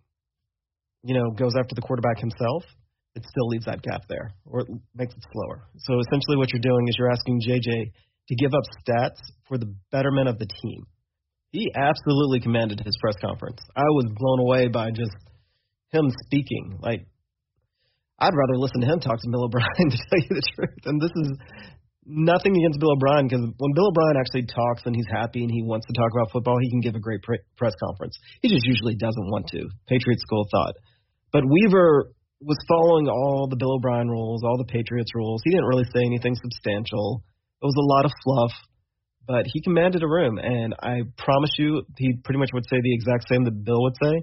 you 1.04 1.14
know, 1.16 1.32
goes 1.32 1.54
after 1.58 1.76
the 1.76 1.82
quarterback 1.82 2.20
himself, 2.20 2.64
it 3.16 3.24
still 3.26 3.48
leaves 3.48 3.66
that 3.66 3.82
gap 3.82 4.02
there, 4.08 4.32
or 4.46 4.62
it 4.62 4.68
makes 4.96 5.14
it 5.14 5.24
slower. 5.32 5.64
So 5.78 6.00
essentially, 6.00 6.38
what 6.38 6.52
you're 6.54 6.62
doing 6.62 6.88
is 6.88 6.96
you're 6.98 7.12
asking 7.12 7.42
JJ 7.42 7.92
to 8.30 8.36
give 8.36 8.54
up 8.54 8.64
stats 8.84 9.20
for 9.48 9.58
the 9.58 9.74
betterment 9.92 10.30
of 10.30 10.38
the 10.38 10.46
team. 10.46 10.86
He 11.52 11.72
absolutely 11.76 12.40
commanded 12.40 12.80
his 12.80 12.96
press 13.02 13.16
conference. 13.20 13.60
I 13.76 13.90
was 13.90 14.06
blown 14.14 14.40
away 14.40 14.68
by 14.68 14.92
just 14.92 15.18
him 15.92 16.12
speaking. 16.26 16.78
Like, 16.80 17.08
I'd 18.20 18.36
rather 18.36 18.58
listen 18.58 18.82
to 18.82 18.88
him 18.88 19.00
talk 19.00 19.20
to 19.20 19.30
Bill 19.30 19.46
O'Brien 19.46 19.90
to 19.90 19.98
tell 19.98 20.20
you 20.20 20.30
the 20.30 20.46
truth. 20.56 20.84
And 20.86 21.02
this 21.02 21.12
is 21.16 21.38
nothing 22.06 22.54
against 22.56 22.80
Bill 22.80 22.94
O'Brien 22.94 23.28
because 23.28 23.42
when 23.58 23.74
Bill 23.74 23.88
O'Brien 23.90 24.18
actually 24.18 24.46
talks 24.46 24.84
and 24.86 24.96
he's 24.96 25.10
happy 25.10 25.42
and 25.42 25.50
he 25.50 25.64
wants 25.64 25.88
to 25.88 25.94
talk 25.94 26.12
about 26.14 26.32
football, 26.32 26.58
he 26.62 26.70
can 26.70 26.82
give 26.82 26.96
a 26.96 27.00
great 27.00 27.24
pre- 27.24 27.42
press 27.58 27.74
conference. 27.82 28.18
He 28.42 28.50
just 28.50 28.66
usually 28.66 28.96
doesn't 28.96 29.30
want 29.32 29.48
to. 29.58 29.70
Patriot 29.88 30.20
school 30.20 30.46
thought. 30.52 30.76
But 31.32 31.44
Weaver 31.46 32.12
was 32.42 32.58
following 32.68 33.08
all 33.08 33.48
the 33.50 33.58
Bill 33.58 33.76
O'Brien 33.76 34.08
rules, 34.08 34.44
all 34.44 34.58
the 34.58 34.72
Patriots 34.72 35.12
rules. 35.14 35.42
He 35.44 35.52
didn't 35.52 35.66
really 35.66 35.84
say 35.94 36.02
anything 36.06 36.36
substantial. 36.36 37.24
It 37.62 37.66
was 37.66 37.76
a 37.76 37.94
lot 37.94 38.06
of 38.06 38.12
fluff, 38.24 38.52
but 39.28 39.46
he 39.46 39.62
commanded 39.62 40.02
a 40.02 40.08
room, 40.08 40.40
and 40.40 40.74
I 40.82 41.02
promise 41.18 41.52
you, 41.58 41.84
he 41.98 42.14
pretty 42.24 42.40
much 42.40 42.50
would 42.54 42.64
say 42.70 42.78
the 42.82 42.94
exact 42.94 43.28
same 43.30 43.44
that 43.44 43.64
Bill 43.64 43.82
would 43.84 43.96
say, 44.02 44.22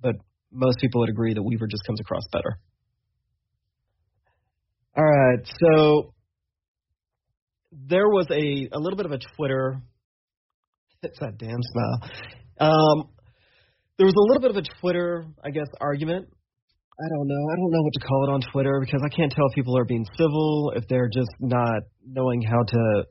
but 0.00 0.16
most 0.52 0.78
people 0.80 1.00
would 1.00 1.10
agree 1.10 1.34
that 1.34 1.42
Weaver 1.42 1.66
just 1.66 1.84
comes 1.86 2.00
across 2.00 2.22
better. 2.30 2.58
All 4.96 5.04
right, 5.04 5.46
so 5.60 6.14
there 7.72 8.08
was 8.08 8.26
a 8.30 8.68
a 8.72 8.78
little 8.78 8.96
bit 8.96 9.06
of 9.06 9.12
a 9.12 9.18
Twitter. 9.36 9.80
It's 11.02 11.18
that 11.20 11.38
damn 11.38 11.60
smile. 11.62 12.10
Um, 12.58 13.08
there 13.98 14.06
was 14.06 14.14
a 14.14 14.22
little 14.32 14.40
bit 14.40 14.50
of 14.50 14.56
a 14.56 14.80
Twitter, 14.80 15.26
I 15.44 15.50
guess, 15.50 15.66
argument 15.80 16.28
I 16.98 17.08
don't 17.12 17.28
know. 17.28 17.44
I 17.52 17.56
don't 17.56 17.70
know 17.70 17.82
what 17.82 17.92
to 17.92 18.00
call 18.00 18.24
it 18.24 18.32
on 18.32 18.40
Twitter 18.52 18.80
because 18.80 19.02
I 19.04 19.14
can't 19.14 19.30
tell 19.30 19.44
if 19.48 19.54
people 19.54 19.76
are 19.76 19.84
being 19.84 20.06
civil, 20.16 20.72
if 20.74 20.88
they're 20.88 21.10
just 21.12 21.28
not 21.40 21.82
knowing 22.06 22.40
how 22.40 22.62
to 22.62 23.04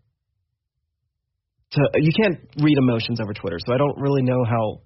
to 1.71 1.81
you 1.95 2.11
can't 2.19 2.39
read 2.61 2.77
emotions 2.79 3.19
over 3.21 3.33
Twitter, 3.33 3.57
so 3.63 3.73
I 3.73 3.77
don't 3.77 3.97
really 3.99 4.23
know 4.23 4.43
how 4.43 4.81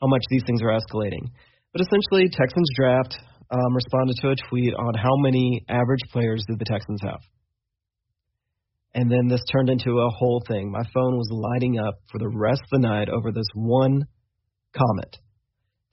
how 0.00 0.06
much 0.06 0.22
these 0.30 0.42
things 0.46 0.62
are 0.62 0.72
escalating. 0.72 1.28
But 1.72 1.82
essentially, 1.82 2.30
Texans 2.30 2.70
draft 2.74 3.18
um, 3.50 3.74
responded 3.74 4.16
to 4.22 4.30
a 4.30 4.36
tweet 4.48 4.72
on 4.74 4.94
how 4.94 5.16
many 5.16 5.64
average 5.68 6.00
players 6.10 6.42
did 6.48 6.58
the 6.58 6.64
Texans 6.64 7.00
have, 7.02 7.20
and 8.94 9.10
then 9.10 9.28
this 9.28 9.42
turned 9.52 9.68
into 9.68 9.98
a 9.98 10.08
whole 10.08 10.42
thing. 10.48 10.70
My 10.70 10.84
phone 10.94 11.18
was 11.18 11.28
lighting 11.30 11.78
up 11.78 11.98
for 12.10 12.18
the 12.18 12.28
rest 12.28 12.62
of 12.72 12.80
the 12.80 12.88
night 12.88 13.10
over 13.10 13.30
this 13.30 13.48
one 13.54 14.04
comment. 14.72 15.18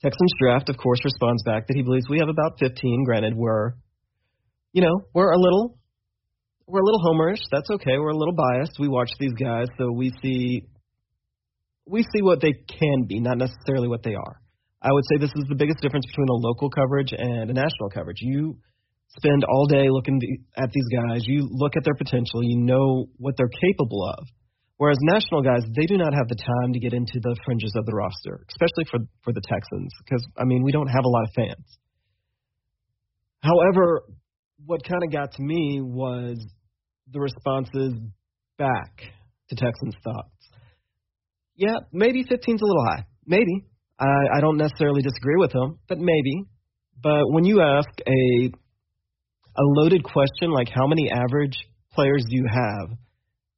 Texans 0.02 0.32
draft, 0.40 0.68
of 0.68 0.76
course, 0.76 1.00
responds 1.04 1.42
back 1.44 1.66
that 1.66 1.74
he 1.74 1.82
believes 1.82 2.06
we 2.08 2.18
have 2.18 2.28
about 2.28 2.58
15. 2.58 3.04
Granted, 3.04 3.34
we're, 3.34 3.72
you 4.72 4.82
know, 4.82 5.00
we're 5.14 5.30
a 5.30 5.38
little, 5.38 5.78
we're 6.66 6.80
a 6.80 6.84
little 6.84 7.00
homerish. 7.00 7.40
That's 7.50 7.70
okay. 7.70 7.98
We're 7.98 8.10
a 8.10 8.16
little 8.16 8.34
biased. 8.34 8.78
We 8.78 8.88
watch 8.88 9.10
these 9.18 9.32
guys, 9.32 9.68
so 9.78 9.90
we 9.92 10.12
see, 10.22 10.62
we 11.86 12.02
see 12.02 12.20
what 12.20 12.40
they 12.40 12.52
can 12.52 13.06
be, 13.08 13.20
not 13.20 13.38
necessarily 13.38 13.88
what 13.88 14.02
they 14.02 14.14
are. 14.14 14.40
I 14.82 14.92
would 14.92 15.04
say 15.10 15.18
this 15.18 15.32
is 15.34 15.44
the 15.48 15.56
biggest 15.56 15.80
difference 15.80 16.06
between 16.06 16.28
a 16.28 16.34
local 16.34 16.68
coverage 16.70 17.12
and 17.16 17.50
a 17.50 17.54
national 17.54 17.90
coverage. 17.92 18.18
You 18.20 18.58
spend 19.16 19.44
all 19.44 19.66
day 19.66 19.88
looking 19.88 20.20
at 20.56 20.70
these 20.70 20.86
guys. 20.94 21.22
You 21.26 21.48
look 21.50 21.76
at 21.76 21.84
their 21.84 21.94
potential. 21.94 22.42
You 22.42 22.60
know 22.60 23.06
what 23.16 23.34
they're 23.36 23.48
capable 23.48 24.04
of. 24.06 24.26
Whereas 24.78 24.98
national 25.00 25.42
guys, 25.42 25.62
they 25.74 25.86
do 25.86 25.96
not 25.96 26.12
have 26.12 26.28
the 26.28 26.36
time 26.36 26.72
to 26.74 26.78
get 26.78 26.92
into 26.92 27.18
the 27.20 27.34
fringes 27.46 27.72
of 27.76 27.86
the 27.86 27.94
roster, 27.94 28.44
especially 28.50 28.84
for 28.90 28.98
for 29.24 29.32
the 29.32 29.40
Texans, 29.40 29.92
because 30.04 30.24
I 30.36 30.44
mean 30.44 30.62
we 30.62 30.72
don't 30.72 30.88
have 30.88 31.04
a 31.04 31.08
lot 31.08 31.22
of 31.24 31.30
fans. 31.34 31.78
However, 33.40 34.02
what 34.64 34.82
kind 34.84 35.02
of 35.04 35.12
got 35.12 35.32
to 35.32 35.42
me 35.42 35.80
was 35.82 36.44
the 37.12 37.20
responses 37.20 37.94
back 38.58 39.00
to 39.48 39.56
Texans 39.56 39.94
thoughts. 40.02 40.30
Yeah, 41.54 41.76
maybe 41.92 42.24
15's 42.24 42.60
a 42.60 42.64
little 42.64 42.84
high. 42.84 43.06
Maybe. 43.26 43.64
I, 43.98 44.36
I 44.36 44.40
don't 44.40 44.58
necessarily 44.58 45.00
disagree 45.00 45.36
with 45.38 45.54
him, 45.54 45.78
but 45.88 45.98
maybe. 45.98 46.44
But 47.02 47.30
when 47.30 47.44
you 47.44 47.62
ask 47.62 47.88
a 48.06 48.50
a 49.58 49.62
loaded 49.62 50.04
question 50.04 50.50
like 50.50 50.68
how 50.68 50.86
many 50.86 51.10
average 51.10 51.56
players 51.94 52.24
do 52.28 52.36
you 52.36 52.46
have, 52.46 52.98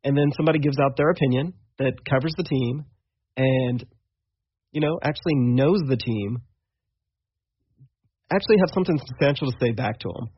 and 0.08 0.16
then 0.16 0.32
somebody 0.34 0.58
gives 0.58 0.78
out 0.80 0.96
their 0.96 1.10
opinion 1.10 1.52
that 1.78 1.92
covers 2.08 2.32
the 2.38 2.42
team 2.42 2.86
and 3.36 3.84
you 4.72 4.80
know 4.80 4.98
actually 5.02 5.34
knows 5.34 5.80
the 5.86 5.98
team, 5.98 6.38
actually 8.32 8.56
have 8.58 8.70
something 8.72 8.98
substantial 9.06 9.52
to 9.52 9.56
say 9.60 9.72
back 9.72 9.98
to 10.00 10.08
them. 10.08 10.30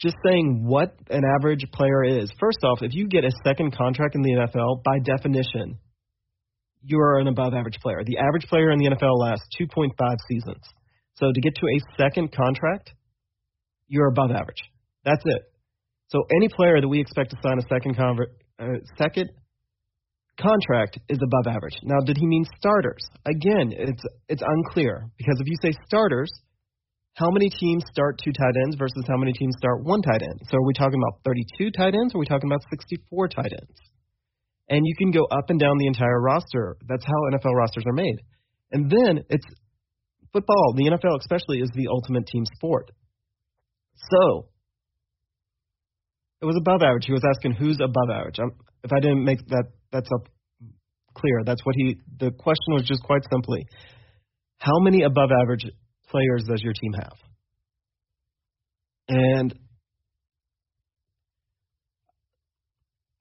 Just 0.00 0.14
saying 0.24 0.62
what 0.64 0.94
an 1.10 1.24
average 1.36 1.66
player 1.72 2.04
is. 2.04 2.30
First 2.38 2.58
off, 2.62 2.78
if 2.82 2.94
you 2.94 3.08
get 3.08 3.24
a 3.24 3.32
second 3.44 3.76
contract 3.76 4.14
in 4.14 4.22
the 4.22 4.30
NFL, 4.30 4.84
by 4.84 5.00
definition, 5.00 5.80
you 6.84 7.00
are 7.00 7.18
an 7.18 7.26
above 7.26 7.54
average 7.54 7.78
player. 7.82 8.02
The 8.06 8.18
average 8.18 8.46
player 8.46 8.70
in 8.70 8.78
the 8.78 8.90
NFL 8.90 9.18
lasts 9.18 9.48
2.5 9.60 9.90
seasons. 10.30 10.62
So 11.16 11.32
to 11.32 11.40
get 11.40 11.56
to 11.56 11.66
a 11.66 12.00
second 12.00 12.30
contract, 12.30 12.92
you're 13.88 14.06
above 14.06 14.30
average. 14.30 14.62
That's 15.04 15.22
it. 15.24 15.42
So 16.08 16.24
any 16.34 16.48
player 16.48 16.80
that 16.80 16.88
we 16.88 17.00
expect 17.00 17.30
to 17.30 17.36
sign 17.42 17.58
a 17.58 17.66
second 17.68 17.96
convert, 17.96 18.30
uh, 18.58 18.80
second 18.96 19.28
contract 20.40 20.98
is 21.08 21.18
above 21.22 21.54
average. 21.54 21.76
Now, 21.82 22.00
did 22.04 22.16
he 22.16 22.26
mean 22.26 22.44
starters? 22.58 23.04
Again, 23.26 23.72
it's 23.76 24.02
it's 24.28 24.42
unclear 24.42 25.10
because 25.18 25.36
if 25.40 25.46
you 25.46 25.56
say 25.60 25.72
starters, 25.86 26.30
how 27.14 27.30
many 27.30 27.50
teams 27.50 27.84
start 27.90 28.20
two 28.24 28.32
tight 28.32 28.54
ends 28.64 28.76
versus 28.78 29.04
how 29.08 29.16
many 29.16 29.32
teams 29.32 29.54
start 29.58 29.84
one 29.84 30.00
tight 30.02 30.22
end? 30.22 30.40
So 30.48 30.56
are 30.56 30.66
we 30.66 30.72
talking 30.72 31.00
about 31.02 31.20
32 31.24 31.72
tight 31.72 31.94
ends 31.94 32.14
or 32.14 32.18
are 32.18 32.20
we 32.20 32.26
talking 32.26 32.48
about 32.48 32.62
64 32.70 33.28
tight 33.28 33.52
ends? 33.52 33.76
And 34.70 34.86
you 34.86 34.94
can 34.96 35.10
go 35.10 35.24
up 35.30 35.50
and 35.50 35.58
down 35.58 35.78
the 35.78 35.86
entire 35.86 36.20
roster. 36.20 36.76
That's 36.86 37.04
how 37.04 37.18
NFL 37.32 37.54
rosters 37.54 37.84
are 37.86 37.92
made. 37.92 38.20
And 38.70 38.90
then 38.90 39.24
it's 39.30 39.46
football, 40.32 40.74
the 40.76 40.84
NFL 40.84 41.18
especially, 41.20 41.58
is 41.58 41.70
the 41.74 41.88
ultimate 41.88 42.26
team 42.26 42.44
sport. 42.54 42.90
So 44.12 44.48
it 46.40 46.46
was 46.46 46.56
above 46.56 46.82
average. 46.82 47.06
He 47.06 47.12
was 47.12 47.24
asking 47.28 47.52
who's 47.52 47.78
above 47.82 48.10
average. 48.12 48.36
I'm, 48.38 48.52
if 48.84 48.92
I 48.92 49.00
didn't 49.00 49.24
make 49.24 49.44
that 49.48 49.64
that's 49.92 50.08
up 50.14 50.28
clear, 51.14 51.42
that's 51.44 51.64
what 51.64 51.74
he. 51.76 51.96
The 52.20 52.30
question 52.30 52.74
was 52.74 52.84
just 52.86 53.02
quite 53.02 53.22
simply, 53.30 53.66
how 54.58 54.78
many 54.80 55.02
above 55.02 55.30
average 55.42 55.66
players 56.08 56.44
does 56.48 56.62
your 56.62 56.72
team 56.72 56.92
have? 56.94 57.16
And 59.08 59.54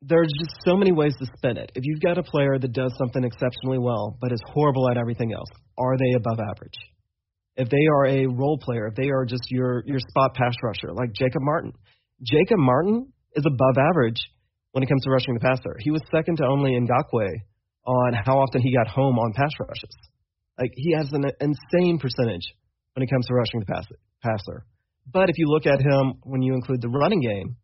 there's 0.01 0.31
just 0.39 0.51
so 0.65 0.75
many 0.75 0.91
ways 0.91 1.13
to 1.19 1.25
spin 1.37 1.57
it. 1.57 1.71
If 1.75 1.83
you've 1.85 2.01
got 2.01 2.17
a 2.17 2.23
player 2.23 2.59
that 2.59 2.71
does 2.71 2.93
something 2.97 3.23
exceptionally 3.23 3.79
well 3.79 4.17
but 4.21 4.31
is 4.31 4.41
horrible 4.53 4.89
at 4.89 4.97
everything 4.97 5.33
else, 5.33 5.49
are 5.77 5.97
they 5.97 6.13
above 6.15 6.39
average? 6.39 6.77
If 7.55 7.69
they 7.69 7.87
are 7.91 8.05
a 8.05 8.27
role 8.27 8.59
player, 8.61 8.87
if 8.87 8.95
they 8.95 9.09
are 9.09 9.25
just 9.25 9.49
your 9.49 9.83
your 9.87 9.99
spot 10.09 10.35
pass 10.35 10.53
rusher 10.61 10.93
like 10.93 11.13
Jacob 11.13 11.41
Martin, 11.41 11.73
Jacob 12.21 12.57
Martin 12.57 13.13
is 13.33 13.45
above 13.45 13.77
average 13.77 14.19
when 14.71 14.83
it 14.83 14.87
comes 14.87 15.03
to 15.03 15.11
rushing 15.11 15.33
the 15.33 15.39
passer. 15.39 15.75
He 15.79 15.91
was 15.91 16.01
second 16.11 16.37
to 16.37 16.45
only 16.45 16.71
Ngakoue 16.71 17.33
on 17.85 18.13
how 18.13 18.39
often 18.39 18.61
he 18.61 18.75
got 18.75 18.87
home 18.87 19.17
on 19.17 19.33
pass 19.33 19.51
rushes. 19.59 19.95
Like 20.59 20.71
he 20.75 20.93
has 20.93 21.11
an 21.13 21.25
insane 21.39 21.99
percentage 21.99 22.53
when 22.93 23.03
it 23.03 23.09
comes 23.09 23.27
to 23.27 23.33
rushing 23.33 23.59
the 23.59 23.65
pass, 23.65 23.85
passer. 24.23 24.65
But 25.11 25.29
if 25.29 25.37
you 25.37 25.47
look 25.47 25.65
at 25.65 25.79
him 25.79 26.19
when 26.23 26.41
you 26.41 26.53
include 26.53 26.81
the 26.81 26.89
running 26.89 27.21
game, 27.21 27.55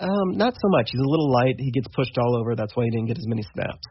um, 0.00 0.38
not 0.38 0.54
so 0.54 0.68
much. 0.70 0.88
He's 0.92 1.00
a 1.00 1.10
little 1.10 1.32
light. 1.32 1.56
He 1.58 1.72
gets 1.72 1.88
pushed 1.94 2.16
all 2.18 2.36
over. 2.38 2.54
That's 2.54 2.74
why 2.76 2.84
he 2.84 2.90
didn't 2.90 3.08
get 3.08 3.18
as 3.18 3.26
many 3.26 3.42
snaps. 3.42 3.82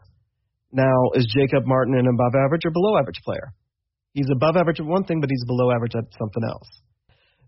Now, 0.72 1.12
is 1.14 1.26
Jacob 1.26 1.64
Martin 1.66 1.94
an 1.94 2.06
above 2.06 2.32
average 2.34 2.62
or 2.64 2.70
below 2.70 2.96
average 2.98 3.20
player? 3.24 3.52
He's 4.14 4.28
above 4.32 4.56
average 4.56 4.80
at 4.80 4.86
one 4.86 5.04
thing, 5.04 5.20
but 5.20 5.30
he's 5.30 5.44
below 5.46 5.70
average 5.70 5.92
at 5.94 6.04
something 6.18 6.42
else. 6.44 6.68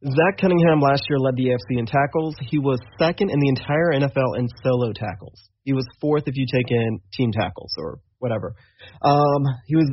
Zach 0.03 0.39
Cunningham 0.41 0.81
last 0.81 1.03
year 1.11 1.19
led 1.19 1.37
the 1.37 1.49
AFC 1.49 1.79
in 1.79 1.85
tackles. 1.85 2.35
He 2.41 2.59
was 2.59 2.81
second 2.99 3.31
in 3.31 3.39
the 3.39 3.49
entire 3.49 3.93
NFL 3.93 4.39
in 4.39 4.49
solo 4.65 4.93
tackles. 4.93 5.39
He 5.63 5.75
was 5.75 5.85
fourth 6.01 6.25
if 6.27 6.37
you 6.37 6.47
take 6.51 6.71
in 6.71 7.01
team 7.13 7.33
tackles 7.33 7.73
or 7.79 8.01
whatever. 8.19 8.55
Um, 9.03 9.45
he 9.67 9.77
was. 9.77 9.91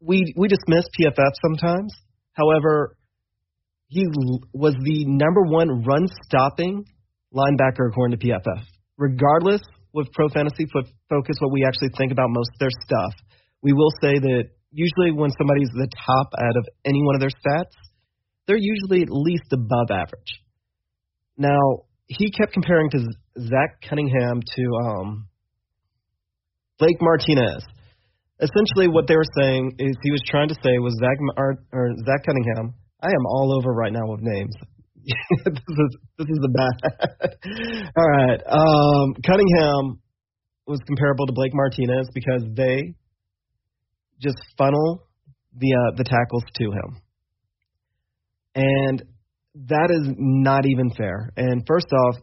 We 0.00 0.34
we 0.36 0.48
dismiss 0.48 0.84
PFF 0.98 1.32
sometimes. 1.42 1.92
However, 2.32 2.96
he 3.88 4.06
was 4.52 4.74
the 4.82 5.04
number 5.06 5.42
one 5.42 5.84
run 5.84 6.06
stopping 6.24 6.84
linebacker 7.34 7.88
according 7.90 8.18
to 8.18 8.26
PFF. 8.26 8.62
Regardless 8.96 9.60
with 9.92 10.12
Pro 10.12 10.28
Fantasy 10.28 10.66
Focus, 10.70 11.36
what 11.40 11.52
we 11.52 11.64
actually 11.66 11.90
think 11.98 12.12
about 12.12 12.28
most 12.30 12.50
of 12.54 12.58
their 12.60 12.70
stuff, 12.84 13.12
we 13.62 13.72
will 13.72 13.90
say 14.00 14.14
that 14.14 14.44
usually 14.70 15.12
when 15.12 15.30
somebody's 15.36 15.70
the 15.74 15.88
top 16.06 16.28
out 16.38 16.56
of 16.56 16.68
any 16.84 17.02
one 17.02 17.16
of 17.16 17.20
their 17.20 17.30
stats, 17.30 17.74
they're 18.46 18.56
usually 18.58 19.02
at 19.02 19.08
least 19.10 19.52
above 19.52 19.90
average. 19.90 20.42
Now, 21.36 21.84
he 22.06 22.30
kept 22.30 22.52
comparing 22.52 22.90
to 22.90 22.98
Zach 23.38 23.80
Cunningham 23.88 24.40
to 24.56 24.62
um, 24.84 25.28
Blake 26.78 26.98
Martinez. 27.00 27.64
Essentially, 28.40 28.88
what 28.88 29.06
they 29.06 29.16
were 29.16 29.32
saying 29.38 29.72
is 29.78 29.94
he 30.02 30.10
was 30.10 30.22
trying 30.26 30.48
to 30.48 30.54
say 30.54 30.78
was 30.78 30.96
Zach 30.98 31.16
or, 31.36 31.62
or 31.72 31.94
Zach 32.04 32.24
Cunningham. 32.24 32.74
I 33.02 33.08
am 33.08 33.26
all 33.26 33.56
over 33.56 33.72
right 33.72 33.92
now 33.92 34.06
with 34.06 34.20
names. 34.22 34.54
this 35.44 35.54
is 35.54 35.96
this 36.18 36.26
is 36.28 36.38
the 36.40 36.48
bad. 36.48 37.36
all 37.96 38.10
right, 38.10 38.40
um, 38.46 39.14
Cunningham 39.24 40.00
was 40.66 40.80
comparable 40.86 41.26
to 41.26 41.32
Blake 41.32 41.52
Martinez 41.54 42.08
because 42.14 42.42
they 42.54 42.94
just 44.20 44.36
funnel 44.58 45.06
the 45.56 45.72
uh, 45.72 45.96
the 45.96 46.04
tackles 46.04 46.44
to 46.56 46.64
him. 46.64 47.00
And 48.54 49.02
that 49.54 49.90
is 49.90 50.14
not 50.16 50.66
even 50.66 50.90
fair. 50.90 51.30
And 51.36 51.64
first 51.66 51.86
off, 51.92 52.16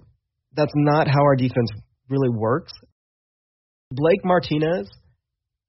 that's 0.53 0.73
not 0.75 1.07
how 1.07 1.21
our 1.21 1.35
defense 1.35 1.69
really 2.09 2.29
works. 2.29 2.73
Blake 3.91 4.23
Martinez, 4.23 4.89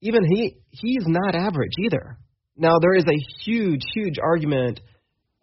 even 0.01 0.23
he 0.25 0.57
he's 0.71 1.05
not 1.07 1.35
average 1.35 1.73
either. 1.85 2.19
Now 2.57 2.79
there 2.81 2.95
is 2.95 3.05
a 3.05 3.45
huge, 3.45 3.83
huge 3.95 4.17
argument 4.23 4.81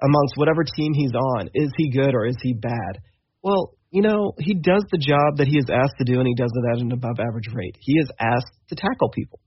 amongst 0.01 0.35
whatever 0.35 0.63
team 0.63 0.93
he's 0.93 1.13
on. 1.13 1.49
Is 1.53 1.71
he 1.77 1.91
good 1.91 2.13
or 2.13 2.25
is 2.25 2.35
he 2.41 2.53
bad? 2.53 2.99
Well, 3.41 3.75
you 3.91 4.01
know, 4.01 4.33
he 4.39 4.53
does 4.53 4.83
the 4.91 4.97
job 4.97 5.37
that 5.37 5.47
he 5.47 5.57
is 5.57 5.69
asked 5.71 5.95
to 5.99 6.03
do 6.03 6.19
and 6.19 6.27
he 6.27 6.35
does 6.35 6.51
it 6.53 6.75
at 6.75 6.81
an 6.81 6.91
above 6.91 7.17
average 7.19 7.47
rate. 7.53 7.77
He 7.79 7.93
is 7.93 8.09
asked 8.19 8.51
to 8.69 8.75
tackle 8.75 9.09
people. 9.09 9.39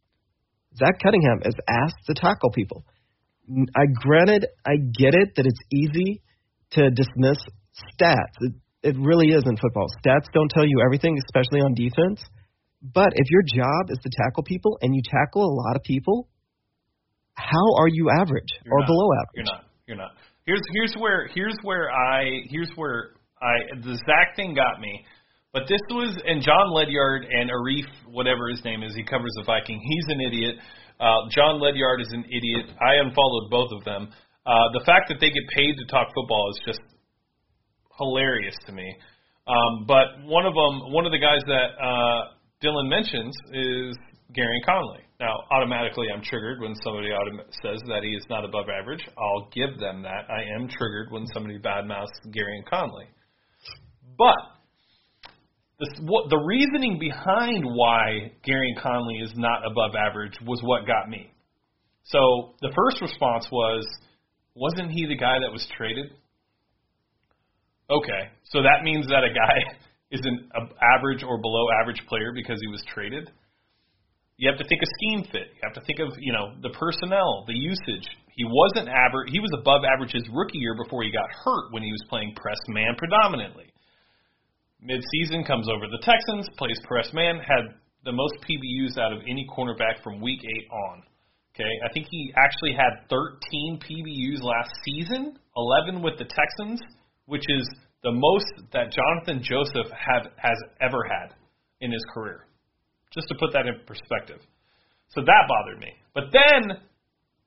Zach 0.79 1.01
Cunningham 1.03 1.41
is 1.45 1.55
asked 1.69 2.07
to 2.07 2.15
tackle 2.15 2.51
people. 2.53 2.85
I 3.77 3.85
granted, 3.95 4.47
I 4.67 4.77
get 4.77 5.15
it 5.15 5.37
that 5.37 5.47
it's 5.47 5.61
easy 5.73 6.23
to 6.73 6.91
dismiss 6.91 7.39
stats. 7.97 8.37
It, 8.41 8.53
it 8.83 8.97
really 8.99 9.29
is 9.29 9.45
in 9.47 9.57
football. 9.57 9.87
Stats 10.05 10.27
don't 10.33 10.51
tell 10.51 10.67
you 10.67 10.81
everything, 10.85 11.19
especially 11.27 11.61
on 11.61 11.75
defense. 11.75 12.23
But 12.83 13.09
if 13.15 13.31
your 13.31 13.43
job 13.43 13.91
is 13.91 13.99
to 14.03 14.11
tackle 14.23 14.43
people 14.45 14.79
and 14.83 14.95
you 14.95 15.03
tackle 15.05 15.43
a 15.43 15.53
lot 15.53 15.77
of 15.77 15.83
people, 15.83 16.29
how 17.35 17.75
are 17.79 17.89
you 17.89 18.09
average 18.11 18.51
You're 18.65 18.75
or 18.75 18.81
not. 18.81 18.87
below 18.87 19.09
average? 19.13 19.35
You're 19.35 19.45
not. 19.45 19.65
You're 19.87 19.97
not. 19.97 20.13
Here's 20.47 20.63
here's 20.73 20.95
where 20.95 21.29
here's 21.35 21.57
where 21.63 21.91
I 21.91 22.25
here's 22.49 22.71
where 22.77 23.11
I 23.41 23.77
the 23.83 23.95
Zach 23.95 24.37
thing 24.37 24.55
got 24.55 24.81
me. 24.81 25.05
But 25.53 25.63
this 25.69 25.81
was 25.91 26.17
and 26.25 26.43
Jon 26.43 26.73
Ledyard 26.73 27.25
and 27.25 27.51
Arif, 27.51 27.87
whatever 28.07 28.49
his 28.49 28.63
name 28.65 28.83
is, 28.83 28.95
he 28.95 29.03
covers 29.03 29.33
the 29.37 29.45
Viking. 29.45 29.81
He's 29.83 30.15
an 30.15 30.21
idiot. 30.21 30.57
Uh, 31.01 31.29
Jon 31.31 31.61
Ledyard 31.61 32.01
is 32.01 32.09
an 32.13 32.25
idiot. 32.25 32.67
I 32.81 32.95
unfollowed 32.95 33.51
both 33.51 33.71
of 33.73 33.85
them. 33.85 34.09
Uh, 34.47 34.53
the 34.73 34.85
fact 34.85 35.09
that 35.09 35.19
they 35.21 35.31
get 35.31 35.47
paid 35.55 35.77
to 35.77 35.85
talk 35.91 36.09
football 36.15 36.51
is 36.51 36.61
just 36.67 36.81
hilarious 37.99 38.57
to 38.67 38.73
me. 38.73 38.87
Um, 39.47 39.87
but 39.87 40.25
one 40.25 40.47
of 40.47 40.55
them, 40.55 40.93
one 40.93 41.07
of 41.07 41.13
the 41.13 41.19
guys 41.19 41.41
that 41.47 41.69
uh, 41.81 42.21
Dylan 42.63 42.89
mentions 42.89 43.35
is 43.53 43.97
Gareon 44.37 44.65
Conley. 44.65 45.01
Now, 45.21 45.35
automatically, 45.51 46.07
I'm 46.15 46.23
triggered 46.23 46.61
when 46.61 46.75
somebody 46.85 47.09
autom- 47.09 47.43
says 47.63 47.81
that 47.89 48.03
he 48.03 48.11
is 48.11 48.25
not 48.31 48.45
above 48.45 48.67
average. 48.69 49.07
I'll 49.19 49.49
give 49.53 49.79
them 49.81 50.03
that. 50.03 50.31
I 50.31 50.43
am 50.55 50.69
triggered 50.69 51.11
when 51.11 51.27
somebody 51.33 51.59
badmouths 51.59 52.13
Gareon 52.29 52.65
Conley. 52.71 53.07
But 54.17 54.58
the, 55.79 56.03
what, 56.03 56.29
the 56.29 56.39
reasoning 56.39 56.99
behind 56.99 57.65
why 57.65 58.33
Gareon 58.47 58.83
Conley 58.83 59.21
is 59.23 59.33
not 59.37 59.63
above 59.65 59.95
average 59.95 60.35
was 60.45 60.61
what 60.63 60.87
got 60.87 61.09
me. 61.09 61.31
So 62.05 62.55
the 62.61 62.73
first 62.75 63.01
response 63.01 63.47
was, 63.53 63.87
wasn't 64.55 64.91
he 64.91 65.07
the 65.07 65.17
guy 65.17 65.39
that 65.39 65.53
was 65.53 65.67
traded? 65.77 66.11
Okay, 67.91 68.35
so 68.45 68.61
that 68.63 68.83
means 68.83 69.07
that 69.07 69.23
a 69.23 69.33
guy 69.33 69.57
is 70.11 70.21
an 70.25 70.51
average 70.99 71.23
or 71.23 71.41
below 71.41 71.67
average 71.81 72.03
player 72.09 72.33
because 72.35 72.59
he 72.61 72.69
was 72.69 72.83
traded. 72.93 73.31
You 74.37 74.51
have 74.51 74.59
to 74.59 74.67
think 74.67 74.83
of 74.83 74.89
scheme 74.99 75.23
fit. 75.31 75.55
You 75.55 75.63
have 75.63 75.75
to 75.75 75.85
think 75.87 75.99
of 75.99 76.15
you 76.19 76.33
know 76.33 76.55
the 76.63 76.71
personnel, 76.71 77.45
the 77.47 77.55
usage. 77.55 78.07
He 78.37 78.45
wasn't 78.47 78.89
average. 78.89 79.31
He 79.33 79.41
was 79.41 79.51
above 79.59 79.83
average 79.83 80.13
his 80.13 80.23
rookie 80.31 80.59
year 80.59 80.77
before 80.79 81.03
he 81.03 81.11
got 81.11 81.27
hurt 81.45 81.73
when 81.73 81.83
he 81.83 81.91
was 81.91 82.05
playing 82.09 82.35
press 82.37 82.59
man 82.69 82.95
predominantly. 82.97 83.67
Mid-season 84.81 85.45
comes 85.45 85.69
over 85.69 85.87
the 85.91 86.03
Texans, 86.03 86.49
plays 86.57 86.79
press 86.87 87.13
man, 87.13 87.39
had 87.39 87.75
the 88.05 88.13
most 88.13 88.35
PBUs 88.47 88.97
out 88.99 89.13
of 89.13 89.21
any 89.23 89.47
cornerback 89.51 90.03
from 90.03 90.21
week 90.21 90.41
eight 90.45 90.69
on. 90.71 91.03
Okay, 91.55 91.71
I 91.85 91.93
think 91.93 92.07
he 92.09 92.33
actually 92.37 92.73
had 92.73 93.09
13 93.11 93.81
PBUs 93.83 94.43
last 94.43 94.71
season, 94.85 95.37
11 95.57 96.03
with 96.03 96.17
the 96.19 96.25
Texans, 96.25 96.81
which 97.27 97.43
is 97.49 97.69
the 98.05 98.13
most 98.13 98.47
that 98.73 98.95
Johnathan 98.95 99.43
Joseph 99.43 99.91
have, 99.91 100.31
has 100.37 100.59
ever 100.81 101.03
had 101.03 101.35
in 101.81 101.91
his 101.91 102.05
career. 102.15 102.47
Just 103.13 103.27
to 103.29 103.35
put 103.41 103.53
that 103.55 103.67
in 103.67 103.75
perspective. 103.85 104.39
So 105.09 105.23
that 105.23 105.45
bothered 105.49 105.81
me. 105.81 105.91
But 106.15 106.31
then 106.31 106.79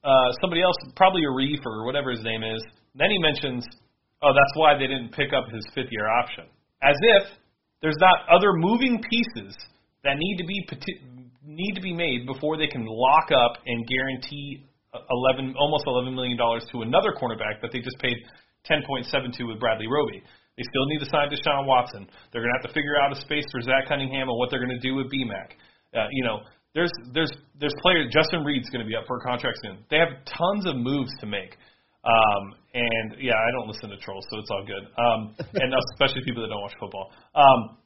uh, 0.04 0.30
somebody 0.42 0.62
else, 0.62 0.76
probably 0.98 1.22
Arif 1.22 1.66
or 1.66 1.86
whatever 1.86 2.12
his 2.12 2.24
name 2.24 2.44
is, 2.44 2.62
then 2.96 3.10
he 3.10 3.20
mentions, 3.20 3.64
oh, 4.22 4.34
that's 4.34 4.54
why 4.56 4.74
they 4.74 4.88
didn't 4.88 5.14
pick 5.14 5.32
up 5.32 5.46
his 5.54 5.64
fifth 5.74 5.92
year 5.92 6.10
option. 6.10 6.46
As 6.82 6.96
if 7.02 7.24
there's 7.82 7.98
not 8.00 8.28
other 8.30 8.54
moving 8.54 9.02
pieces 9.02 9.56
that 10.04 10.18
need 10.18 10.38
to 10.38 10.46
be 10.46 10.66
need 11.44 11.74
to 11.74 11.82
be 11.82 11.94
made 11.94 12.26
before 12.26 12.58
they 12.58 12.68
can 12.68 12.86
lock 12.86 13.30
up 13.32 13.58
and 13.66 13.86
guarantee 13.88 14.66
11 14.94 15.56
almost 15.58 15.84
11 15.88 16.14
million 16.14 16.38
dollars 16.38 16.66
to 16.72 16.82
another 16.82 17.14
cornerback 17.14 17.62
that 17.62 17.72
they 17.72 17.80
just 17.80 17.98
paid 18.00 18.18
10.72 18.70 19.48
with 19.48 19.60
Bradley 19.60 19.88
Roby. 19.88 20.22
They 20.58 20.64
still 20.70 20.86
need 20.86 21.00
to 21.00 21.10
sign 21.10 21.30
Deshaun 21.30 21.66
Watson. 21.66 22.06
They're 22.32 22.42
going 22.42 22.54
to 22.54 22.60
have 22.62 22.68
to 22.70 22.74
figure 22.74 23.00
out 23.00 23.12
a 23.12 23.20
space 23.22 23.46
for 23.52 23.62
Zach 23.62 23.88
Cunningham 23.88 24.30
and 24.30 24.38
what 24.38 24.52
they're 24.52 24.64
going 24.64 24.76
to 24.76 24.84
do 24.84 24.96
with 24.96 25.08
BMAC. 25.08 25.58
Uh, 25.96 26.08
you 26.12 26.24
know, 26.24 26.42
there's 26.76 26.92
there's 27.14 27.32
there's 27.60 27.74
players. 27.82 28.14
Justin 28.14 28.44
Reid's 28.44 28.70
going 28.70 28.84
to 28.84 28.88
be 28.88 28.96
up 28.96 29.06
for 29.08 29.18
a 29.18 29.22
contract 29.22 29.60
soon. 29.64 29.80
They 29.90 29.98
have 29.98 30.10
tons 30.26 30.66
of 30.68 30.76
moves 30.76 31.12
to 31.20 31.26
make. 31.26 31.58
Um, 32.04 32.56
and 32.74 33.22
yeah, 33.22 33.38
I 33.38 33.52
don't 33.52 33.68
listen 33.68 33.90
to 33.90 33.98
trolls, 33.98 34.26
so 34.32 34.40
it's 34.40 34.50
all 34.50 34.66
good. 34.66 34.84
Um, 34.98 35.36
and 35.54 35.74
especially 35.94 36.24
people 36.26 36.42
that 36.42 36.50
don't 36.50 36.62
watch 36.62 36.74
football. 36.80 37.12
Um, 37.36 37.78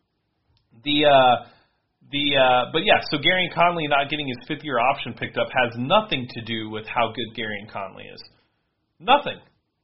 the 0.84 1.06
uh, 1.06 1.36
the 2.12 2.38
uh, 2.38 2.72
but 2.72 2.84
yeah, 2.86 3.02
so 3.12 3.18
Gareon 3.18 3.54
Conley 3.54 3.88
not 3.88 4.10
getting 4.10 4.28
his 4.28 4.38
fifth 4.48 4.64
year 4.64 4.80
option 4.80 5.14
picked 5.14 5.38
up 5.38 5.48
has 5.52 5.74
nothing 5.78 6.28
to 6.30 6.42
do 6.46 6.70
with 6.70 6.86
how 6.88 7.12
good 7.12 7.36
Gareon 7.36 7.72
Conley 7.72 8.06
is. 8.06 8.22
Nothing. 9.00 9.38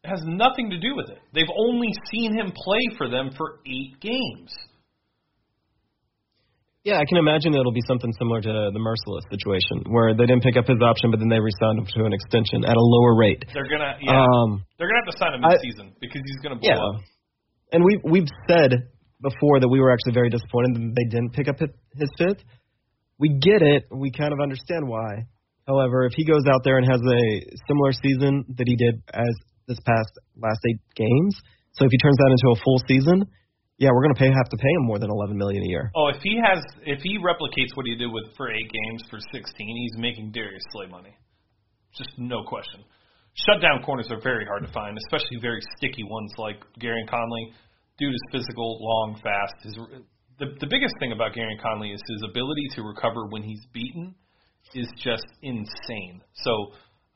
It 0.04 0.08
has 0.08 0.22
nothing 0.26 0.70
to 0.70 0.80
do 0.80 0.96
with 0.96 1.10
it. 1.10 1.20
They've 1.34 1.52
only 1.56 1.90
seen 2.10 2.34
him 2.34 2.52
play 2.56 2.98
for 2.98 3.10
them 3.10 3.32
for 3.38 3.60
eight 3.68 4.00
games. 4.02 4.52
Yeah, 6.84 6.98
I 6.98 7.06
can 7.06 7.22
imagine 7.22 7.54
it'll 7.54 7.72
be 7.76 7.86
something 7.86 8.10
similar 8.18 8.42
to 8.42 8.74
the 8.74 8.82
Mercilus 8.82 9.22
situation, 9.30 9.86
where 9.94 10.18
they 10.18 10.26
didn't 10.26 10.42
pick 10.42 10.58
up 10.58 10.66
his 10.66 10.82
option, 10.82 11.14
but 11.14 11.22
then 11.22 11.30
they 11.30 11.38
re-signed 11.38 11.78
him 11.78 11.86
to 11.86 12.06
an 12.10 12.14
extension 12.14 12.66
at 12.66 12.74
a 12.74 12.82
lower 12.82 13.14
rate. 13.14 13.46
They're 13.54 13.70
gonna, 13.70 14.02
yeah, 14.02 14.18
um, 14.18 14.66
they're 14.82 14.90
gonna 14.90 15.06
have 15.06 15.14
to 15.14 15.18
sign 15.22 15.38
him 15.38 15.46
mid-season 15.46 15.94
because 16.02 16.22
he's 16.26 16.42
gonna 16.42 16.58
blow 16.58 16.74
yeah. 16.74 16.82
up. 16.82 16.98
And 17.72 17.86
we 17.86 18.02
we've 18.04 18.32
said 18.50 18.90
before 19.22 19.62
that 19.62 19.70
we 19.70 19.80
were 19.80 19.94
actually 19.94 20.18
very 20.18 20.34
disappointed 20.34 20.74
that 20.74 20.94
they 20.98 21.06
didn't 21.06 21.38
pick 21.38 21.48
up 21.48 21.62
his 21.62 22.10
fifth. 22.18 22.42
We 23.22 23.38
get 23.38 23.62
it. 23.62 23.86
We 23.94 24.10
kind 24.10 24.34
of 24.34 24.42
understand 24.42 24.90
why. 24.90 25.30
However, 25.70 26.10
if 26.10 26.14
he 26.18 26.26
goes 26.26 26.50
out 26.50 26.66
there 26.66 26.82
and 26.82 26.90
has 26.90 27.00
a 27.00 27.22
similar 27.70 27.94
season 27.94 28.58
that 28.58 28.66
he 28.66 28.76
did 28.76 29.06
as 29.14 29.36
this 29.68 29.78
past 29.86 30.12
last 30.36 30.60
eight 30.68 30.82
games. 30.96 31.38
So 31.74 31.86
if 31.86 31.92
he 31.92 31.98
turns 31.98 32.18
that 32.18 32.32
into 32.34 32.60
a 32.60 32.64
full 32.64 32.80
season, 32.88 33.24
yeah, 33.82 33.90
we're 33.90 34.06
going 34.06 34.14
to 34.14 34.22
pay 34.22 34.30
have 34.30 34.50
to 34.54 34.62
pay 34.62 34.70
him 34.78 34.86
more 34.86 35.00
than 35.00 35.10
11 35.10 35.36
million 35.36 35.64
a 35.64 35.66
year. 35.66 35.90
Oh, 35.98 36.14
if 36.14 36.22
he 36.22 36.38
has 36.38 36.62
if 36.86 37.02
he 37.02 37.18
replicates 37.18 37.74
what 37.74 37.88
he 37.90 37.96
did 37.98 38.14
with 38.14 38.30
for 38.38 38.54
eight 38.54 38.70
games 38.70 39.02
for 39.10 39.18
16, 39.18 39.42
he's 39.58 39.98
making 39.98 40.32
Darius 40.32 40.62
Slay 40.70 40.86
money. 40.86 41.18
Just 41.98 42.12
no 42.20 42.44
question. 42.46 42.86
Shutdown 43.34 43.82
corners 43.84 44.06
are 44.12 44.22
very 44.22 44.46
hard 44.46 44.62
to 44.68 44.72
find, 44.72 44.96
especially 45.10 45.42
very 45.42 45.62
sticky 45.78 46.04
ones 46.04 46.32
like 46.38 46.62
Gareon 46.80 47.10
Conley. 47.10 47.54
Dude 47.98 48.14
is 48.14 48.22
physical, 48.32 48.78
long, 48.80 49.20
fast. 49.24 49.56
His 49.64 49.74
the 50.38 50.54
the 50.60 50.68
biggest 50.70 50.94
thing 51.00 51.12
about 51.12 51.34
Gareon 51.34 51.60
Conley 51.60 51.90
is 51.90 52.02
his 52.08 52.22
ability 52.30 52.70
to 52.76 52.84
recover 52.84 53.26
when 53.30 53.42
he's 53.42 53.66
beaten 53.74 54.14
is 54.76 54.88
just 55.02 55.26
insane. 55.42 56.22
So 56.34 56.52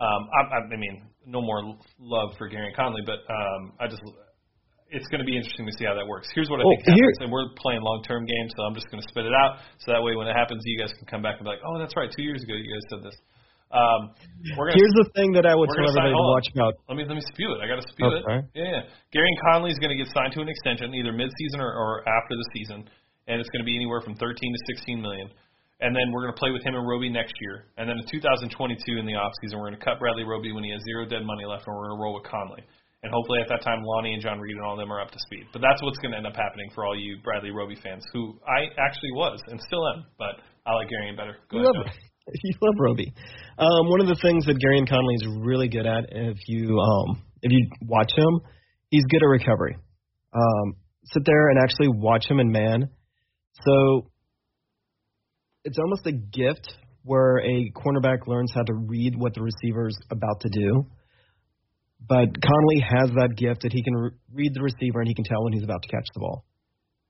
um, 0.02 0.28
I, 0.34 0.74
I 0.74 0.78
mean, 0.78 1.04
no 1.28 1.42
more 1.42 1.78
love 2.00 2.32
for 2.40 2.50
Gareon 2.50 2.76
Conley, 2.76 3.02
but 3.06 3.22
um, 3.32 3.74
I 3.80 3.86
just 3.86 4.02
it's 4.96 5.12
going 5.12 5.20
to 5.20 5.28
be 5.28 5.36
interesting 5.36 5.68
to 5.68 5.76
see 5.76 5.84
how 5.84 5.92
that 5.92 6.08
works. 6.08 6.32
Here's 6.32 6.48
what 6.48 6.64
I 6.64 6.66
well, 6.66 6.80
think 6.80 6.96
happens, 6.96 7.20
and 7.20 7.30
we're 7.30 7.52
playing 7.60 7.84
long-term 7.84 8.24
games, 8.24 8.56
so 8.56 8.64
I'm 8.64 8.74
just 8.74 8.88
going 8.88 9.04
to 9.04 9.08
spit 9.12 9.28
it 9.28 9.36
out, 9.36 9.60
so 9.84 9.92
that 9.92 10.00
way 10.00 10.16
when 10.16 10.32
it 10.32 10.36
happens, 10.36 10.64
you 10.64 10.80
guys 10.80 10.96
can 10.96 11.04
come 11.06 11.20
back 11.20 11.38
and 11.38 11.44
be 11.44 11.52
like, 11.52 11.64
oh, 11.68 11.76
that's 11.76 11.94
right, 12.00 12.08
two 12.08 12.24
years 12.24 12.40
ago 12.42 12.56
you 12.56 12.72
guys 12.72 12.86
said 12.88 13.02
this. 13.04 13.18
Um, 13.76 14.16
we're 14.56 14.72
gonna, 14.72 14.80
Here's 14.80 14.96
the 15.04 15.10
thing 15.20 15.36
that 15.36 15.44
I 15.44 15.52
would 15.52 15.68
tell 15.76 15.92
everybody 15.92 16.16
to 16.16 16.28
watch 16.32 16.48
about. 16.56 16.74
Let 16.88 16.96
me 16.96 17.04
let 17.04 17.18
me 17.18 17.26
spew 17.28 17.52
it. 17.58 17.60
I 17.60 17.68
got 17.68 17.82
to 17.82 17.88
spew 17.92 18.08
oh, 18.08 18.16
it. 18.16 18.24
Yeah, 18.56 18.88
yeah. 18.88 19.12
Gareon 19.12 19.36
Conley 19.50 19.74
is 19.74 19.82
going 19.82 19.92
to 19.92 20.00
get 20.00 20.08
signed 20.16 20.32
to 20.38 20.40
an 20.40 20.48
extension 20.48 20.94
either 20.96 21.12
mid-season 21.12 21.60
or, 21.60 21.74
or 21.74 22.08
after 22.08 22.40
the 22.40 22.48
season, 22.56 22.88
and 23.28 23.42
it's 23.42 23.50
going 23.52 23.60
to 23.60 23.68
be 23.68 23.76
anywhere 23.76 24.00
from 24.00 24.16
13 24.16 24.32
to 24.32 24.60
16 24.80 25.02
million 25.02 25.28
and 25.82 25.92
then 25.92 26.08
we're 26.14 26.24
going 26.24 26.34
to 26.34 26.40
play 26.40 26.52
with 26.52 26.64
him 26.64 26.76
and 26.76 26.88
Roby 26.88 27.10
next 27.10 27.34
year. 27.42 27.68
And 27.76 27.90
then 27.90 28.00
in 28.00 28.06
2022 28.08 28.96
in 28.96 29.06
the 29.06 29.20
offseason, 29.20 29.60
we're 29.60 29.68
going 29.68 29.80
to 29.80 29.84
cut 29.84 30.00
Bradley 30.00 30.24
Roby 30.24 30.54
when 30.54 30.64
he 30.64 30.72
has 30.72 30.80
zero 30.88 31.04
dead 31.04 31.28
money 31.28 31.44
left, 31.44 31.68
and 31.68 31.76
we're 31.76 31.92
going 31.92 32.00
to 32.00 32.02
roll 32.02 32.16
with 32.16 32.24
Conley. 32.24 32.64
And 33.06 33.14
hopefully 33.14 33.38
at 33.38 33.46
that 33.54 33.62
time, 33.62 33.86
Lonnie 33.86 34.14
and 34.14 34.22
John 34.22 34.40
Reid 34.40 34.58
and 34.58 34.66
all 34.66 34.74
of 34.74 34.80
them 34.80 34.92
are 34.92 35.00
up 35.00 35.12
to 35.12 35.20
speed. 35.20 35.46
But 35.54 35.62
that's 35.62 35.78
what's 35.84 36.00
going 36.00 36.10
to 36.14 36.18
end 36.18 36.26
up 36.26 36.36
happening 36.36 36.74
for 36.74 36.84
all 36.86 36.98
you 36.98 37.22
Bradley 37.24 37.52
Roby 37.52 37.78
fans, 37.78 38.04
who 38.12 38.34
I 38.50 38.66
actually 38.82 39.14
was 39.14 39.38
and 39.46 39.62
still 39.62 39.86
am, 39.94 40.06
but 40.18 40.42
I 40.66 40.74
like 40.74 40.90
Gary 40.90 41.14
better. 41.16 41.38
Go 41.52 41.62
you 41.62 41.70
ahead, 41.70 41.86
love, 41.86 41.94
You 42.44 42.54
love 42.60 42.74
Roby. 42.80 43.14
Um, 43.60 43.90
one 43.94 44.02
of 44.02 44.08
the 44.08 44.18
things 44.20 44.48
that 44.48 44.58
Gary 44.58 44.80
and 44.80 44.90
Conley 44.90 45.14
is 45.22 45.28
really 45.38 45.70
good 45.70 45.86
at, 45.86 46.06
if 46.10 46.38
you 46.48 46.80
um, 46.80 47.22
if 47.44 47.52
you 47.52 47.70
watch 47.84 48.10
him, 48.18 48.42
he's 48.90 49.04
good 49.12 49.22
at 49.22 49.30
recovery. 49.30 49.78
Um, 50.34 50.74
sit 51.14 51.22
there 51.28 51.50
and 51.50 51.60
actually 51.62 51.90
watch 51.90 52.26
him 52.28 52.40
in 52.40 52.52
man. 52.52 52.90
So 53.68 54.10
it's 55.64 55.78
almost 55.78 56.08
a 56.08 56.12
gift 56.12 56.74
where 57.04 57.38
a 57.38 57.72
cornerback 57.76 58.26
learns 58.26 58.52
how 58.56 58.64
to 58.64 58.74
read 58.74 59.14
what 59.16 59.36
the 59.36 59.44
receiver's 59.44 59.96
about 60.10 60.42
to 60.42 60.50
do. 60.50 60.88
But 62.00 62.30
Conley 62.42 62.80
has 62.82 63.10
that 63.18 63.36
gift 63.36 63.64
that 63.64 63.74
he 63.74 63.82
can 63.82 63.94
re- 63.96 64.12
read 64.34 64.54
the 64.54 64.62
receiver 64.62 65.00
and 65.00 65.08
he 65.08 65.16
can 65.16 65.26
tell 65.26 65.44
when 65.44 65.54
he's 65.54 65.64
about 65.64 65.82
to 65.82 65.90
catch 65.90 66.06
the 66.14 66.20
ball. 66.20 66.46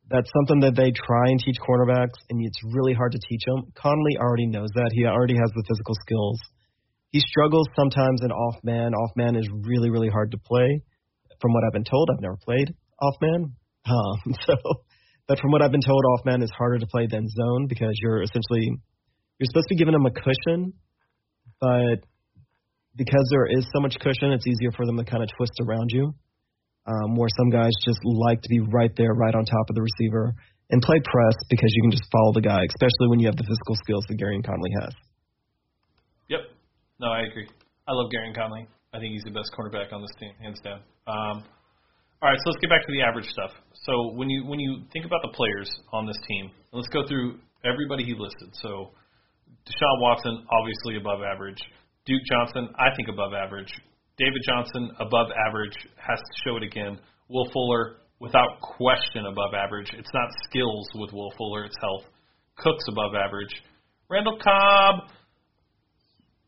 That's 0.09 0.29
something 0.37 0.61
that 0.61 0.75
they 0.75 0.91
try 0.91 1.33
and 1.33 1.39
teach 1.39 1.57
cornerbacks, 1.57 2.21
and 2.29 2.39
it's 2.45 2.61
really 2.63 2.93
hard 2.93 3.11
to 3.13 3.19
teach 3.27 3.41
them. 3.45 3.73
Conley 3.73 4.17
already 4.19 4.45
knows 4.45 4.69
that. 4.75 4.91
He 4.93 5.05
already 5.05 5.33
has 5.33 5.51
the 5.55 5.63
physical 5.67 5.95
skills. 6.05 6.39
He 7.09 7.19
struggles 7.19 7.67
sometimes 7.75 8.21
in 8.23 8.31
off 8.31 8.57
man. 8.63 8.93
Off 8.93 9.11
man 9.15 9.35
is 9.35 9.49
really, 9.51 9.89
really 9.89 10.09
hard 10.09 10.31
to 10.31 10.37
play. 10.37 10.81
From 11.41 11.53
what 11.53 11.63
I've 11.65 11.73
been 11.73 11.83
told, 11.83 12.09
I've 12.13 12.21
never 12.21 12.37
played 12.37 12.73
off 13.01 13.15
man. 13.21 13.53
Um, 13.87 14.33
so 14.47 14.55
but 15.27 15.39
from 15.39 15.51
what 15.51 15.61
I've 15.61 15.71
been 15.71 15.85
told, 15.85 16.03
off 16.05 16.25
man 16.25 16.41
is 16.41 16.51
harder 16.57 16.79
to 16.79 16.87
play 16.87 17.07
than 17.09 17.27
zone 17.29 17.67
because 17.67 17.93
you're 18.01 18.21
essentially 18.21 18.65
you're 19.37 19.47
supposed 19.51 19.67
to 19.69 19.75
be 19.75 19.77
giving 19.77 19.93
him 19.93 20.05
a 20.05 20.11
cushion, 20.11 20.73
but 21.59 22.01
because 22.95 23.27
there 23.31 23.47
is 23.47 23.65
so 23.73 23.81
much 23.81 23.95
cushion, 23.99 24.31
it's 24.31 24.47
easier 24.47 24.71
for 24.71 24.85
them 24.85 24.97
to 24.97 25.03
kind 25.03 25.23
of 25.23 25.29
twist 25.37 25.53
around 25.61 25.89
you. 25.91 26.13
Um, 26.85 27.15
where 27.15 27.29
some 27.35 27.49
guys 27.49 27.73
just 27.83 27.97
like 28.03 28.39
to 28.43 28.49
be 28.49 28.59
right 28.59 28.91
there, 28.95 29.11
right 29.13 29.33
on 29.33 29.43
top 29.43 29.65
of 29.69 29.75
the 29.75 29.81
receiver, 29.81 30.35
and 30.69 30.81
play 30.83 31.01
press 31.03 31.35
because 31.49 31.71
you 31.73 31.81
can 31.81 31.89
just 31.89 32.05
follow 32.11 32.31
the 32.33 32.45
guy, 32.45 32.61
especially 32.61 33.09
when 33.09 33.19
you 33.19 33.25
have 33.25 33.35
the 33.35 33.43
physical 33.43 33.73
skills 33.81 34.05
that 34.07 34.21
Gareon 34.21 34.45
Conley 34.45 34.69
has. 34.81 34.93
Yep. 36.29 36.41
No, 36.99 37.07
I 37.09 37.21
agree. 37.25 37.49
I 37.87 37.91
love 37.91 38.11
Gareon 38.13 38.35
Conley. 38.35 38.67
I 38.93 38.99
think 38.99 39.13
he's 39.13 39.23
the 39.23 39.33
best 39.33 39.49
cornerback 39.57 39.93
on 39.93 40.01
this 40.01 40.13
team, 40.19 40.31
hands 40.39 40.61
down. 40.61 40.79
Um, 41.07 41.43
all 42.21 42.29
right, 42.29 42.39
so 42.39 42.49
let's 42.49 42.61
get 42.61 42.69
back 42.69 42.85
to 42.85 42.93
the 42.93 43.01
average 43.01 43.27
stuff. 43.27 43.51
So 43.85 44.13
when 44.13 44.29
you 44.29 44.45
when 44.45 44.59
you 44.59 44.85
think 44.93 45.05
about 45.05 45.21
the 45.21 45.33
players 45.35 45.69
on 45.91 46.07
this 46.07 46.17
team, 46.27 46.49
let's 46.71 46.87
go 46.87 47.05
through 47.07 47.37
everybody 47.65 48.03
he 48.05 48.15
listed. 48.17 48.49
So 48.53 48.93
Deshaun 49.67 50.01
Watson, 50.01 50.45
obviously 50.49 50.97
above 50.97 51.19
average. 51.21 51.61
Duke 52.05 52.21
Johnson, 52.29 52.69
I 52.77 52.95
think 52.95 53.09
above 53.09 53.33
average. 53.33 53.71
David 54.17 54.41
Johnson, 54.45 54.91
above 54.99 55.27
average, 55.47 55.75
has 55.97 56.19
to 56.19 56.33
show 56.45 56.57
it 56.57 56.63
again. 56.63 56.99
Will 57.29 57.49
Fuller, 57.51 57.97
without 58.19 58.61
question, 58.61 59.25
above 59.25 59.53
average. 59.53 59.89
It's 59.93 60.13
not 60.13 60.29
skills 60.47 60.87
with 60.95 61.11
Will 61.11 61.31
Fuller, 61.37 61.65
it's 61.65 61.75
health. 61.81 62.05
Cooks 62.57 62.85
above 62.87 63.15
average. 63.15 63.53
Randall 64.09 64.37
Cobb 64.41 65.09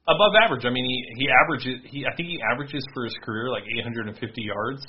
above 0.08 0.34
average. 0.42 0.66
I 0.66 0.70
mean, 0.70 0.86
he 0.86 1.24
he 1.24 1.28
averages 1.44 1.82
he 1.92 2.06
I 2.06 2.16
think 2.16 2.30
he 2.30 2.40
averages 2.54 2.84
for 2.94 3.04
his 3.04 3.16
career 3.24 3.50
like 3.50 3.64
850 3.80 4.42
yards 4.42 4.82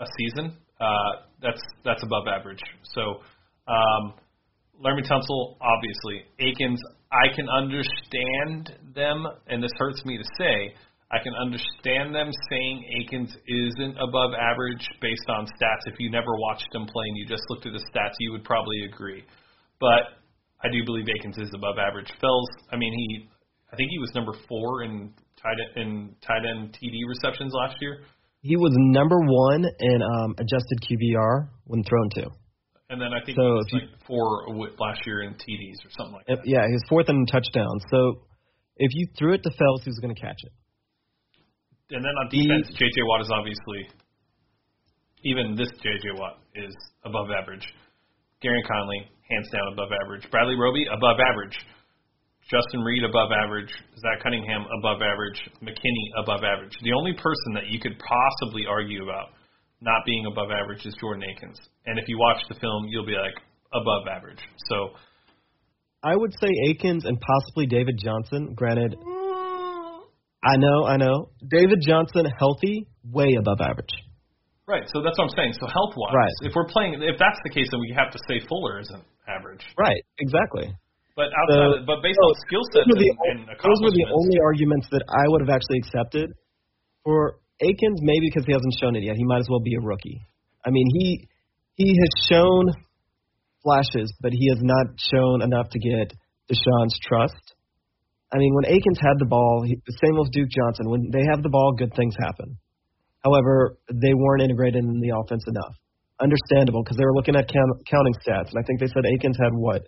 a 0.00 0.06
season. 0.18 0.56
Uh, 0.80 1.24
that's 1.40 1.60
that's 1.84 2.02
above 2.02 2.24
average. 2.26 2.60
So, 2.94 3.20
um, 3.68 4.14
Laremy 4.82 5.06
Tunsil, 5.06 5.56
obviously, 5.60 6.24
Akins. 6.40 6.80
I 7.12 7.34
can 7.34 7.48
understand 7.48 8.78
them, 8.94 9.26
and 9.48 9.62
this 9.62 9.72
hurts 9.76 10.04
me 10.04 10.16
to 10.16 10.24
say. 10.38 10.74
I 11.10 11.18
can 11.22 11.34
understand 11.34 12.14
them 12.14 12.30
saying 12.48 12.84
Akins 13.02 13.34
isn't 13.48 13.96
above 13.98 14.30
average 14.38 14.86
based 15.00 15.28
on 15.28 15.46
stats. 15.46 15.90
If 15.90 15.98
you 15.98 16.08
never 16.08 16.30
watched 16.38 16.68
him 16.72 16.86
play 16.86 17.04
and 17.08 17.16
you 17.16 17.26
just 17.26 17.42
looked 17.48 17.66
at 17.66 17.72
the 17.72 17.84
stats, 17.90 18.14
you 18.20 18.30
would 18.30 18.44
probably 18.44 18.84
agree. 18.84 19.24
But 19.80 20.22
I 20.62 20.68
do 20.70 20.84
believe 20.84 21.06
Akins 21.18 21.36
is 21.38 21.50
above 21.52 21.78
average. 21.78 22.12
Fells, 22.20 22.48
I 22.72 22.76
mean, 22.76 22.92
he, 22.94 23.28
I 23.72 23.76
think 23.76 23.90
he 23.90 23.98
was 23.98 24.12
number 24.14 24.32
four 24.48 24.84
in 24.84 25.12
tight 25.42 25.56
end, 25.76 25.82
in 25.82 26.14
tight 26.24 26.46
end 26.46 26.78
TD 26.78 26.94
receptions 27.08 27.52
last 27.54 27.76
year. 27.80 28.02
He 28.42 28.56
was 28.56 28.72
number 28.74 29.18
one 29.18 29.64
in 29.80 30.02
um, 30.02 30.34
adjusted 30.38 30.78
QBR 30.86 31.48
when 31.64 31.82
thrown 31.82 32.08
to. 32.14 32.30
And 32.90 33.00
then 33.00 33.14
I 33.14 33.22
think 33.24 33.36
So 33.38 33.42
he 33.46 33.50
was 33.54 33.66
you- 33.72 33.78
like 33.80 34.02
four 34.04 34.50
last 34.78 35.06
year 35.06 35.22
in 35.22 35.34
TDs 35.34 35.78
or 35.86 35.90
something 35.96 36.14
like 36.14 36.26
that. 36.26 36.42
Yeah, 36.44 36.66
he 36.66 36.72
was 36.74 36.82
fourth 36.88 37.08
in 37.08 37.24
touchdowns. 37.26 37.82
So 37.90 38.26
if 38.76 38.90
you 38.94 39.06
threw 39.16 39.32
it 39.34 39.42
to 39.44 39.50
Fells, 39.54 39.84
who's 39.84 39.98
going 40.02 40.14
to 40.14 40.20
catch 40.20 40.42
it? 40.42 40.52
And 41.94 42.04
then 42.04 42.10
on 42.18 42.28
He- 42.30 42.46
defense, 42.46 42.68
J.J. 42.74 43.02
Watt 43.02 43.20
is 43.22 43.30
obviously, 43.30 43.88
even 45.24 45.54
this 45.54 45.70
J.J. 45.82 46.18
Watt 46.18 46.38
is 46.54 46.74
above 47.04 47.30
average. 47.30 47.66
Gareon 48.42 48.66
Conley, 48.66 49.06
hands 49.30 49.48
down 49.50 49.72
above 49.72 49.90
average. 50.02 50.28
Bradley 50.30 50.56
Roby, 50.56 50.84
above 50.86 51.18
average. 51.20 51.56
Justin 52.50 52.80
Reid, 52.82 53.04
above 53.04 53.30
average. 53.30 53.70
Zach 54.00 54.22
Cunningham, 54.22 54.66
above 54.78 55.02
average. 55.02 55.38
McKinney, 55.62 56.06
above 56.22 56.42
average. 56.42 56.74
The 56.82 56.92
only 56.92 57.12
person 57.12 57.52
that 57.54 57.68
you 57.68 57.78
could 57.78 57.94
possibly 58.00 58.66
argue 58.66 59.02
about 59.04 59.28
not 59.80 60.02
being 60.06 60.26
above 60.30 60.50
average 60.50 60.84
is 60.84 60.94
Jordan 61.00 61.24
Akins. 61.24 61.58
And 61.86 61.98
if 61.98 62.06
you 62.08 62.18
watch 62.18 62.42
the 62.48 62.54
film, 62.60 62.86
you'll 62.88 63.06
be 63.06 63.16
like, 63.16 63.34
above 63.72 64.06
average. 64.10 64.40
So, 64.68 64.90
I 66.02 66.16
would 66.16 66.32
say 66.40 66.48
Akins 66.68 67.04
and 67.04 67.18
possibly 67.20 67.66
David 67.66 67.96
Johnson. 68.02 68.54
Granted, 68.54 68.94
I 70.42 70.56
know, 70.56 70.84
I 70.88 70.96
know. 70.96 71.28
David 71.46 71.80
Johnson, 71.86 72.24
healthy, 72.38 72.86
way 73.04 73.36
above 73.38 73.60
average. 73.60 73.92
right. 74.66 74.84
So 74.94 75.02
that's 75.02 75.18
what 75.18 75.28
I'm 75.28 75.36
saying. 75.36 75.52
So 75.60 75.66
health 75.66 75.92
wise, 75.96 76.14
Right. 76.14 76.34
if 76.48 76.52
we're 76.54 76.68
playing, 76.70 76.94
if 77.02 77.18
that's 77.18 77.38
the 77.44 77.50
case, 77.50 77.68
then 77.70 77.80
we 77.80 77.92
have 77.96 78.10
to 78.12 78.18
say 78.28 78.38
Fuller 78.48 78.78
isn't 78.80 79.04
average. 79.28 79.60
Right, 79.76 80.00
exactly. 80.18 80.72
But 81.16 81.28
outside, 81.36 81.58
So- 81.58 81.80
of, 81.82 81.86
but 81.86 81.98
based 82.02 82.16
so 82.22 82.28
on 82.28 82.34
skill 82.46 82.64
sets 82.72 82.86
Those 82.86 82.96
were, 82.96 83.02
the, 83.02 83.10
and, 83.34 83.38
and 83.50 83.58
those 83.60 83.80
were 83.84 83.90
the 83.92 84.06
only 84.08 84.38
arguments 84.46 84.86
that 84.94 85.02
I 85.10 85.24
would 85.28 85.42
have 85.42 85.50
actually 85.50 85.78
accepted. 85.84 86.30
For 87.04 87.40
Akins, 87.60 88.00
maybe 88.02 88.26
because 88.28 88.44
he 88.46 88.52
hasn't 88.52 88.74
shown 88.80 88.96
it 88.96 89.02
yet, 89.04 89.16
he 89.16 89.24
might 89.24 89.40
as 89.40 89.48
well 89.50 89.60
be 89.60 89.74
a 89.76 89.80
rookie. 89.84 90.20
I 90.64 90.70
mean, 90.70 90.86
he 90.98 91.28
he 91.74 91.88
has 91.96 92.12
shown 92.28 92.68
flashes, 93.62 94.12
but 94.20 94.32
he 94.32 94.48
has 94.48 94.60
not 94.62 94.86
shown 95.12 95.42
enough 95.42 95.68
to 95.70 95.78
get 95.78 96.12
Deshaun's 96.48 96.96
trust. 97.04 97.54
I 98.32 98.38
mean, 98.38 98.54
when 98.54 98.64
Akins 98.66 99.00
had 99.00 99.18
the 99.18 99.26
ball, 99.26 99.64
he, 99.66 99.76
the 99.76 99.96
same 100.04 100.16
with 100.16 100.30
Duke 100.32 100.48
Johnson. 100.48 100.88
When 100.88 101.10
they 101.12 101.24
have 101.30 101.42
the 101.42 101.50
ball, 101.50 101.74
good 101.76 101.92
things 101.94 102.14
happen. 102.18 102.56
However, 103.24 103.76
they 103.90 104.14
weren't 104.14 104.42
integrated 104.42 104.80
in 104.84 105.00
the 105.00 105.12
offense 105.12 105.44
enough. 105.48 105.74
Understandable 106.20 106.82
because 106.84 106.96
they 106.96 107.04
were 107.04 107.14
looking 107.16 107.36
at 107.36 107.48
count, 107.48 107.70
counting 107.88 108.14
stats, 108.24 108.52
and 108.52 108.58
I 108.60 108.64
think 108.66 108.80
they 108.80 108.86
said 108.88 109.04
Akins 109.04 109.36
had 109.40 109.52
what 109.52 109.82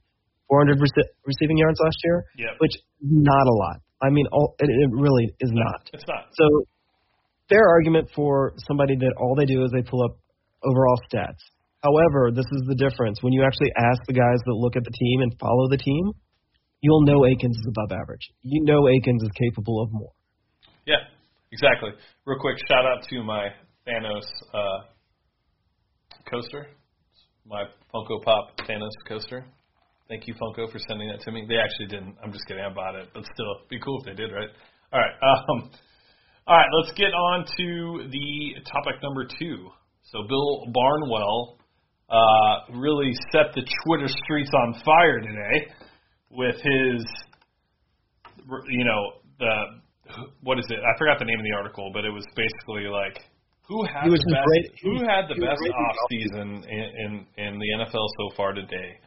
400 0.49 0.81
rece- 0.81 1.13
receiving 1.25 1.57
yards 1.57 1.79
last 1.81 1.97
year, 2.05 2.25
Yep. 2.37 2.55
which 2.59 2.73
not 3.01 3.47
a 3.47 3.55
lot. 3.57 3.77
I 4.03 4.11
mean, 4.11 4.27
all, 4.33 4.57
it, 4.59 4.69
it 4.69 4.91
really 4.93 5.31
is 5.41 5.51
not. 5.53 5.89
it's 5.93 6.05
not. 6.09 6.29
So, 6.35 6.45
fair 7.49 7.69
argument 7.69 8.09
for 8.15 8.55
somebody 8.67 8.97
that 8.97 9.15
all 9.19 9.35
they 9.35 9.47
do 9.47 9.65
is 9.65 9.71
they 9.73 9.83
pull 9.83 10.03
up 10.05 10.19
overall 10.65 10.99
stats. 11.13 11.43
However, 11.83 12.31
this 12.31 12.47
is 12.47 12.63
the 12.69 12.77
difference. 12.77 13.23
When 13.23 13.33
you 13.33 13.43
actually 13.45 13.73
ask 13.77 14.01
the 14.07 14.15
guys 14.15 14.39
that 14.47 14.55
look 14.55 14.77
at 14.77 14.85
the 14.85 14.95
team 14.95 15.21
and 15.23 15.35
follow 15.39 15.69
the 15.69 15.79
team, 15.79 16.13
you'll 16.81 17.05
know 17.05 17.27
Akins 17.27 17.57
is 17.57 17.67
above 17.69 17.99
average. 17.99 18.31
You 18.43 18.65
know 18.65 18.87
Akins 18.89 19.23
is 19.23 19.31
capable 19.35 19.83
of 19.83 19.93
more. 19.93 20.13
Yeah, 20.87 21.03
exactly. 21.51 21.91
Real 22.25 22.39
quick, 22.39 22.57
shout 22.69 22.87
out 22.87 23.03
to 23.11 23.23
my 23.23 23.49
Thanos 23.87 24.27
uh, 24.55 24.87
coaster, 26.31 26.69
my 27.45 27.65
Funko 27.93 28.23
Pop 28.23 28.57
Thanos 28.69 28.95
coaster. 29.09 29.45
Thank 30.09 30.27
you, 30.27 30.35
Funko, 30.35 30.71
for 30.71 30.79
sending 30.89 31.09
that 31.09 31.21
to 31.23 31.33
me. 31.33 31.47
They 31.49 31.57
actually 31.57 31.87
didn't. 31.87 32.17
I'm 32.23 32.33
just 32.33 32.47
kidding. 32.47 32.63
I 32.63 32.73
bought 32.73 32.95
it, 32.95 33.09
but 33.15 33.25
still, 33.33 33.57
it'd 33.59 33.69
be 33.71 33.81
cool 33.81 33.99
if 34.01 34.07
they 34.07 34.15
did, 34.15 34.31
right? 34.31 34.49
All 34.93 35.01
right. 35.01 35.15
Um, 35.23 35.71
all 36.47 36.57
right. 36.57 36.67
Let's 36.83 36.93
get 36.97 37.13
on 37.15 37.45
to 37.57 38.09
the 38.11 38.61
topic 38.71 39.03
number 39.03 39.27
two. 39.39 39.71
So 40.03 40.19
Bill 40.29 40.67
Barnwell 40.73 41.59
uh, 42.11 42.77
really 42.79 43.13
set 43.31 43.55
the 43.55 43.63
Twitter 43.85 44.09
streets 44.25 44.51
on 44.55 44.83
fire 44.85 45.21
today 45.21 45.73
with 46.31 46.57
his, 46.57 47.05
you 48.69 48.85
know, 48.85 49.13
the 49.39 49.55
what 50.43 50.59
is 50.59 50.67
it? 50.69 50.79
I 50.79 50.99
forgot 50.99 51.19
the 51.19 51.25
name 51.25 51.39
of 51.39 51.45
the 51.45 51.57
article, 51.57 51.91
but 51.95 52.05
it 52.05 52.11
was 52.11 52.25
basically 52.37 52.85
like 52.91 53.17
who 53.69 53.85
had 53.87 54.05
the 54.27 54.35
best 54.35 54.45
great- 54.47 54.73
who 54.83 55.07
had 55.07 55.25
the 55.29 55.35
best 55.41 55.63
off 55.73 55.97
season 56.11 56.65
in, 56.69 56.85
in 56.99 57.27
in 57.39 57.59
the 57.59 57.69
NFL 57.81 58.07
so 58.19 58.37
far 58.37 58.53
today. 58.53 58.99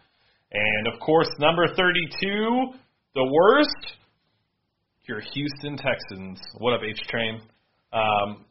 And 0.52 0.88
of 0.88 1.00
course, 1.02 1.28
number 1.38 1.68
32, 1.68 2.74
the 3.14 3.28
worst, 3.30 3.98
your 5.08 5.22
Houston 5.22 5.78
Texans. 5.78 6.39
What 6.58 6.74
up, 6.74 6.82
H 6.84 6.99
Train? 7.10 7.41
Um, 7.93 8.45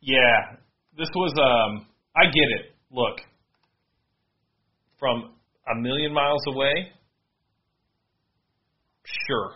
yeah, 0.00 0.56
this 0.96 1.08
was. 1.14 1.32
Um, 1.38 1.86
I 2.16 2.24
get 2.26 2.60
it. 2.60 2.74
Look, 2.90 3.18
from 4.98 5.32
a 5.70 5.80
million 5.80 6.12
miles 6.12 6.42
away, 6.48 6.72
sure, 9.26 9.54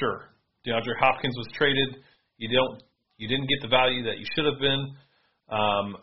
sure. 0.00 0.30
DeAndre 0.66 0.98
Hopkins 1.00 1.34
was 1.36 1.46
traded. 1.54 2.02
You 2.38 2.48
don't. 2.56 2.82
You 3.18 3.28
didn't 3.28 3.48
get 3.48 3.62
the 3.62 3.68
value 3.68 4.04
that 4.04 4.18
you 4.18 4.26
should 4.34 4.44
have 4.46 4.60
been. 4.60 4.94
Um, 5.50 5.96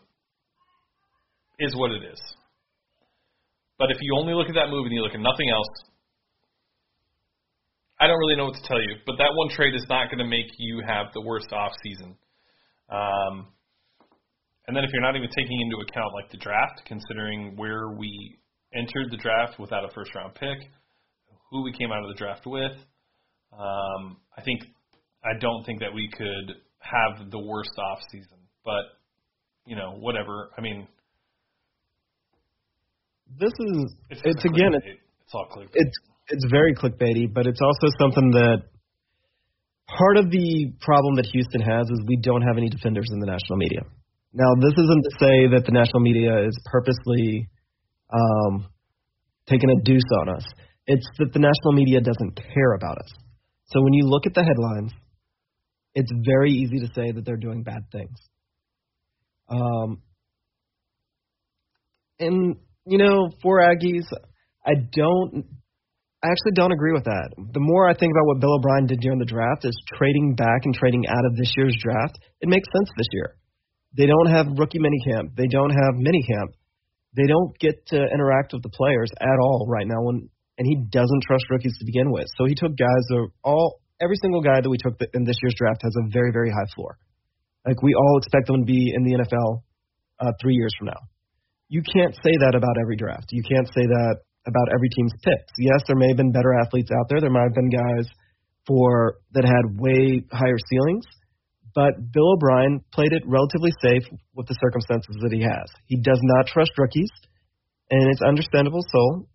is 1.60 1.76
what 1.76 1.92
it 1.92 2.04
is. 2.04 2.20
But 3.78 3.92
if 3.92 3.98
you 4.02 4.18
only 4.18 4.34
look 4.34 4.50
at 4.50 4.56
that 4.56 4.70
move 4.70 4.86
and 4.86 4.94
you 4.94 5.02
look 5.02 5.14
at 5.14 5.22
nothing 5.22 5.50
else, 5.50 5.68
I 8.00 8.08
don't 8.08 8.18
really 8.20 8.36
know 8.36 8.46
what 8.46 8.56
to 8.56 8.68
tell 8.68 8.82
you. 8.82 8.96
But 9.06 9.16
that 9.18 9.32
one 9.34 9.50
trade 9.56 9.74
is 9.76 9.86
not 9.90 10.08
going 10.10 10.20
to 10.20 10.26
make 10.28 10.48
you 10.58 10.82
have 10.86 11.08
the 11.14 11.22
worst 11.22 11.52
off 11.54 11.72
season. 11.84 12.16
Um, 12.90 13.48
and 14.68 14.76
then 14.76 14.84
if 14.84 14.90
you're 14.92 15.02
not 15.02 15.16
even 15.16 15.30
taking 15.30 15.62
into 15.62 15.78
account 15.78 16.14
like 16.14 16.32
the 16.32 16.38
draft, 16.38 16.82
considering 16.86 17.56
where 17.56 17.90
we 17.98 18.38
entered 18.76 19.12
the 19.12 19.18
draft 19.18 19.60
without 19.60 19.86
a 19.86 19.94
first 19.94 20.14
round 20.16 20.36
pick, 20.36 20.58
who 21.52 21.64
we 21.64 21.72
came 21.72 21.92
out 21.92 22.04
of 22.04 22.10
the 22.10 22.18
draft 22.18 22.46
with, 22.46 22.74
um, 23.54 24.18
I 24.38 24.42
think 24.44 24.62
I 25.24 25.38
don't 25.40 25.64
think 25.66 25.80
that 25.80 25.94
we 25.94 26.10
could 26.12 26.56
have 26.80 27.32
the 27.32 27.40
worst 27.40 27.72
off 27.78 28.00
season. 28.12 28.38
But 28.66 28.84
you 29.66 29.76
know, 29.76 29.96
whatever. 30.00 30.50
I 30.58 30.62
mean, 30.62 30.88
This 33.40 33.52
is 33.60 33.94
it's, 34.10 34.22
it's 34.24 34.46
again 34.46 34.74
it's 34.76 35.34
all 35.34 35.48
clickbait. 35.52 35.70
it's 35.74 35.98
it's 36.30 36.46
very 36.50 36.74
clickbaity, 36.74 37.32
but 37.32 37.48
it's 37.48 37.60
also 37.62 37.88
something 38.00 38.32
that 38.32 38.64
part 39.88 40.18
of 40.18 40.32
the 40.32 40.74
problem 40.82 41.16
that 41.16 41.26
Houston 41.32 41.62
has 41.62 41.88
is 41.90 42.02
we 42.08 42.18
don't 42.18 42.42
have 42.42 42.58
any 42.58 42.70
defenders 42.70 43.08
in 43.12 43.20
the 43.20 43.28
national 43.28 43.58
media. 43.58 43.82
Now, 44.34 44.54
this 44.60 44.74
isn't 44.74 45.04
to 45.04 45.12
say 45.20 45.48
that 45.56 45.64
the 45.66 45.72
national 45.72 46.02
media 46.02 46.46
is 46.46 46.60
purposely 46.66 47.50
um, 48.12 48.68
taking 49.48 49.70
a 49.70 49.82
deuce 49.84 50.10
on 50.22 50.30
us. 50.30 50.46
It's 50.88 51.08
that 51.20 51.32
the 51.34 51.40
national 51.40 51.74
media 51.74 52.02
doesn't 52.02 52.36
care 52.36 52.74
about 52.74 52.98
us. 52.98 53.12
So 53.68 53.82
when 53.82 53.94
you 53.94 54.06
look 54.06 54.26
at 54.26 54.34
the 54.34 54.44
headlines, 54.44 54.92
it's 55.94 56.12
very 56.26 56.52
easy 56.52 56.80
to 56.80 56.88
say 56.94 57.12
that 57.12 57.24
they're 57.26 57.38
doing 57.38 57.64
bad 57.64 57.84
things. 57.92 58.20
Um, 59.50 60.02
and 62.20 62.58
you 62.86 62.98
know, 62.98 63.30
for 63.42 63.60
Aggies, 63.60 64.06
I 64.66 64.74
don't 64.92 65.46
I 66.24 66.32
actually 66.32 66.56
don't 66.56 66.72
agree 66.72 66.94
with 66.94 67.06
that. 67.06 67.30
The 67.38 67.60
more 67.60 67.88
I 67.88 67.94
think 67.94 68.12
about 68.12 68.26
what 68.26 68.40
Bill 68.40 68.56
O'Brien 68.56 68.88
did 68.88 69.00
during 69.00 69.20
the 69.20 69.30
draft 69.30 69.66
is 69.66 69.76
trading 69.98 70.36
back 70.36 70.66
and 70.66 70.74
trading 70.74 71.06
out 71.08 71.26
of 71.26 71.36
this 71.36 71.54
year's 71.56 71.78
draft, 71.78 72.18
it 72.42 72.50
makes 72.50 72.68
sense 72.76 72.90
this 72.98 73.08
year. 73.12 73.38
They 73.96 74.08
don't 74.08 74.28
have 74.28 74.48
rookie 74.58 74.80
minicamp. 74.80 75.36
They 75.38 75.48
don't 75.48 75.70
have 75.70 75.96
minicamp. 75.96 76.56
They 77.16 77.28
don't 77.28 77.58
get 77.60 77.88
to 77.88 77.98
interact 77.98 78.54
with 78.54 78.64
the 78.64 78.70
players 78.70 79.10
at 79.22 79.38
all 79.40 79.68
right 79.70 79.88
now 79.88 80.02
when 80.02 80.30
and 80.58 80.66
he 80.66 80.76
doesn't 80.90 81.24
trust 81.28 81.44
rookies 81.50 81.78
to 81.80 81.86
begin 81.86 82.12
with. 82.12 82.28
So 82.38 82.46
he 82.46 82.56
took 82.56 82.78
guys 82.78 83.04
that 83.10 83.28
all 83.44 83.82
every 84.02 84.16
single 84.22 84.42
guy 84.42 84.62
that 84.62 84.70
we 84.70 84.78
took 84.78 84.96
in 85.14 85.24
this 85.24 85.36
year's 85.44 85.56
draft 85.58 85.82
has 85.84 85.96
a 85.96 86.10
very 86.12 86.32
very 86.32 86.50
high 86.50 86.68
floor. 86.76 86.98
Like 87.66 87.82
we 87.82 87.94
all 87.94 88.18
expect 88.18 88.48
them 88.48 88.62
to 88.62 88.66
be 88.66 88.94
in 88.96 89.04
the 89.04 89.24
NFL 89.24 89.64
uh, 90.20 90.32
3 90.42 90.54
years 90.54 90.74
from 90.78 90.88
now. 90.88 91.02
You 91.68 91.82
can't 91.82 92.14
say 92.16 92.32
that 92.40 92.56
about 92.56 92.78
every 92.80 92.96
draft. 92.96 93.28
You 93.32 93.44
can't 93.44 93.68
say 93.68 93.84
that 93.84 94.20
about 94.48 94.68
every 94.74 94.90
team's 94.90 95.14
picks. 95.24 95.54
Yes, 95.58 95.82
there 95.88 95.96
may 95.96 96.08
have 96.10 96.18
been 96.18 96.32
better 96.32 96.54
athletes 96.62 96.90
out 96.92 97.10
there. 97.10 97.20
There 97.20 97.30
might 97.30 97.50
have 97.50 97.58
been 97.58 97.70
guys 97.70 98.08
for 98.68 99.18
that 99.34 99.46
had 99.46 99.80
way 99.80 100.24
higher 100.32 100.58
ceilings, 100.70 101.06
but 101.74 101.94
Bill 102.12 102.34
O'Brien 102.34 102.82
played 102.94 103.14
it 103.14 103.24
relatively 103.26 103.72
safe 103.82 104.04
with 104.34 104.48
the 104.48 104.58
circumstances 104.62 105.16
that 105.22 105.34
he 105.34 105.42
has. 105.42 105.68
He 105.86 105.98
does 105.98 106.20
not 106.24 106.48
trust 106.48 106.72
rookies, 106.78 107.12
and 107.92 108.10
it's 108.10 108.22
understandable 108.22 108.82
so. 108.92 109.28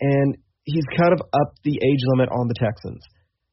And 0.00 0.36
he's 0.64 0.84
kind 0.96 1.12
of 1.12 1.20
upped 1.32 1.60
the 1.64 1.78
age 1.82 2.02
limit 2.14 2.28
on 2.30 2.48
the 2.48 2.54
Texans. 2.54 3.02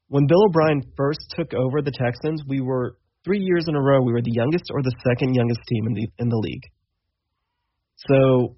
When 0.08 0.26
Bill 0.26 0.44
O'Brien 0.46 0.82
first 0.96 1.20
took 1.30 1.54
over 1.54 1.80
the 1.80 1.90
Texans, 1.90 2.42
we 2.46 2.60
were 2.60 2.96
three 3.24 3.40
years 3.40 3.64
in 3.66 3.74
a 3.74 3.80
row 3.80 4.02
we 4.02 4.12
were 4.12 4.22
the 4.22 4.34
youngest 4.34 4.64
or 4.70 4.82
the 4.82 4.94
second 5.08 5.34
youngest 5.34 5.60
team 5.66 5.86
in 5.86 5.94
the 5.94 6.06
in 6.18 6.28
the 6.28 6.36
league. 6.36 6.62
So 8.08 8.56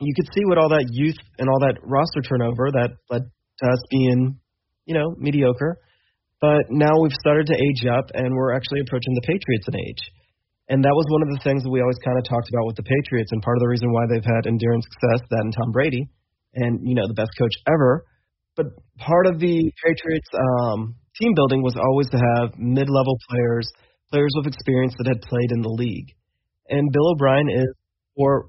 you 0.00 0.12
could 0.14 0.28
see 0.34 0.44
what 0.44 0.58
all 0.58 0.68
that 0.68 0.88
youth 0.90 1.16
and 1.38 1.48
all 1.48 1.60
that 1.60 1.80
roster 1.82 2.20
turnover 2.20 2.70
that 2.72 2.96
led 3.10 3.22
to 3.22 3.64
us 3.66 3.80
being, 3.90 4.38
you 4.84 4.94
know, 4.94 5.14
mediocre. 5.16 5.78
But 6.40 6.68
now 6.68 7.00
we've 7.00 7.16
started 7.16 7.46
to 7.48 7.56
age 7.56 7.88
up, 7.88 8.12
and 8.12 8.34
we're 8.34 8.52
actually 8.52 8.80
approaching 8.84 9.14
the 9.16 9.24
Patriots 9.24 9.66
in 9.72 9.80
age. 9.80 10.02
And 10.68 10.84
that 10.84 10.92
was 10.92 11.06
one 11.08 11.22
of 11.24 11.30
the 11.32 11.40
things 11.40 11.62
that 11.62 11.72
we 11.72 11.80
always 11.80 11.96
kind 12.04 12.18
of 12.18 12.28
talked 12.28 12.50
about 12.52 12.66
with 12.66 12.76
the 12.76 12.84
Patriots, 12.84 13.32
and 13.32 13.40
part 13.40 13.56
of 13.56 13.62
the 13.64 13.72
reason 13.72 13.88
why 13.92 14.04
they've 14.04 14.24
had 14.24 14.44
enduring 14.44 14.82
success, 14.82 15.24
that 15.30 15.40
and 15.48 15.54
Tom 15.56 15.72
Brady, 15.72 16.04
and 16.54 16.84
you 16.84 16.94
know 16.94 17.08
the 17.08 17.16
best 17.16 17.32
coach 17.38 17.54
ever. 17.64 18.04
But 18.56 18.76
part 18.98 19.26
of 19.26 19.40
the 19.40 19.72
Patriots 19.80 20.28
um, 20.36 20.96
team 21.16 21.32
building 21.34 21.62
was 21.62 21.76
always 21.76 22.08
to 22.10 22.20
have 22.20 22.58
mid-level 22.58 23.16
players, 23.30 23.70
players 24.10 24.32
with 24.36 24.48
experience 24.48 24.94
that 24.98 25.08
had 25.08 25.22
played 25.22 25.52
in 25.52 25.62
the 25.62 25.72
league. 25.72 26.12
And 26.68 26.92
Bill 26.92 27.12
O'Brien 27.12 27.48
is, 27.48 27.72
or 28.16 28.48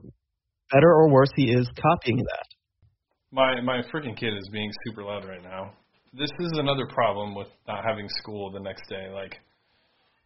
better 0.71 0.89
or 0.89 1.09
worse, 1.09 1.29
he 1.35 1.51
is 1.51 1.67
copying 1.81 2.17
that. 2.17 2.47
My 3.31 3.61
my 3.61 3.81
freaking 3.93 4.17
kid 4.17 4.33
is 4.33 4.49
being 4.51 4.71
super 4.85 5.03
loud 5.03 5.25
right 5.25 5.43
now. 5.43 5.73
This 6.13 6.31
is 6.39 6.51
another 6.55 6.87
problem 6.87 7.35
with 7.35 7.47
not 7.67 7.83
having 7.83 8.07
school 8.19 8.51
the 8.51 8.59
next 8.59 8.87
day. 8.89 9.09
Like, 9.13 9.35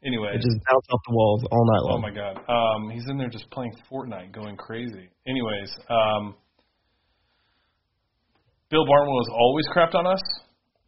anyway, 0.05 0.29
It 0.33 0.41
just 0.41 0.59
bounce 0.69 0.85
off 0.91 1.01
the 1.07 1.13
walls 1.13 1.43
all 1.51 1.65
night 1.65 1.83
long. 1.83 1.97
Oh 1.97 2.01
my 2.01 2.13
god. 2.13 2.37
Um, 2.47 2.89
he's 2.91 3.09
in 3.09 3.17
there 3.17 3.29
just 3.29 3.49
playing 3.49 3.73
Fortnite, 3.91 4.31
going 4.31 4.55
crazy. 4.55 5.09
Anyways, 5.27 5.75
um, 5.89 6.35
Bill 8.69 8.85
Barnwell 8.85 9.19
has 9.19 9.33
always 9.33 9.65
crapped 9.75 9.95
on 9.95 10.07
us. 10.07 10.21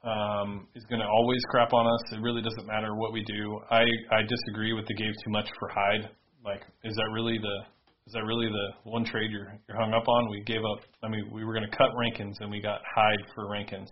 Um, 0.03 0.67
he's 0.73 0.83
going 0.85 0.99
to 0.99 1.07
always 1.07 1.41
crap 1.49 1.73
on 1.73 1.87
us. 1.87 2.13
It 2.13 2.21
really 2.21 2.41
doesn't 2.41 2.67
matter 2.67 2.95
what 2.95 3.13
we 3.13 3.23
do. 3.23 3.59
I 3.71 3.83
I 4.11 4.21
disagree 4.21 4.73
with 4.73 4.85
the 4.87 4.95
gave 4.95 5.13
too 5.23 5.31
much 5.31 5.47
for 5.59 5.69
Hyde. 5.69 6.09
Like, 6.45 6.61
is 6.83 6.95
that 6.95 7.09
really 7.13 7.39
the 7.39 7.57
is 8.07 8.13
that 8.13 8.23
really 8.23 8.47
the 8.47 8.89
one 8.89 9.05
trade 9.05 9.31
you're 9.31 9.57
you're 9.67 9.77
hung 9.77 9.93
up 9.93 10.07
on? 10.07 10.29
We 10.29 10.43
gave 10.43 10.61
up. 10.75 10.83
I 11.03 11.07
mean, 11.07 11.29
we 11.31 11.45
were 11.45 11.53
going 11.53 11.69
to 11.69 11.77
cut 11.77 11.89
Rankins 11.97 12.37
and 12.41 12.51
we 12.51 12.61
got 12.61 12.81
Hyde 12.95 13.23
for 13.33 13.49
Rankins, 13.49 13.89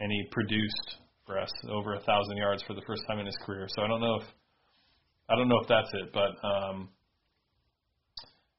and 0.00 0.10
he 0.10 0.24
produced 0.30 0.96
for 1.26 1.38
us 1.38 1.50
over 1.70 1.94
a 1.94 2.00
thousand 2.00 2.36
yards 2.36 2.62
for 2.64 2.74
the 2.74 2.82
first 2.86 3.02
time 3.06 3.18
in 3.20 3.26
his 3.26 3.36
career. 3.46 3.66
So 3.68 3.82
I 3.82 3.86
don't 3.88 4.00
know 4.00 4.16
if 4.20 4.26
I 5.30 5.36
don't 5.36 5.48
know 5.48 5.58
if 5.62 5.68
that's 5.68 5.88
it, 5.94 6.12
but 6.12 6.34
um, 6.46 6.88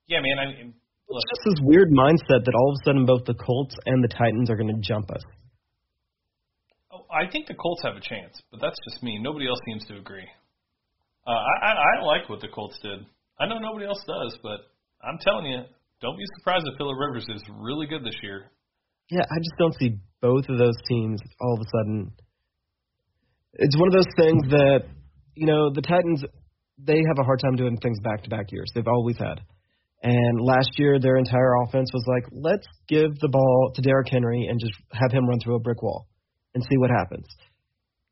yeah, 0.07 0.19
man. 0.21 0.39
I 0.39 0.45
mean, 0.47 0.73
look, 1.09 1.21
It's 1.21 1.31
just 1.43 1.59
this 1.59 1.65
weird 1.67 1.91
mindset 1.91 2.45
that 2.45 2.53
all 2.55 2.69
of 2.71 2.75
a 2.79 2.83
sudden 2.85 3.05
both 3.05 3.25
the 3.25 3.35
Colts 3.35 3.75
and 3.85 4.03
the 4.03 4.07
Titans 4.07 4.49
are 4.49 4.55
going 4.55 4.73
to 4.73 4.79
jump 4.81 5.11
us. 5.11 5.21
oh, 6.93 7.05
I 7.11 7.29
think 7.29 7.47
the 7.47 7.53
Colts 7.55 7.83
have 7.83 7.95
a 7.97 8.01
chance, 8.01 8.41
but 8.49 8.61
that's 8.61 8.77
just 8.89 9.03
me. 9.03 9.19
Nobody 9.21 9.47
else 9.47 9.59
seems 9.65 9.85
to 9.87 9.97
agree. 9.97 10.27
Uh, 11.27 11.31
I, 11.31 11.67
I 11.67 11.71
I 11.71 12.03
like 12.05 12.29
what 12.29 12.39
the 12.39 12.47
Colts 12.47 12.79
did. 12.81 13.05
I 13.39 13.47
know 13.47 13.59
nobody 13.59 13.85
else 13.85 14.03
does, 14.05 14.37
but 14.43 14.59
I'm 15.03 15.17
telling 15.19 15.45
you, 15.45 15.61
don't 16.01 16.17
be 16.17 16.23
surprised 16.37 16.65
if 16.67 16.77
Philip 16.77 16.97
Rivers 16.99 17.25
is 17.29 17.43
really 17.59 17.87
good 17.87 18.03
this 18.03 18.15
year. 18.21 18.51
Yeah, 19.09 19.21
I 19.23 19.37
just 19.39 19.57
don't 19.57 19.75
see 19.79 19.97
both 20.21 20.47
of 20.49 20.57
those 20.57 20.75
teams 20.87 21.19
all 21.41 21.55
of 21.55 21.61
a 21.61 21.69
sudden. 21.77 22.11
It's 23.53 23.77
one 23.77 23.87
of 23.87 23.93
those 23.93 24.13
things 24.17 24.43
that, 24.49 24.83
you 25.35 25.45
know, 25.45 25.71
the 25.73 25.81
Titans, 25.81 26.23
they 26.77 26.97
have 27.07 27.19
a 27.19 27.23
hard 27.23 27.39
time 27.39 27.55
doing 27.55 27.77
things 27.77 27.99
back 28.03 28.23
to 28.23 28.29
back 28.29 28.51
years. 28.51 28.71
They've 28.73 28.87
always 28.87 29.17
had. 29.17 29.41
And 30.01 30.41
last 30.41 30.71
year, 30.77 30.99
their 30.99 31.17
entire 31.17 31.53
offense 31.63 31.89
was 31.93 32.03
like, 32.07 32.25
let's 32.31 32.67
give 32.89 33.17
the 33.19 33.29
ball 33.29 33.71
to 33.75 33.81
Derrick 33.81 34.09
Henry 34.11 34.47
and 34.49 34.59
just 34.59 34.73
have 34.91 35.11
him 35.11 35.27
run 35.27 35.39
through 35.39 35.55
a 35.55 35.59
brick 35.59 35.81
wall 35.81 36.07
and 36.53 36.63
see 36.63 36.77
what 36.77 36.89
happens. 36.89 37.25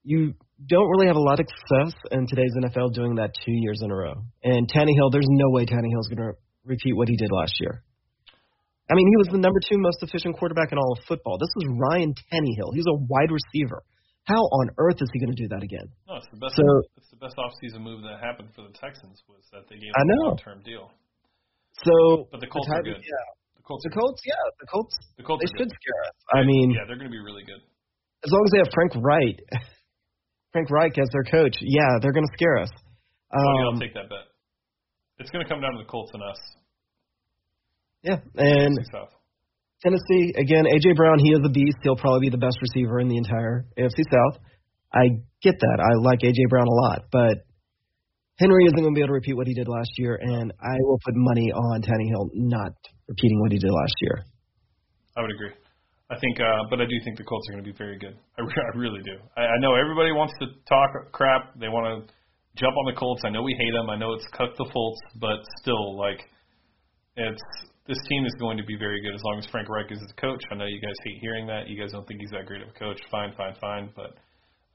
You 0.03 0.33
don't 0.67 0.89
really 0.89 1.07
have 1.07 1.15
a 1.15 1.21
lot 1.21 1.39
of 1.39 1.47
success 1.47 1.93
in 2.11 2.27
today's 2.27 2.51
NFL 2.61 2.93
doing 2.93 3.15
that 3.15 3.31
two 3.33 3.51
years 3.53 3.79
in 3.81 3.89
a 3.91 3.95
row. 3.95 4.13
And 4.43 4.69
Tannehill, 4.69 5.11
there's 5.11 5.27
no 5.29 5.49
way 5.49 5.65
Tannehill's 5.65 6.07
going 6.07 6.21
to 6.21 6.33
repeat 6.65 6.93
what 6.95 7.09
he 7.09 7.15
did 7.17 7.29
last 7.31 7.53
year. 7.59 7.83
I 8.89 8.93
mean, 8.93 9.07
he 9.07 9.17
was 9.17 9.27
the 9.31 9.39
number 9.39 9.59
two 9.63 9.79
most 9.79 10.03
efficient 10.03 10.37
quarterback 10.37 10.71
in 10.71 10.77
all 10.77 10.93
of 10.93 10.99
football. 11.07 11.37
This 11.39 11.49
was 11.55 11.65
Ryan 11.79 12.13
Tannehill. 12.13 12.75
He's 12.75 12.85
a 12.91 12.97
wide 13.07 13.31
receiver. 13.31 13.81
How 14.27 14.37
on 14.37 14.69
earth 14.77 15.01
is 15.01 15.09
he 15.13 15.17
going 15.19 15.33
to 15.33 15.41
do 15.41 15.47
that 15.49 15.63
again? 15.63 15.87
No, 16.07 16.17
it's 16.21 16.27
the 16.29 16.37
best. 16.37 16.55
So- 16.55 16.83
it's 16.97 17.09
the 17.09 17.17
best 17.17 17.35
offseason 17.39 17.81
move 17.81 18.03
that 18.03 18.19
happened 18.21 18.49
for 18.53 18.61
the 18.67 18.73
Texans 18.77 19.23
was 19.27 19.41
that 19.51 19.65
they 19.69 19.75
gave 19.81 19.89
him 19.95 20.09
a 20.09 20.27
long-term 20.29 20.61
deal. 20.61 20.91
So, 21.81 22.27
But 22.29 22.41
the 22.41 22.47
Colts 22.51 22.67
are 22.69 22.83
Titans- 22.83 22.99
good. 22.99 23.01
Yeah, 23.01 23.25
The 23.57 23.63
Colts. 23.63 23.83
the 23.87 23.89
are 23.89 23.97
Colts. 23.97 24.21
Yeah, 24.27 24.43
the 24.59 24.67
Colts. 24.67 24.95
The 25.17 25.23
Colts. 25.23 25.41
They 25.41 25.49
should 25.57 25.71
good. 25.71 25.79
scare 25.81 26.01
us. 26.05 26.15
I 26.35 26.43
mean, 26.45 26.69
yeah, 26.75 26.85
they're 26.85 26.99
going 26.99 27.09
to 27.09 27.15
be 27.15 27.23
really 27.23 27.43
good. 27.47 27.61
as 28.23 28.29
long 28.29 28.43
as 28.45 28.51
they 28.53 28.59
have 28.61 28.69
Frank 28.75 28.91
Wright, 29.01 29.39
Frank 30.51 30.69
Reich 30.69 30.97
as 30.97 31.07
their 31.11 31.23
coach, 31.23 31.55
yeah, 31.61 31.99
they're 32.01 32.11
going 32.11 32.25
to 32.25 32.33
scare 32.33 32.57
us. 32.57 32.69
Um, 33.31 33.73
I'll 33.73 33.79
take 33.79 33.93
that 33.93 34.09
bet. 34.09 34.27
It's 35.19 35.31
going 35.31 35.45
to 35.45 35.49
come 35.49 35.61
down 35.61 35.73
to 35.73 35.79
the 35.79 35.89
Colts 35.89 36.11
and 36.13 36.23
us. 36.23 36.39
yeah, 38.03 38.17
and 38.35 38.77
Tennessee 39.83 40.33
again. 40.35 40.65
AJ 40.65 40.95
Brown, 40.95 41.19
he 41.19 41.31
is 41.31 41.39
a 41.45 41.49
beast. 41.49 41.77
He'll 41.83 41.95
probably 41.95 42.27
be 42.27 42.29
the 42.29 42.37
best 42.37 42.57
receiver 42.61 42.99
in 42.99 43.07
the 43.07 43.17
entire 43.17 43.65
AFC 43.77 44.03
South. 44.11 44.41
I 44.93 45.21
get 45.41 45.55
that. 45.59 45.77
I 45.79 45.95
like 46.01 46.19
AJ 46.19 46.49
Brown 46.49 46.67
a 46.67 46.73
lot, 46.73 47.05
but 47.11 47.45
Henry 48.39 48.65
isn't 48.65 48.77
going 48.77 48.93
to 48.93 48.97
be 48.97 49.01
able 49.01 49.09
to 49.09 49.13
repeat 49.13 49.37
what 49.37 49.47
he 49.47 49.53
did 49.53 49.67
last 49.67 49.91
year, 49.97 50.19
and 50.19 50.51
I 50.59 50.75
will 50.79 50.99
put 51.05 51.13
money 51.15 51.51
on 51.51 51.81
Tannehill 51.81 52.29
not 52.33 52.73
repeating 53.07 53.39
what 53.39 53.51
he 53.51 53.59
did 53.59 53.69
last 53.69 53.93
year. 54.01 54.25
I 55.15 55.21
would 55.21 55.31
agree. 55.31 55.51
I 56.11 56.19
think, 56.19 56.39
uh, 56.43 56.67
but 56.69 56.81
I 56.81 56.85
do 56.85 56.97
think 57.07 57.17
the 57.17 57.23
Colts 57.23 57.47
are 57.47 57.53
going 57.55 57.63
to 57.63 57.71
be 57.71 57.77
very 57.77 57.97
good. 57.97 58.19
I, 58.37 58.41
re- 58.41 58.51
I 58.73 58.77
really 58.77 59.01
do. 59.01 59.15
I, 59.37 59.47
I 59.47 59.57
know 59.63 59.75
everybody 59.75 60.11
wants 60.11 60.33
to 60.43 60.47
talk 60.67 60.91
crap. 61.13 61.55
They 61.57 61.69
want 61.69 61.87
to 61.87 62.13
jump 62.59 62.75
on 62.75 62.93
the 62.93 62.99
Colts. 62.99 63.23
I 63.23 63.29
know 63.29 63.41
we 63.41 63.55
hate 63.57 63.71
them. 63.71 63.89
I 63.89 63.95
know 63.95 64.11
it's 64.11 64.27
cut 64.35 64.51
the 64.57 64.67
Colts, 64.73 64.99
but 65.15 65.39
still, 65.63 65.97
like, 65.97 66.19
it's 67.15 67.41
this 67.87 67.97
team 68.07 68.25
is 68.25 68.35
going 68.39 68.57
to 68.57 68.63
be 68.63 68.75
very 68.75 69.01
good 69.01 69.15
as 69.15 69.21
long 69.23 69.39
as 69.39 69.47
Frank 69.47 69.69
Reich 69.69 69.91
is 69.91 69.99
the 69.99 70.13
coach. 70.19 70.43
I 70.51 70.55
know 70.55 70.65
you 70.65 70.79
guys 70.79 70.95
hate 71.03 71.17
hearing 71.19 71.47
that. 71.47 71.67
You 71.67 71.79
guys 71.79 71.91
don't 71.91 72.07
think 72.07 72.19
he's 72.19 72.29
that 72.31 72.45
great 72.45 72.61
of 72.61 72.69
a 72.69 72.77
coach. 72.77 72.99
Fine, 73.09 73.33
fine, 73.35 73.55
fine. 73.59 73.89
But 73.95 74.15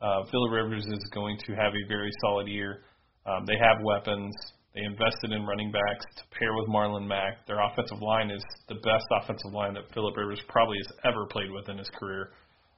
uh, 0.04 0.24
Philip 0.30 0.52
Rivers 0.52 0.84
is 0.86 1.04
going 1.14 1.38
to 1.46 1.52
have 1.54 1.72
a 1.72 1.88
very 1.88 2.10
solid 2.20 2.48
year. 2.48 2.82
Um, 3.24 3.44
they 3.46 3.56
have 3.60 3.78
weapons. 3.84 4.34
They 4.76 4.84
invested 4.84 5.32
in 5.32 5.46
running 5.46 5.72
backs 5.72 6.04
to 6.20 6.38
pair 6.38 6.52
with 6.52 6.68
Marlon 6.68 7.08
Mack. 7.08 7.46
Their 7.46 7.64
offensive 7.64 8.02
line 8.02 8.30
is 8.30 8.44
the 8.68 8.74
best 8.84 9.08
offensive 9.10 9.52
line 9.56 9.72
that 9.72 9.88
Philip 9.94 10.14
Rivers 10.14 10.42
probably 10.48 10.76
has 10.76 10.92
ever 11.08 11.24
played 11.32 11.50
with 11.50 11.70
in 11.70 11.78
his 11.78 11.88
career. 11.98 12.32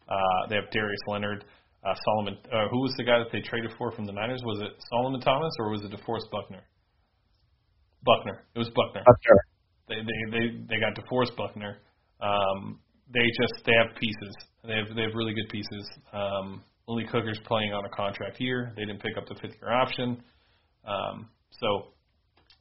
Uh, 0.09 0.46
they 0.49 0.55
have 0.55 0.70
Darius 0.70 1.01
Leonard, 1.09 1.44
uh, 1.84 1.94
Solomon. 2.07 2.38
Uh, 2.46 2.68
who 2.70 2.82
was 2.86 2.94
the 2.96 3.03
guy 3.03 3.18
that 3.18 3.32
they 3.32 3.40
traded 3.40 3.72
for 3.76 3.90
from 3.90 4.07
the 4.07 4.12
Niners? 4.12 4.40
Was 4.44 4.62
it 4.62 4.78
Solomon 4.88 5.20
Thomas 5.20 5.51
or 5.59 5.70
was 5.70 5.82
it 5.82 5.90
DeForest 5.90 6.30
Buckner? 6.30 6.62
Buckner. 8.05 8.46
It 8.55 8.59
was 8.61 8.70
Buckner. 8.70 9.03
They 9.88 9.96
they 9.96 10.18
they 10.30 10.44
they 10.70 10.78
got 10.78 10.94
DeForest 10.94 11.36
Buckner. 11.36 11.78
Um, 12.20 12.78
they 13.12 13.26
just 13.26 13.66
they 13.66 13.74
have 13.74 13.96
pieces. 13.99 14.34
They 14.62 14.76
have 14.76 14.94
they 14.94 15.03
have 15.03 15.14
really 15.14 15.34
good 15.34 15.51
pieces. 15.51 15.82
Um, 16.12 16.62
Malik 16.86 17.09
Hooker's 17.11 17.40
playing 17.44 17.72
on 17.72 17.84
a 17.84 17.90
contract 17.90 18.40
year. 18.40 18.72
They 18.76 18.84
didn't 18.84 19.03
pick 19.03 19.18
up 19.18 19.26
the 19.26 19.34
fifth 19.34 19.57
year 19.61 19.72
option. 19.72 20.22
Um, 20.86 21.28
so 21.51 21.92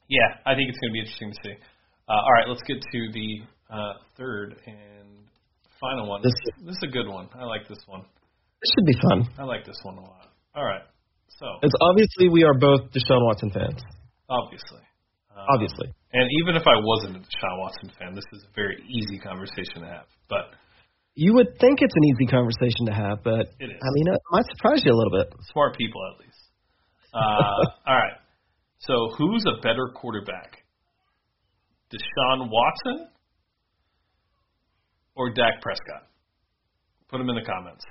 yeah, 0.08 0.40
I 0.46 0.54
think 0.54 0.70
it's 0.70 0.78
going 0.80 0.90
to 0.90 0.96
be 0.96 1.00
interesting 1.00 1.32
to 1.32 1.38
see. 1.44 1.54
Uh, 2.08 2.12
all 2.16 2.32
right, 2.32 2.48
let's 2.48 2.62
get 2.66 2.80
to 2.80 3.00
the 3.12 3.28
uh, 3.68 3.92
third 4.16 4.56
and 4.66 5.08
final 5.80 6.08
one. 6.08 6.22
This- 6.22 6.32
this 6.64 6.76
is 6.76 6.82
a 6.88 6.92
good 6.92 7.06
one. 7.08 7.28
I 7.38 7.44
like 7.44 7.68
this 7.68 7.78
one. 7.86 8.00
This 8.02 8.70
should 8.74 8.86
be 8.86 8.96
fun. 9.08 9.28
I 9.38 9.44
like 9.44 9.64
this 9.66 9.76
one 9.84 9.98
a 9.98 10.00
lot. 10.02 10.32
All 10.56 10.64
right, 10.64 10.82
so 11.38 11.46
It's 11.62 11.74
obviously 11.80 12.28
we 12.30 12.42
are 12.44 12.54
both 12.54 12.90
Deshaun 12.90 13.22
Watson 13.24 13.50
fans. 13.50 13.78
obviously, 14.28 14.82
um, 15.30 15.46
Obviously. 15.54 15.86
and 16.12 16.26
even 16.42 16.56
if 16.56 16.66
I 16.66 16.74
wasn't 16.82 17.16
a 17.16 17.20
Deshaun 17.20 17.56
Watson 17.60 17.92
fan, 17.98 18.14
this 18.16 18.24
is 18.32 18.42
a 18.42 18.52
very 18.56 18.82
easy 18.88 19.18
conversation 19.20 19.82
to 19.82 19.86
have. 19.86 20.06
But 20.28 20.50
You 21.14 21.34
would 21.34 21.58
think 21.60 21.78
it's 21.82 21.94
an 21.94 22.04
easy 22.16 22.26
conversation 22.30 22.86
to 22.86 22.92
have, 22.94 23.22
but 23.22 23.46
It 23.60 23.70
is. 23.70 23.78
I 23.78 23.88
mean, 23.92 24.06
it 24.08 24.20
might 24.32 24.46
surprise 24.56 24.82
you 24.84 24.92
a 24.92 24.98
little 24.98 25.12
bit. 25.12 25.32
smart 25.52 25.76
people 25.76 26.00
at 26.14 26.18
least. 26.24 26.40
Uh, 27.14 27.18
all 27.86 27.94
right. 27.94 28.16
So 28.80 28.94
who's 29.16 29.44
a 29.46 29.60
better 29.60 29.90
quarterback? 29.94 30.64
Deshaun 31.92 32.48
Watson 32.50 33.08
or 35.14 35.32
Dak 35.32 35.60
Prescott? 35.62 36.06
Put 37.08 37.18
them 37.18 37.28
in 37.30 37.36
the 37.36 37.44
comments. 37.44 37.84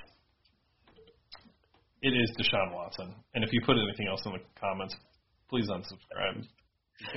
It 2.02 2.10
is 2.10 2.32
Deshaun 2.40 2.74
Watson. 2.74 3.14
And 3.34 3.44
if 3.44 3.52
you 3.52 3.62
put 3.66 3.76
anything 3.76 4.08
else 4.08 4.22
in 4.26 4.34
the 4.34 4.40
comments, 4.60 4.96
please 5.50 5.68
unsubscribe. 5.68 6.46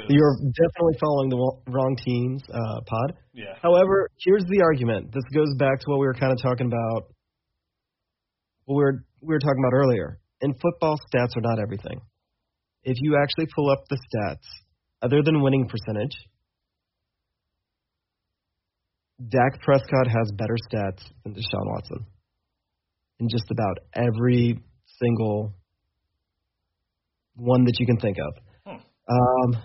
You're 0.08 0.36
definitely 0.36 0.98
following 1.00 1.28
the 1.30 1.70
wrong 1.70 1.96
teams, 2.04 2.42
uh, 2.52 2.80
pod. 2.86 3.14
yeah. 3.32 3.56
However, 3.62 4.10
here's 4.18 4.44
the 4.44 4.62
argument. 4.62 5.12
This 5.12 5.24
goes 5.34 5.54
back 5.58 5.80
to 5.80 5.84
what 5.86 6.00
we 6.00 6.06
were 6.06 6.14
kind 6.14 6.32
of 6.32 6.38
talking 6.42 6.66
about. 6.66 7.08
What 8.66 8.76
we 8.76 8.84
were 8.84 9.04
we 9.22 9.34
were 9.34 9.38
talking 9.38 9.62
about 9.64 9.74
earlier. 9.74 10.18
In 10.42 10.52
football, 10.54 10.98
stats 11.12 11.36
are 11.36 11.40
not 11.40 11.58
everything. 11.58 12.00
If 12.82 12.96
you 13.00 13.18
actually 13.22 13.46
pull 13.54 13.70
up 13.70 13.84
the 13.88 13.96
stats, 13.96 14.46
other 15.02 15.22
than 15.22 15.42
winning 15.42 15.68
percentage, 15.68 16.16
Dak 19.28 19.60
Prescott 19.60 20.06
has 20.06 20.32
better 20.32 20.56
stats 20.70 21.02
than 21.24 21.34
Deshaun 21.34 21.66
Watson 21.66 22.06
in 23.18 23.28
just 23.28 23.50
about 23.50 23.78
every 23.94 24.58
single 24.98 25.52
one 27.36 27.64
that 27.64 27.78
you 27.78 27.86
can 27.86 27.98
think 27.98 28.16
of. 28.18 28.42
Hmm. 28.66 29.14
Um, 29.14 29.62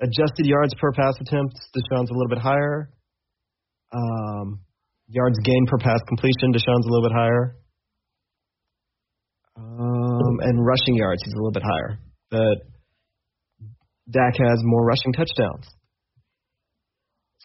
adjusted 0.00 0.46
yards 0.46 0.72
per 0.80 0.92
pass 0.92 1.14
attempt, 1.20 1.54
Deshaun's 1.76 2.10
a 2.10 2.14
little 2.14 2.28
bit 2.28 2.38
higher. 2.38 2.90
Um, 3.92 4.60
yards 5.08 5.38
gained 5.44 5.68
per 5.68 5.78
pass 5.78 6.00
completion, 6.08 6.52
Deshaun's 6.52 6.86
a 6.86 6.90
little 6.90 7.08
bit 7.08 7.16
higher. 7.16 7.56
Um, 9.56 10.40
and 10.40 10.66
rushing 10.66 10.96
yards, 10.96 11.22
he's 11.24 11.34
a 11.34 11.36
little 11.36 11.52
bit 11.52 11.62
higher. 11.62 11.98
But 12.30 12.58
Dak 14.10 14.34
has 14.38 14.60
more 14.62 14.84
rushing 14.84 15.12
touchdowns. 15.12 15.66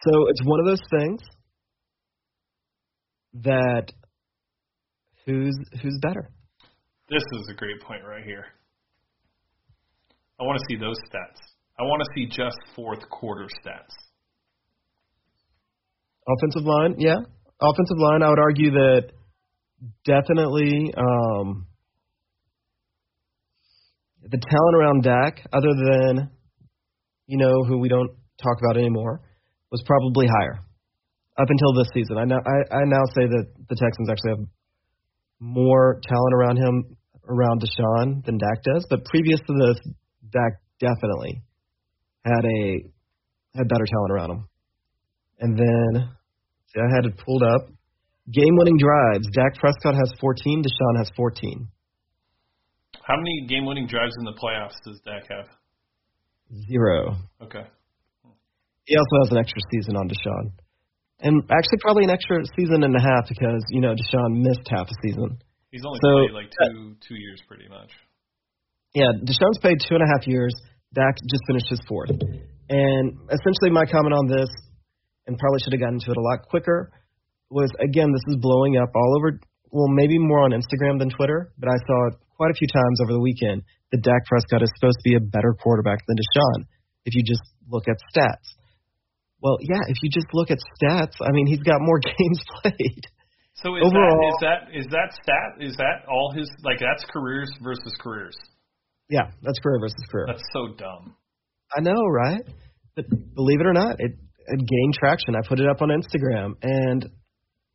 So 0.04 0.28
it's 0.30 0.42
one 0.44 0.60
of 0.60 0.66
those 0.66 0.82
things 1.00 1.22
that 3.44 3.92
who's 5.26 5.56
who's 5.82 5.98
better? 6.02 6.30
This 7.10 7.24
is 7.34 7.50
a 7.52 7.54
great 7.54 7.82
point 7.82 8.02
right 8.08 8.24
here. 8.24 8.46
I 10.40 10.44
want 10.44 10.60
to 10.60 10.66
see 10.70 10.80
those 10.80 10.98
stats. 11.10 11.38
I 11.80 11.84
want 11.84 12.02
to 12.02 12.08
see 12.16 12.26
just 12.26 12.58
fourth 12.76 13.08
quarter 13.10 13.48
stats. 13.64 13.94
Offensive 16.28 16.64
line, 16.64 16.96
yeah. 16.98 17.18
Offensive 17.60 17.98
line, 17.98 18.24
I 18.24 18.30
would 18.30 18.40
argue 18.40 18.72
that 18.72 19.12
definitely 20.06 20.94
um, 20.98 21.68
the 24.24 24.38
talent 24.38 24.76
around 24.76 25.04
Dak, 25.04 25.46
other 25.52 25.74
than 25.74 26.30
you 27.28 27.38
know 27.38 27.64
who 27.68 27.80
we 27.80 27.90
don't 27.90 28.12
talk 28.42 28.58
about 28.60 28.78
anymore, 28.78 29.22
was 29.72 29.84
probably 29.86 30.28
higher 30.28 30.60
up 31.38 31.48
until 31.50 31.74
this 31.74 31.88
season. 31.94 32.18
I 32.18 32.26
now 32.26 32.40
I, 32.46 32.76
I 32.76 32.82
now 32.86 33.04
say 33.16 33.26
that 33.26 33.46
the 33.70 33.76
Texans 33.76 34.10
actually 34.10 34.32
have 34.32 34.46
more 35.40 36.00
talent 36.04 36.34
around 36.36 36.58
him 36.58 36.98
around 37.28 37.62
Deshaun 37.62 38.24
than 38.26 38.38
Dak 38.38 38.64
does, 38.64 38.86
but 38.90 39.06
previous 39.06 39.40
to 39.40 39.54
this, 39.54 39.78
Dak 40.32 40.62
definitely 40.80 41.42
had 42.26 42.46
a 42.46 42.84
had 43.56 43.68
better 43.68 43.86
talent 43.86 44.12
around 44.12 44.32
him. 44.32 44.48
And 45.40 45.58
then 45.58 46.10
see, 46.68 46.80
I 46.80 46.90
had 46.96 47.06
it 47.06 47.18
pulled 47.18 47.44
up. 47.44 47.70
Game 48.32 48.56
winning 48.58 48.78
drives. 48.78 49.28
Dak 49.34 49.56
Prescott 49.60 49.96
has 49.96 50.14
14. 50.20 50.64
Deshaun 50.64 50.98
has 50.98 51.10
14. 51.16 51.68
How 53.06 53.16
many 53.18 53.46
game 53.48 53.66
winning 53.66 53.88
drives 53.88 54.14
in 54.20 54.26
the 54.26 54.34
playoffs 54.38 54.78
does 54.86 55.00
Dak 55.06 55.26
have? 55.30 55.48
Zero. 56.70 57.16
Okay. 57.42 57.66
He 58.86 58.96
also 58.98 59.16
has 59.24 59.32
an 59.32 59.38
extra 59.38 59.62
season 59.72 59.96
on 59.96 60.10
Deshaun. 60.10 60.52
And 61.22 61.44
actually, 61.54 61.80
probably 61.82 62.04
an 62.04 62.10
extra 62.10 62.38
season 62.58 62.84
and 62.84 62.96
a 62.96 63.00
half 63.02 63.30
because, 63.30 63.62
you 63.70 63.80
know, 63.82 63.94
Deshaun 63.94 64.42
missed 64.42 64.68
half 64.70 64.88
a 64.90 64.96
season. 65.06 65.38
He's 65.72 65.86
only 65.86 66.00
So- 66.02 66.28
played 66.28 66.34
like 66.34 66.52
two 66.52 66.96
two 67.08 67.16
years 67.16 67.42
pretty 67.48 67.70
much. 67.70 67.92
Yeah, 68.94 69.12
Deshaun's 69.24 69.60
played 69.62 69.80
two 69.88 69.96
and 69.96 70.04
a 70.04 70.08
half 70.08 70.28
years. 70.28 70.54
Dak 70.94 71.16
just 71.30 71.44
finished 71.48 71.70
his 71.70 71.80
fourth. 71.88 72.12
And 72.70 73.06
essentially, 73.32 73.72
my 73.72 73.86
comment 73.86 74.14
on 74.14 74.28
this, 74.28 74.50
and 75.28 75.38
probably 75.38 75.60
should 75.64 75.74
have 75.74 75.80
gotten 75.80 76.00
to 76.00 76.12
it 76.12 76.18
a 76.18 76.22
lot 76.22 76.42
quicker, 76.50 76.92
was 77.50 77.72
again, 77.80 78.12
this 78.12 78.24
is 78.28 78.38
blowing 78.42 78.76
up 78.78 78.90
all 78.96 79.16
over. 79.18 79.40
Well, 79.72 79.88
maybe 79.88 80.18
more 80.20 80.44
on 80.44 80.52
Instagram 80.52 81.00
than 81.00 81.10
Twitter, 81.12 81.54
but 81.58 81.70
I 81.70 81.78
saw 81.88 82.08
it 82.08 82.16
quite 82.42 82.50
a 82.50 82.58
few 82.58 82.66
times 82.74 82.98
over 83.06 83.14
the 83.14 83.22
weekend 83.22 83.62
that 83.94 84.02
Dak 84.02 84.26
Prescott 84.26 84.66
is 84.66 84.72
supposed 84.82 84.98
to 84.98 85.06
be 85.06 85.14
a 85.14 85.22
better 85.22 85.54
quarterback 85.54 86.02
than 86.10 86.18
Deshaun. 86.18 86.66
If 87.06 87.14
you 87.14 87.22
just 87.22 87.46
look 87.70 87.86
at 87.86 88.02
stats. 88.10 88.58
Well, 89.46 89.58
yeah, 89.62 89.86
if 89.86 89.98
you 90.02 90.10
just 90.10 90.26
look 90.34 90.50
at 90.50 90.58
stats, 90.58 91.14
I 91.22 91.30
mean, 91.34 91.46
he's 91.46 91.62
got 91.62 91.78
more 91.82 92.00
games 92.18 92.42
played. 92.62 93.06
So 93.62 93.76
is 93.78 93.86
Overall- 93.86 94.38
that 94.42 94.74
is 94.74 94.82
that 94.82 94.82
is 94.82 94.86
that 94.90 95.10
stat 95.22 95.50
is 95.62 95.76
that 95.78 96.10
all 96.10 96.34
his 96.34 96.50
like 96.64 96.80
that's 96.80 97.06
careers 97.14 97.52
versus 97.62 97.94
careers? 98.02 98.34
Yeah, 99.08 99.30
that's 99.44 99.60
career 99.60 99.78
versus 99.80 100.02
career. 100.10 100.26
That's 100.26 100.48
so 100.52 100.74
dumb. 100.74 101.16
I 101.78 101.82
know, 101.82 102.02
right? 102.10 102.42
But 102.96 103.06
believe 103.36 103.62
it 103.62 103.68
or 103.68 103.74
not, 103.74 104.00
it, 104.00 104.14
it 104.18 104.58
gained 104.58 104.94
traction. 104.98 105.36
I 105.36 105.46
put 105.48 105.60
it 105.60 105.70
up 105.70 105.82
on 105.84 105.90
Instagram, 105.90 106.54
and 106.64 107.04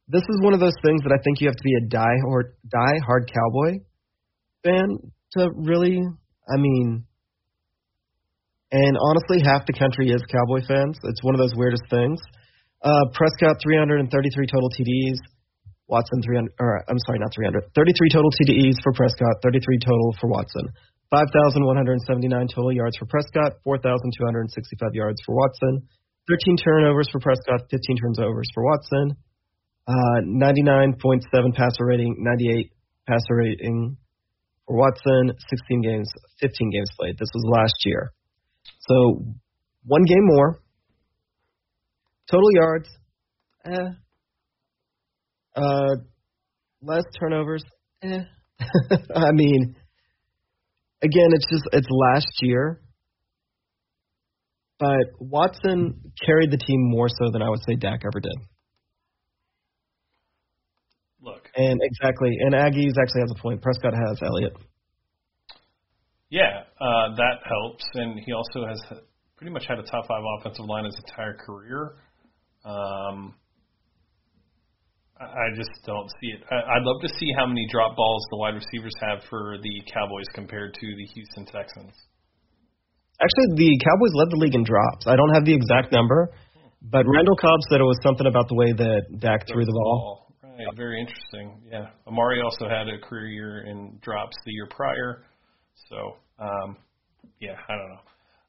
this 0.09 0.23
is 0.23 0.43
one 0.43 0.55
of 0.55 0.61
those 0.61 0.75
things 0.85 1.03
that 1.05 1.13
I 1.15 1.23
think 1.23 1.41
you 1.41 1.47
have 1.47 1.57
to 1.57 1.63
be 1.63 1.75
a 1.79 1.87
die 1.89 2.19
or 2.27 2.57
die 2.69 2.99
hard 3.07 3.31
cowboy 3.33 3.79
fan 4.67 4.99
to 5.39 5.51
really. 5.55 6.03
I 6.47 6.57
mean, 6.59 7.07
and 8.73 8.95
honestly, 8.99 9.39
half 9.47 9.67
the 9.67 9.73
country 9.79 10.11
is 10.11 10.23
cowboy 10.27 10.67
fans. 10.67 10.99
It's 11.03 11.23
one 11.23 11.35
of 11.35 11.41
those 11.41 11.55
weirdest 11.55 11.87
things. 11.91 12.19
Uh, 12.83 13.07
Prescott 13.15 13.63
333 13.63 14.11
total 14.51 14.71
TDs. 14.75 15.19
Watson 15.87 16.19
300, 16.19 16.51
or 16.59 16.83
I'm 16.91 16.99
sorry, 17.07 17.23
not 17.23 17.31
300. 17.31 17.63
33 17.71 18.11
total 18.11 18.31
TDs 18.43 18.75
for 18.83 18.91
Prescott, 18.91 19.39
33 19.43 19.79
total 19.79 20.11
for 20.19 20.27
Watson. 20.27 20.67
5,179 21.15 22.27
total 22.51 22.73
yards 22.75 22.99
for 22.99 23.07
Prescott, 23.07 23.63
4,265 23.63 24.51
yards 24.95 25.23
for 25.25 25.37
Watson, 25.37 25.87
13 26.27 26.57
turnovers 26.59 27.07
for 27.13 27.21
Prescott, 27.21 27.71
15 27.71 27.97
turnovers 28.03 28.51
for 28.53 28.65
Watson, 28.65 29.15
uh, 29.87 30.27
99.7 30.27 31.55
passer 31.55 31.87
rating, 31.87 32.17
98 32.19 32.73
passer 33.07 33.37
rating 33.39 33.97
for 34.67 34.77
Watson, 34.77 35.37
16 35.49 35.83
games, 35.83 36.11
15 36.41 36.71
games 36.71 36.89
played. 36.99 37.17
This 37.19 37.29
was 37.35 37.45
last 37.47 37.77
year. 37.85 38.13
So 38.89 39.25
one 39.85 40.05
game 40.05 40.27
more. 40.27 40.61
Total 42.31 42.53
yards, 42.53 42.89
eh. 43.65 43.89
Uh, 45.55 45.95
less 46.83 47.05
turnovers, 47.19 47.63
eh. 48.03 48.23
I 49.15 49.31
mean, 49.33 49.77
again, 51.03 51.29
it's 51.33 51.47
just 51.49 51.69
it's 51.73 51.87
last 51.89 52.33
year, 52.43 52.81
but 54.79 55.05
Watson 55.21 56.13
carried 56.25 56.51
the 56.51 56.59
team 56.59 56.91
more 56.91 57.09
so 57.09 57.31
than 57.33 57.43
I 57.43 57.49
would 57.49 57.61
say 57.67 57.77
Dak 57.77 58.01
ever 58.05 58.21
did. 58.21 58.37
Look, 61.21 61.46
And 61.57 61.81
exactly, 61.83 62.37
and 62.41 62.55
Aggies 62.55 62.93
actually 63.01 63.23
has 63.23 63.33
a 63.33 63.41
point. 63.41 63.63
Prescott 63.63 63.95
has 63.95 64.21
Elliott. 64.23 64.53
yeah, 66.31 66.65
uh, 66.81 67.15
that 67.17 67.41
helps, 67.49 67.85
and 67.95 68.21
he 68.21 68.33
also 68.33 68.67
has 68.67 68.79
pretty 69.37 69.53
much 69.53 69.65
had 69.67 69.79
a 69.79 69.83
top 69.83 70.07
five 70.07 70.23
offensive 70.39 70.67
line 70.67 70.85
his 70.85 70.97
entire 71.09 71.35
career. 71.35 71.97
Um, 72.65 73.35
I 75.19 75.49
just 75.57 75.71
don't 75.87 76.11
see 76.21 76.29
it. 76.29 76.45
I'd 76.51 76.85
love 76.85 77.01
to 77.01 77.09
see 77.09 77.33
how 77.39 77.47
many 77.47 77.67
drop 77.73 77.97
balls 77.97 78.23
the 78.31 78.37
wide 78.37 78.55
receivers 78.55 78.93
have 79.01 79.25
for 79.31 79.57
the 79.63 79.81
Cowboys 79.89 80.27
compared 80.35 80.75
to 80.75 80.87
the 80.87 81.07
Houston 81.15 81.47
Texans. 81.47 81.95
Actually, 83.17 83.57
the 83.57 83.81
Cowboys 83.81 84.13
led 84.13 84.29
the 84.29 84.37
league 84.37 84.55
in 84.55 84.63
drops. 84.63 85.07
I 85.07 85.17
don't 85.17 85.33
have 85.33 85.47
the 85.47 85.55
exact 85.55 85.91
number, 85.91 86.29
but 86.83 87.07
Randall 87.09 87.37
Cobb 87.37 87.61
said 87.71 87.81
it 87.81 87.89
was 87.89 87.97
something 88.03 88.27
about 88.27 88.49
the 88.49 88.57
way 88.57 88.73
that 88.77 89.21
Dak 89.21 89.49
threw 89.49 89.65
the 89.65 89.73
ball. 89.73 90.26
Right, 90.57 90.77
very 90.77 91.01
interesting. 91.01 91.61
Yeah, 91.71 91.87
Amari 92.09 92.41
also 92.41 92.69
had 92.69 92.89
a 92.89 92.97
career 93.05 93.27
year 93.29 93.67
in 93.69 93.99
drops 94.01 94.37
the 94.47 94.53
year 94.53 94.67
prior, 94.71 95.25
so 95.91 96.17
um, 96.41 96.77
yeah, 97.41 97.57
I 97.69 97.73
don't 97.77 97.91
know. 97.93 98.05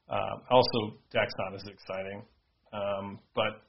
Um, 0.08 0.36
also, 0.50 0.96
Dak's 1.12 1.34
not 1.44 1.54
as 1.54 1.64
exciting, 1.68 2.24
um, 2.72 3.18
but 3.36 3.60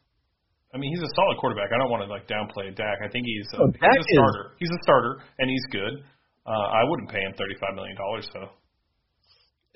I 0.74 0.78
mean 0.80 0.92
he's 0.96 1.04
a 1.04 1.12
solid 1.16 1.36
quarterback. 1.40 1.68
I 1.76 1.78
don't 1.84 1.92
want 1.92 2.04
to 2.04 2.08
like 2.08 2.28
downplay 2.32 2.72
Dak. 2.76 2.98
I 3.04 3.10
think 3.12 3.26
he's 3.28 3.48
a, 3.60 3.64
Oh, 3.64 3.68
he's 3.68 3.84
a 3.84 4.00
is- 4.00 4.08
starter. 4.16 4.46
He's 4.60 4.72
a 4.72 4.80
starter, 4.84 5.20
and 5.40 5.50
he's 5.50 5.66
good. 5.72 6.00
Uh, 6.48 6.68
I 6.80 6.84
wouldn't 6.88 7.10
pay 7.12 7.20
him 7.20 7.34
thirty-five 7.38 7.76
million 7.76 7.98
dollars 7.98 8.28
though. 8.34 8.50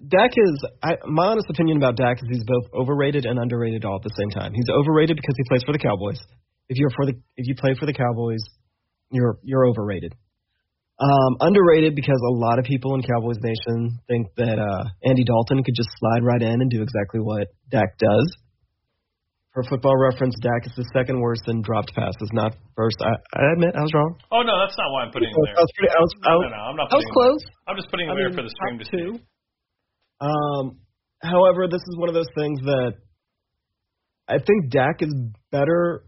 Dak 0.08 0.32
is, 0.36 0.56
I, 0.82 0.98
my 1.06 1.28
honest 1.28 1.48
opinion 1.50 1.78
about 1.78 1.96
Dak 1.96 2.18
is 2.24 2.28
he's 2.32 2.44
both 2.44 2.66
overrated 2.74 3.26
and 3.26 3.40
underrated 3.40 3.86
all 3.86 3.96
at 3.96 4.04
the 4.04 4.12
same 4.18 4.30
time. 4.32 4.52
He's 4.54 4.68
overrated 4.72 5.16
because 5.16 5.36
he 5.38 5.44
plays 5.48 5.64
for 5.64 5.72
the 5.72 5.80
Cowboys. 5.80 6.20
If 6.70 6.78
you're 6.78 6.90
for 6.96 7.06
the, 7.06 7.14
if 7.36 7.48
you 7.48 7.56
play 7.56 7.76
for 7.80 7.86
the 7.86 7.94
Cowboys, 7.94 8.42
you're 9.12 9.38
you're 9.44 9.68
overrated. 9.68 10.16
Um, 11.00 11.38
underrated 11.42 11.96
because 11.96 12.22
a 12.22 12.34
lot 12.34 12.60
of 12.60 12.66
people 12.66 12.94
in 12.96 13.02
Cowboys 13.02 13.38
Nation 13.42 14.00
think 14.08 14.28
that 14.38 14.60
uh, 14.62 14.84
Andy 15.04 15.24
Dalton 15.26 15.64
could 15.64 15.76
just 15.76 15.90
slide 16.00 16.24
right 16.24 16.42
in 16.42 16.62
and 16.62 16.70
do 16.70 16.82
exactly 16.82 17.20
what 17.20 17.48
Dak 17.70 17.98
does. 17.98 18.28
For 19.54 19.62
football 19.70 19.98
reference, 19.98 20.34
Dak 20.42 20.66
is 20.66 20.74
the 20.78 20.86
second 20.96 21.20
worst 21.20 21.44
in 21.48 21.62
dropped 21.62 21.94
passes, 21.94 22.30
not 22.34 22.56
first. 22.76 22.98
I, 23.02 23.14
I 23.38 23.52
admit 23.54 23.76
I 23.76 23.82
was 23.82 23.94
wrong. 23.94 24.18
Oh 24.32 24.42
no, 24.42 24.54
that's 24.66 24.78
not 24.78 24.90
why 24.94 25.04
I'm 25.06 25.12
putting 25.12 25.30
him 25.30 25.36
I 25.38 25.46
there. 25.46 25.62
was, 25.62 25.72
pretty, 25.78 25.92
I 25.94 26.02
was, 26.02 26.12
I 26.24 26.30
No, 26.30 26.38
was, 26.38 26.46
no, 26.50 26.58
no, 26.58 26.62
I'm 26.64 26.76
not. 26.78 26.88
I 26.90 26.96
was 26.96 27.06
putting 27.06 27.06
him 27.06 27.14
there. 27.14 27.14
close. 27.14 27.44
I'm 27.68 27.76
just 27.78 27.90
putting 27.92 28.06
him 28.08 28.14
I 28.14 28.18
there 28.18 28.30
mean, 28.30 28.38
for 28.38 28.44
the 28.46 28.54
stream 28.54 28.76
to 28.82 28.86
top 28.86 28.94
see. 28.94 29.10
Um, 30.22 30.66
However, 31.24 31.68
this 31.72 31.80
is 31.80 31.96
one 31.98 32.10
of 32.10 32.16
those 32.16 32.28
things 32.36 32.60
that 32.68 32.94
I 34.28 34.38
think 34.40 34.70
Dak 34.72 35.00
is 35.02 35.14
better 35.52 36.04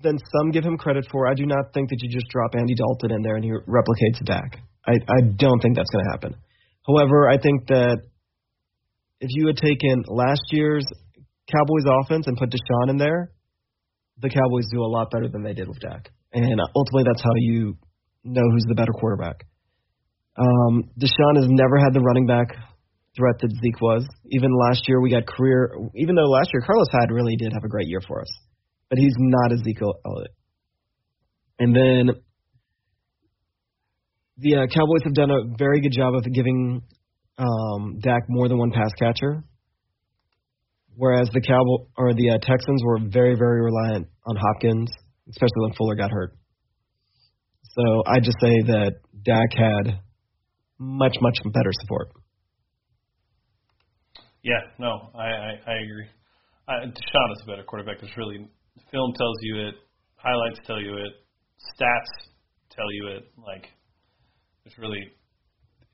than 0.00 0.18
some 0.18 0.50
give 0.50 0.64
him 0.64 0.76
credit 0.76 1.06
for. 1.10 1.26
I 1.26 1.34
do 1.34 1.46
not 1.46 1.72
think 1.72 1.88
that 1.90 1.98
you 2.00 2.08
just 2.10 2.28
drop 2.28 2.54
Andy 2.54 2.74
Dalton 2.74 3.12
in 3.12 3.22
there 3.22 3.36
and 3.36 3.44
he 3.44 3.50
replicates 3.50 4.24
Dak. 4.24 4.60
I, 4.86 4.92
I 4.92 5.20
don't 5.36 5.60
think 5.60 5.76
that's 5.76 5.90
going 5.90 6.04
to 6.04 6.10
happen. 6.10 6.34
However, 6.86 7.28
I 7.28 7.38
think 7.38 7.66
that 7.68 8.02
if 9.20 9.30
you 9.32 9.46
had 9.46 9.56
taken 9.56 10.04
last 10.06 10.42
year's 10.50 10.86
Cowboys 11.50 11.84
offense 11.86 12.26
and 12.26 12.36
put 12.36 12.50
Deshaun 12.50 12.90
in 12.90 12.96
there, 12.96 13.32
the 14.20 14.28
Cowboys 14.28 14.66
do 14.72 14.82
a 14.82 14.86
lot 14.86 15.10
better 15.10 15.28
than 15.28 15.42
they 15.42 15.54
did 15.54 15.68
with 15.68 15.80
Dak. 15.80 16.10
And 16.32 16.60
ultimately, 16.74 17.04
that's 17.06 17.22
how 17.22 17.32
you 17.36 17.76
know 18.24 18.42
who's 18.42 18.64
the 18.68 18.74
better 18.74 18.92
quarterback. 18.92 19.46
Um, 20.36 20.90
Deshaun 21.00 21.36
has 21.36 21.46
never 21.48 21.78
had 21.78 21.94
the 21.94 22.00
running 22.00 22.26
back 22.26 22.48
threat 23.16 23.36
that 23.40 23.50
Zeke 23.50 23.80
was. 23.80 24.06
Even 24.30 24.50
last 24.68 24.86
year, 24.86 25.00
we 25.00 25.10
got 25.10 25.26
career. 25.26 25.72
Even 25.94 26.14
though 26.14 26.28
last 26.28 26.50
year 26.52 26.62
Carlos 26.66 26.88
Hyde 26.92 27.10
really 27.10 27.36
did 27.36 27.52
have 27.52 27.64
a 27.64 27.68
great 27.68 27.88
year 27.88 28.00
for 28.06 28.20
us, 28.20 28.28
but 28.88 28.98
he's 28.98 29.14
not 29.18 29.52
Ezekiel 29.52 29.94
Elliott. 30.04 30.34
And 31.58 31.74
then 31.74 32.14
the 34.38 34.56
uh, 34.56 34.66
Cowboys 34.66 35.02
have 35.04 35.14
done 35.14 35.30
a 35.30 35.56
very 35.58 35.80
good 35.80 35.92
job 35.92 36.14
of 36.14 36.24
giving 36.32 36.82
um, 37.38 37.98
Dak 38.00 38.22
more 38.28 38.48
than 38.48 38.58
one 38.58 38.70
pass 38.70 38.90
catcher, 38.98 39.42
whereas 40.94 41.28
the 41.32 41.40
Cowboy 41.40 41.84
or 41.96 42.14
the 42.14 42.30
uh, 42.30 42.38
Texans 42.38 42.82
were 42.84 42.98
very 43.00 43.34
very 43.34 43.62
reliant 43.62 44.08
on 44.26 44.36
Hopkins, 44.36 44.90
especially 45.30 45.62
when 45.62 45.72
Fuller 45.74 45.94
got 45.94 46.10
hurt. 46.10 46.36
So 47.62 48.02
I 48.06 48.20
just 48.20 48.36
say 48.40 48.62
that 48.68 48.92
Dak 49.24 49.52
had 49.52 50.00
much 50.78 51.16
much 51.20 51.38
better 51.44 51.70
support. 51.80 52.08
Yeah, 54.42 54.60
no, 54.78 55.10
I 55.14 55.24
I, 55.24 55.50
I 55.66 55.74
agree. 55.82 56.08
Uh, 56.68 56.86
Deshaun 56.86 57.32
is 57.32 57.42
a 57.44 57.46
better 57.46 57.62
quarterback. 57.62 58.00
There's 58.00 58.16
really 58.16 58.48
film 58.90 59.12
tells 59.16 59.36
you 59.42 59.68
it, 59.68 59.74
highlights 60.16 60.60
tell 60.66 60.80
you 60.80 60.96
it, 60.96 61.12
stats 61.74 62.12
tell 62.70 62.90
you 62.92 63.16
it. 63.16 63.30
Like, 63.36 63.68
it's 64.64 64.78
really 64.78 65.12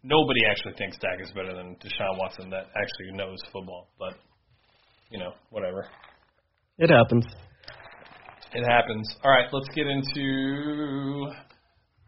nobody 0.02 0.40
actually 0.50 0.74
thinks 0.74 0.98
Dak 0.98 1.20
is 1.22 1.30
better 1.32 1.54
than 1.54 1.76
Deshaun 1.76 2.18
Watson 2.18 2.50
that 2.50 2.66
actually 2.74 3.12
knows 3.14 3.38
football. 3.52 3.88
But 3.98 4.14
you 5.10 5.18
know, 5.18 5.32
whatever. 5.50 5.86
It 6.78 6.90
happens. 6.90 7.24
It 8.54 8.64
happens. 8.64 9.08
All 9.24 9.30
right, 9.30 9.46
let's 9.52 9.68
get 9.74 9.86
into 9.86 11.30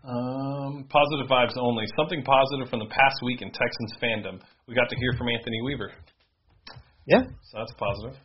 um, 0.05 0.87
positive 0.89 1.29
vibes 1.31 1.57
only. 1.59 1.85
Something 1.97 2.23
positive 2.23 2.69
from 2.69 2.81
the 2.81 2.91
past 2.91 3.17
week 3.23 3.43
in 3.43 3.49
Texans 3.49 3.95
fandom. 4.03 4.41
We 4.67 4.75
got 4.75 4.89
to 4.89 4.97
hear 4.97 5.13
from 5.17 5.29
Anthony 5.29 5.61
Weaver. 5.63 5.93
Yeah. 7.07 7.23
So 7.43 7.59
that's 7.59 7.73
positive. 7.79 8.19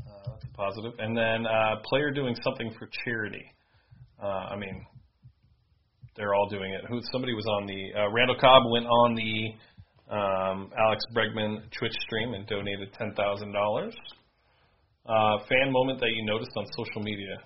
Uh, 0.00 0.30
that's 0.30 0.44
a 0.44 0.56
positive. 0.56 0.92
And 0.98 1.16
then 1.16 1.46
uh, 1.46 1.76
player 1.84 2.10
doing 2.10 2.34
something 2.42 2.74
for 2.78 2.88
charity. 3.04 3.44
Uh, 4.22 4.52
I 4.52 4.56
mean, 4.56 4.84
they're 6.16 6.34
all 6.34 6.48
doing 6.48 6.72
it. 6.72 6.84
Who? 6.88 7.00
Somebody 7.12 7.34
was 7.34 7.46
on 7.46 7.66
the 7.66 8.00
uh, 8.00 8.10
Randall 8.10 8.36
Cobb 8.40 8.62
went 8.70 8.86
on 8.86 9.14
the 9.14 10.14
um, 10.14 10.70
Alex 10.78 11.04
Bregman 11.14 11.62
Twitch 11.78 11.94
stream 12.06 12.34
and 12.34 12.46
donated 12.46 12.92
ten 12.94 13.12
thousand 13.14 13.52
dollars. 13.52 13.94
Uh, 15.04 15.38
fan 15.48 15.70
moment 15.70 16.00
that 16.00 16.10
you 16.10 16.24
noticed 16.24 16.50
on 16.56 16.66
social 16.76 17.02
media. 17.02 17.36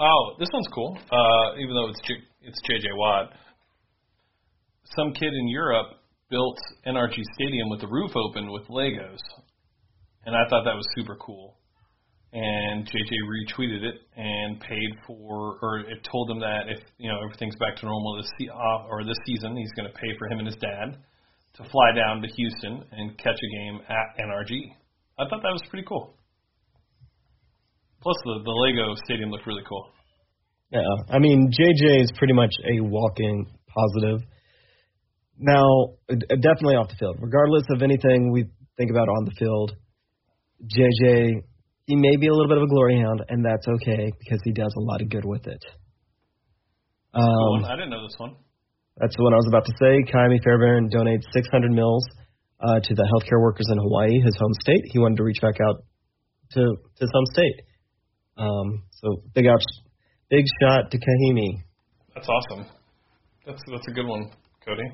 Oh, 0.00 0.34
this 0.38 0.48
one's 0.52 0.66
cool. 0.74 0.96
Uh, 0.98 1.58
even 1.60 1.74
though 1.74 1.88
it's 1.90 2.00
J- 2.00 2.24
it's 2.42 2.58
JJ 2.68 2.96
Watt. 2.96 3.32
Some 4.96 5.12
kid 5.12 5.32
in 5.32 5.48
Europe 5.48 5.98
built 6.30 6.58
NRG 6.86 7.14
Stadium 7.34 7.70
with 7.70 7.80
the 7.80 7.86
roof 7.86 8.10
open 8.16 8.50
with 8.50 8.66
Legos 8.68 9.20
and 10.24 10.34
I 10.36 10.48
thought 10.48 10.64
that 10.64 10.74
was 10.74 10.86
super 10.96 11.16
cool. 11.16 11.56
And 12.32 12.86
JJ 12.86 13.12
retweeted 13.28 13.84
it 13.84 13.96
and 14.16 14.58
paid 14.60 14.90
for, 15.06 15.58
or 15.60 15.80
it 15.80 16.00
told 16.10 16.30
him 16.30 16.40
that 16.40 16.64
if 16.68 16.80
you 16.96 17.10
know 17.10 17.18
everything's 17.22 17.56
back 17.56 17.76
to 17.76 17.86
normal 17.86 18.16
this 18.16 18.30
se- 18.40 18.48
uh, 18.48 18.88
or 18.88 19.04
this 19.04 19.18
season, 19.26 19.54
he's 19.54 19.72
going 19.76 19.86
to 19.86 19.92
pay 19.92 20.16
for 20.18 20.28
him 20.28 20.38
and 20.38 20.46
his 20.46 20.56
dad 20.56 20.96
to 21.56 21.64
fly 21.68 21.92
down 21.94 22.22
to 22.22 22.28
Houston 22.28 22.84
and 22.92 23.18
catch 23.18 23.36
a 23.36 23.56
game 23.56 23.80
at 23.86 24.24
NRG. 24.24 24.72
I 25.18 25.28
thought 25.28 25.42
that 25.42 25.52
was 25.52 25.62
pretty 25.68 25.84
cool. 25.86 26.14
Plus, 28.00 28.16
the 28.24 28.40
the 28.42 28.50
Lego 28.50 28.94
stadium 29.04 29.30
looked 29.30 29.46
really 29.46 29.64
cool. 29.68 29.86
Yeah, 30.70 30.80
I 31.10 31.18
mean 31.18 31.50
JJ 31.52 32.02
is 32.02 32.12
pretty 32.16 32.32
much 32.32 32.52
a 32.64 32.80
walking 32.80 33.44
positive. 33.68 34.26
Now, 35.38 35.66
definitely 36.08 36.76
off 36.76 36.88
the 36.88 36.96
field, 36.98 37.16
regardless 37.20 37.64
of 37.74 37.82
anything 37.82 38.32
we 38.32 38.46
think 38.78 38.90
about 38.90 39.08
on 39.08 39.24
the 39.24 39.32
field 39.38 39.76
JJ, 40.64 41.42
he 41.86 41.96
may 41.96 42.16
be 42.16 42.28
a 42.28 42.32
little 42.32 42.48
bit 42.48 42.58
of 42.58 42.64
a 42.64 42.68
glory 42.68 43.00
hound, 43.00 43.22
and 43.28 43.44
that's 43.44 43.66
okay 43.66 44.12
because 44.20 44.40
he 44.44 44.52
does 44.52 44.72
a 44.76 44.80
lot 44.80 45.02
of 45.02 45.08
good 45.08 45.24
with 45.24 45.46
it. 45.46 45.64
Um, 47.14 47.64
I 47.64 47.76
didn't 47.76 47.90
know 47.90 48.02
this 48.02 48.14
one. 48.18 48.36
That's 48.96 49.16
what 49.18 49.32
I 49.32 49.36
was 49.36 49.46
about 49.48 49.64
to 49.66 49.72
say. 49.80 50.04
Kaimi 50.12 50.42
Fairbairn 50.44 50.90
donates 50.90 51.24
600 51.32 51.70
mils 51.70 52.06
uh, 52.60 52.80
to 52.80 52.94
the 52.94 53.08
healthcare 53.12 53.40
workers 53.40 53.66
in 53.70 53.78
Hawaii, 53.78 54.20
his 54.20 54.36
home 54.38 54.52
state. 54.60 54.82
He 54.92 54.98
wanted 54.98 55.16
to 55.16 55.24
reach 55.24 55.40
back 55.40 55.56
out 55.66 55.84
to 56.52 56.60
to 56.60 57.00
his 57.00 57.10
home 57.12 57.26
state. 57.32 57.62
Um, 58.36 58.84
so 58.90 59.22
big 59.34 59.46
out, 59.46 59.60
big 60.30 60.44
shot 60.60 60.90
to 60.90 60.98
Kaimi. 60.98 61.62
That's 62.14 62.28
awesome. 62.28 62.66
That's 63.46 63.62
that's 63.70 63.88
a 63.88 63.92
good 63.92 64.06
one, 64.06 64.30
Cody. 64.64 64.88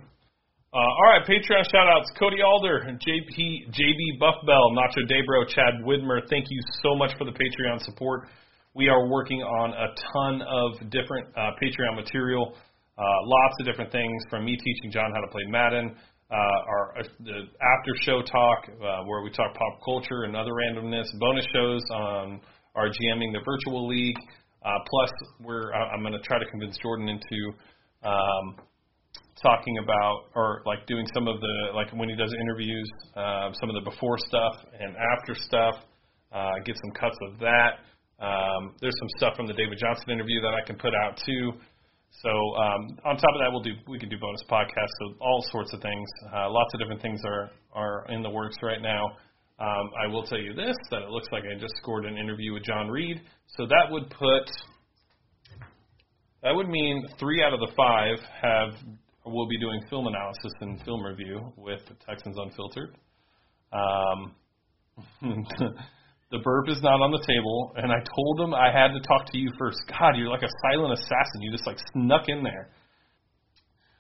Uh, 0.71 0.77
all 0.77 1.09
right, 1.09 1.25
Patreon 1.25 1.65
shoutouts: 1.73 2.13
Cody 2.19 2.43
Alder, 2.43 2.85
JP, 2.85 3.73
JB 3.73 4.21
Buffbell, 4.21 4.77
Nacho 4.77 5.01
Debro, 5.09 5.49
Chad 5.49 5.83
Widmer. 5.83 6.21
Thank 6.29 6.45
you 6.51 6.61
so 6.83 6.95
much 6.95 7.17
for 7.17 7.25
the 7.25 7.31
Patreon 7.31 7.81
support. 7.81 8.29
We 8.75 8.89
are 8.89 9.09
working 9.09 9.41
on 9.41 9.71
a 9.71 9.95
ton 10.13 10.43
of 10.43 10.91
different 10.91 11.29
uh, 11.35 11.53
Patreon 11.57 11.97
material, 11.97 12.53
uh, 12.99 13.03
lots 13.25 13.55
of 13.61 13.65
different 13.65 13.91
things 13.91 14.23
from 14.29 14.45
me 14.45 14.59
teaching 14.59 14.93
John 14.93 15.11
how 15.15 15.23
to 15.23 15.29
play 15.33 15.45
Madden, 15.49 15.97
uh, 16.31 16.35
our 16.35 16.99
uh, 16.99 17.03
the 17.21 17.49
after 17.65 17.95
show 18.03 18.21
talk 18.21 18.69
uh, 18.69 19.05
where 19.05 19.23
we 19.23 19.31
talk 19.31 19.55
pop 19.55 19.81
culture 19.83 20.25
and 20.25 20.37
other 20.37 20.53
randomness, 20.53 21.07
bonus 21.19 21.47
shows 21.51 21.81
on 21.91 22.43
our 22.75 22.89
GMing 22.89 23.33
the 23.33 23.41
virtual 23.43 23.89
league. 23.89 24.19
Plus, 24.63 25.11
we're 25.41 25.73
I'm 25.73 26.03
going 26.03 26.13
to 26.13 26.21
try 26.21 26.39
to 26.39 26.45
convince 26.45 26.77
Jordan 26.77 27.09
into 27.09 27.57
um, 28.05 28.68
talking 29.43 29.79
about 29.79 30.31
or 30.35 30.63
like 30.67 30.87
doing 30.87 31.07
some 31.15 31.29
of 31.29 31.41
the 31.41 31.71
like 31.75 31.91
when 31.93 32.09
he 32.09 32.17
does 32.17 32.33
interviews, 32.41 32.89
uh, 33.17 33.53
some 33.61 33.69
of 33.71 33.75
the 33.75 33.91
before 33.91 34.19
stuff 34.19 34.55
and 34.79 34.95
after 34.97 35.35
stuff. 35.35 35.75
Uh, 36.33 36.53
get 36.65 36.77
some 36.77 36.93
cuts 36.93 37.17
of 37.29 37.39
that. 37.39 37.81
Um, 38.21 38.75
there's 38.81 38.97
some 38.99 39.09
stuff 39.17 39.37
from 39.37 39.47
the 39.47 39.55
David 39.55 39.79
Johnson 39.79 40.11
interview 40.11 40.41
that 40.43 40.53
I 40.53 40.67
can 40.67 40.77
put 40.77 40.93
out 40.95 41.19
too. 41.25 41.53
So 42.23 42.29
um, 42.29 42.99
on 43.05 43.17
top 43.17 43.33
of 43.35 43.41
that, 43.41 43.49
we'll 43.51 43.63
do 43.63 43.73
we 43.87 43.99
can 43.99 44.09
do 44.09 44.19
bonus 44.19 44.43
podcasts, 44.51 44.95
so 45.01 45.15
all 45.21 45.45
sorts 45.53 45.73
of 45.73 45.81
things. 45.81 46.09
Uh, 46.35 46.51
lots 46.51 46.75
of 46.75 46.81
different 46.81 47.03
things 47.03 47.21
are 47.25 47.51
are 47.73 48.07
in 48.09 48.23
the 48.23 48.31
works 48.31 48.57
right 48.63 48.83
now. 48.83 49.07
Um, 49.61 49.91
I 50.03 50.07
will 50.07 50.25
tell 50.25 50.39
you 50.39 50.55
this: 50.55 50.77
that 50.91 51.03
it 51.03 51.11
looks 51.11 51.29
like 51.33 51.45
I 51.45 51.59
just 51.59 51.75
scored 51.77 52.07
an 52.07 52.17
interview 52.17 52.55
with 52.55 52.65
John 52.65 52.89
Reid. 52.89 53.21
So 53.57 53.67
that 53.67 53.87
would 53.91 54.11
put 54.11 54.51
that 56.43 56.55
would 56.55 56.69
mean 56.69 57.05
three 57.19 57.43
out 57.43 57.53
of 57.53 57.61
the 57.61 57.73
five 57.77 58.19
have 58.41 58.75
we'll 59.33 59.49
be 59.49 59.59
doing 59.59 59.81
film 59.91 60.07
analysis 60.07 60.53
and 60.61 60.81
film 60.85 61.03
review 61.03 61.53
with 61.57 61.81
the 61.89 61.95
Texans 62.07 62.37
Unfiltered. 62.39 62.97
Um, 63.73 64.35
the 66.31 66.39
burp 66.43 66.69
is 66.69 66.83
not 66.83 67.01
on 67.01 67.11
the 67.11 67.25
table, 67.27 67.73
and 67.77 67.93
I 67.93 68.01
told 68.05 68.41
him 68.41 68.55
I 68.55 68.71
had 68.73 68.89
to 68.89 69.01
talk 69.01 69.31
to 69.33 69.39
you 69.39 69.51
first. 69.59 69.79
God, 69.89 70.17
you're 70.17 70.31
like 70.31 70.43
a 70.43 70.53
silent 70.71 70.95
assassin. 70.95 71.41
You 71.41 71.53
just 71.53 71.67
like 71.67 71.79
snuck 71.93 72.29
in 72.29 72.43
there. 72.43 72.71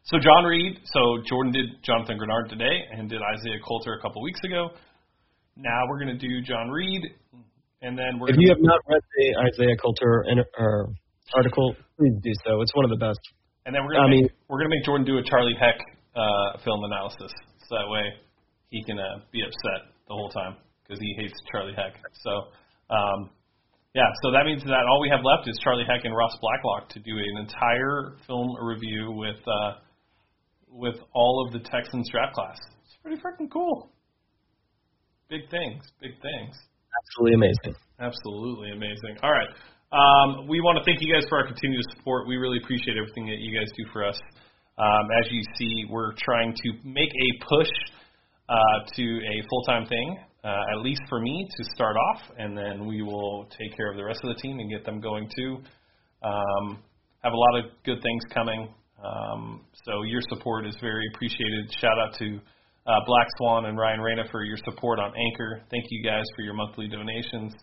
So 0.05 0.19
John 0.19 0.45
Reid, 0.45 0.81
so 0.85 1.01
Jordan 1.29 1.53
did 1.53 1.67
Jonathan 1.85 2.19
Greenard 2.19 2.49
today 2.49 2.89
and 2.93 3.11
did 3.11 3.21
Isaiah 3.21 3.61
Coulter 3.67 3.93
a 3.93 4.01
couple 4.01 4.23
weeks 4.23 4.41
ago. 4.45 4.71
Now 5.57 5.85
we're 5.89 6.01
going 6.01 6.19
to 6.19 6.21
do 6.21 6.41
John 6.41 6.71
Reid, 6.71 7.03
and 7.83 7.99
then 7.99 8.19
we're. 8.19 8.31
If 8.31 8.37
you 8.39 8.49
have 8.49 8.63
not 8.63 8.81
read 8.89 9.03
the 9.17 9.37
Isaiah 9.53 9.77
Coulter 9.77 10.25
article, 11.35 11.77
please 11.99 12.15
do 12.23 12.33
so. 12.47 12.63
It's 12.63 12.75
one 12.75 12.85
of 12.85 12.91
the 12.91 12.97
best 12.97 13.21
and 13.69 13.77
then 13.77 13.85
we're 13.85 13.93
gonna 14.01 14.09
I 14.09 14.11
make, 14.11 14.33
mean, 14.33 14.49
we're 14.49 14.65
gonna 14.65 14.73
make 14.73 14.85
Jordan 14.89 15.05
do 15.05 15.21
a 15.21 15.25
Charlie 15.29 15.53
Heck 15.61 15.77
uh, 16.17 16.57
film 16.65 16.81
analysis, 16.89 17.29
so 17.69 17.77
that 17.77 17.85
way 17.93 18.17
he 18.73 18.83
can 18.83 18.99
uh, 18.99 19.21
be 19.31 19.45
upset 19.45 19.93
the 20.09 20.17
whole 20.17 20.31
time 20.33 20.57
because 20.81 20.97
he 20.99 21.13
hates 21.21 21.37
Charlie 21.53 21.77
Heck. 21.77 22.01
So, 22.25 22.49
um, 22.89 23.29
yeah, 23.93 24.09
so 24.25 24.33
that 24.33 24.49
means 24.49 24.65
that 24.65 24.89
all 24.89 25.05
we 25.05 25.13
have 25.13 25.21
left 25.21 25.47
is 25.53 25.61
Charlie 25.63 25.85
Heck 25.85 26.09
and 26.09 26.17
Ross 26.17 26.33
Blacklock 26.41 26.89
to 26.97 26.99
do 27.01 27.13
an 27.13 27.45
entire 27.45 28.17
film 28.27 28.57
review 28.65 29.13
with 29.13 29.37
uh, 29.45 29.85
with 30.73 30.97
all 31.13 31.45
of 31.45 31.53
the 31.53 31.61
Texans 31.69 32.09
draft 32.11 32.33
class. 32.33 32.57
It's 32.89 32.97
pretty 33.05 33.21
freaking 33.21 33.53
cool. 33.53 33.93
Big 35.29 35.45
things, 35.51 35.85
big 36.01 36.17
things. 36.25 36.57
Absolutely 36.89 37.35
amazing. 37.37 37.77
Absolutely 38.01 38.73
amazing. 38.73 39.21
All 39.23 39.31
right. 39.31 39.53
Um, 39.91 40.47
we 40.49 40.61
want 40.61 40.77
to 40.77 40.85
thank 40.85 41.01
you 41.01 41.09
guys 41.13 41.25
for 41.31 41.39
our 41.39 41.47
continued 41.47 41.85
support. 41.97 42.29
We 42.29 42.37
really 42.37 42.59
appreciate 42.63 42.99
everything 42.99 43.25
that 43.27 43.41
you 43.41 43.59
guys 43.59 43.73
do 43.73 43.85
for 43.91 44.05
us. 44.05 44.21
Um, 44.77 45.09
as 45.25 45.33
you 45.33 45.43
see, 45.57 45.87
we're 45.89 46.13
trying 46.19 46.53
to 46.53 46.73
make 46.85 47.09
a 47.09 47.45
push 47.49 47.73
uh, 48.49 48.79
to 48.97 49.03
a 49.03 49.49
full 49.49 49.63
time 49.65 49.87
thing, 49.87 50.19
uh, 50.45 50.77
at 50.77 50.83
least 50.83 51.01
for 51.09 51.21
me 51.21 51.49
to 51.57 51.65
start 51.75 51.97
off, 51.97 52.21
and 52.37 52.57
then 52.57 52.87
we 52.87 53.01
will 53.01 53.49
take 53.59 53.75
care 53.77 53.91
of 53.91 53.97
the 53.97 54.05
rest 54.05 54.21
of 54.25 54.37
the 54.37 54.41
team 54.41 54.59
and 54.59 54.71
get 54.71 54.85
them 54.85 55.01
going 55.01 55.27
too. 55.35 55.57
Um, 56.23 56.79
have 57.25 57.33
a 57.33 57.37
lot 57.37 57.65
of 57.65 57.71
good 57.85 58.03
things 58.03 58.23
coming. 58.33 58.69
Um, 59.03 59.65
so 59.87 60.03
your 60.03 60.21
support 60.29 60.67
is 60.67 60.77
very 60.83 61.05
appreciated. 61.15 61.73
Shout 61.81 61.99
out 61.99 62.15
to 62.19 62.39
uh, 62.87 63.01
Black 63.07 63.27
Swan 63.39 63.67
and 63.67 63.79
Ryan 63.79 64.01
Reyna 64.01 64.25
for 64.31 64.45
your 64.45 64.59
support 64.65 64.99
on 64.99 65.13
Anchor. 65.17 65.63
Thank 65.71 65.85
you 65.89 66.05
guys 66.05 66.25
for 66.37 66.43
your 66.43 66.55
monthly 66.55 66.89
donations. 66.89 67.55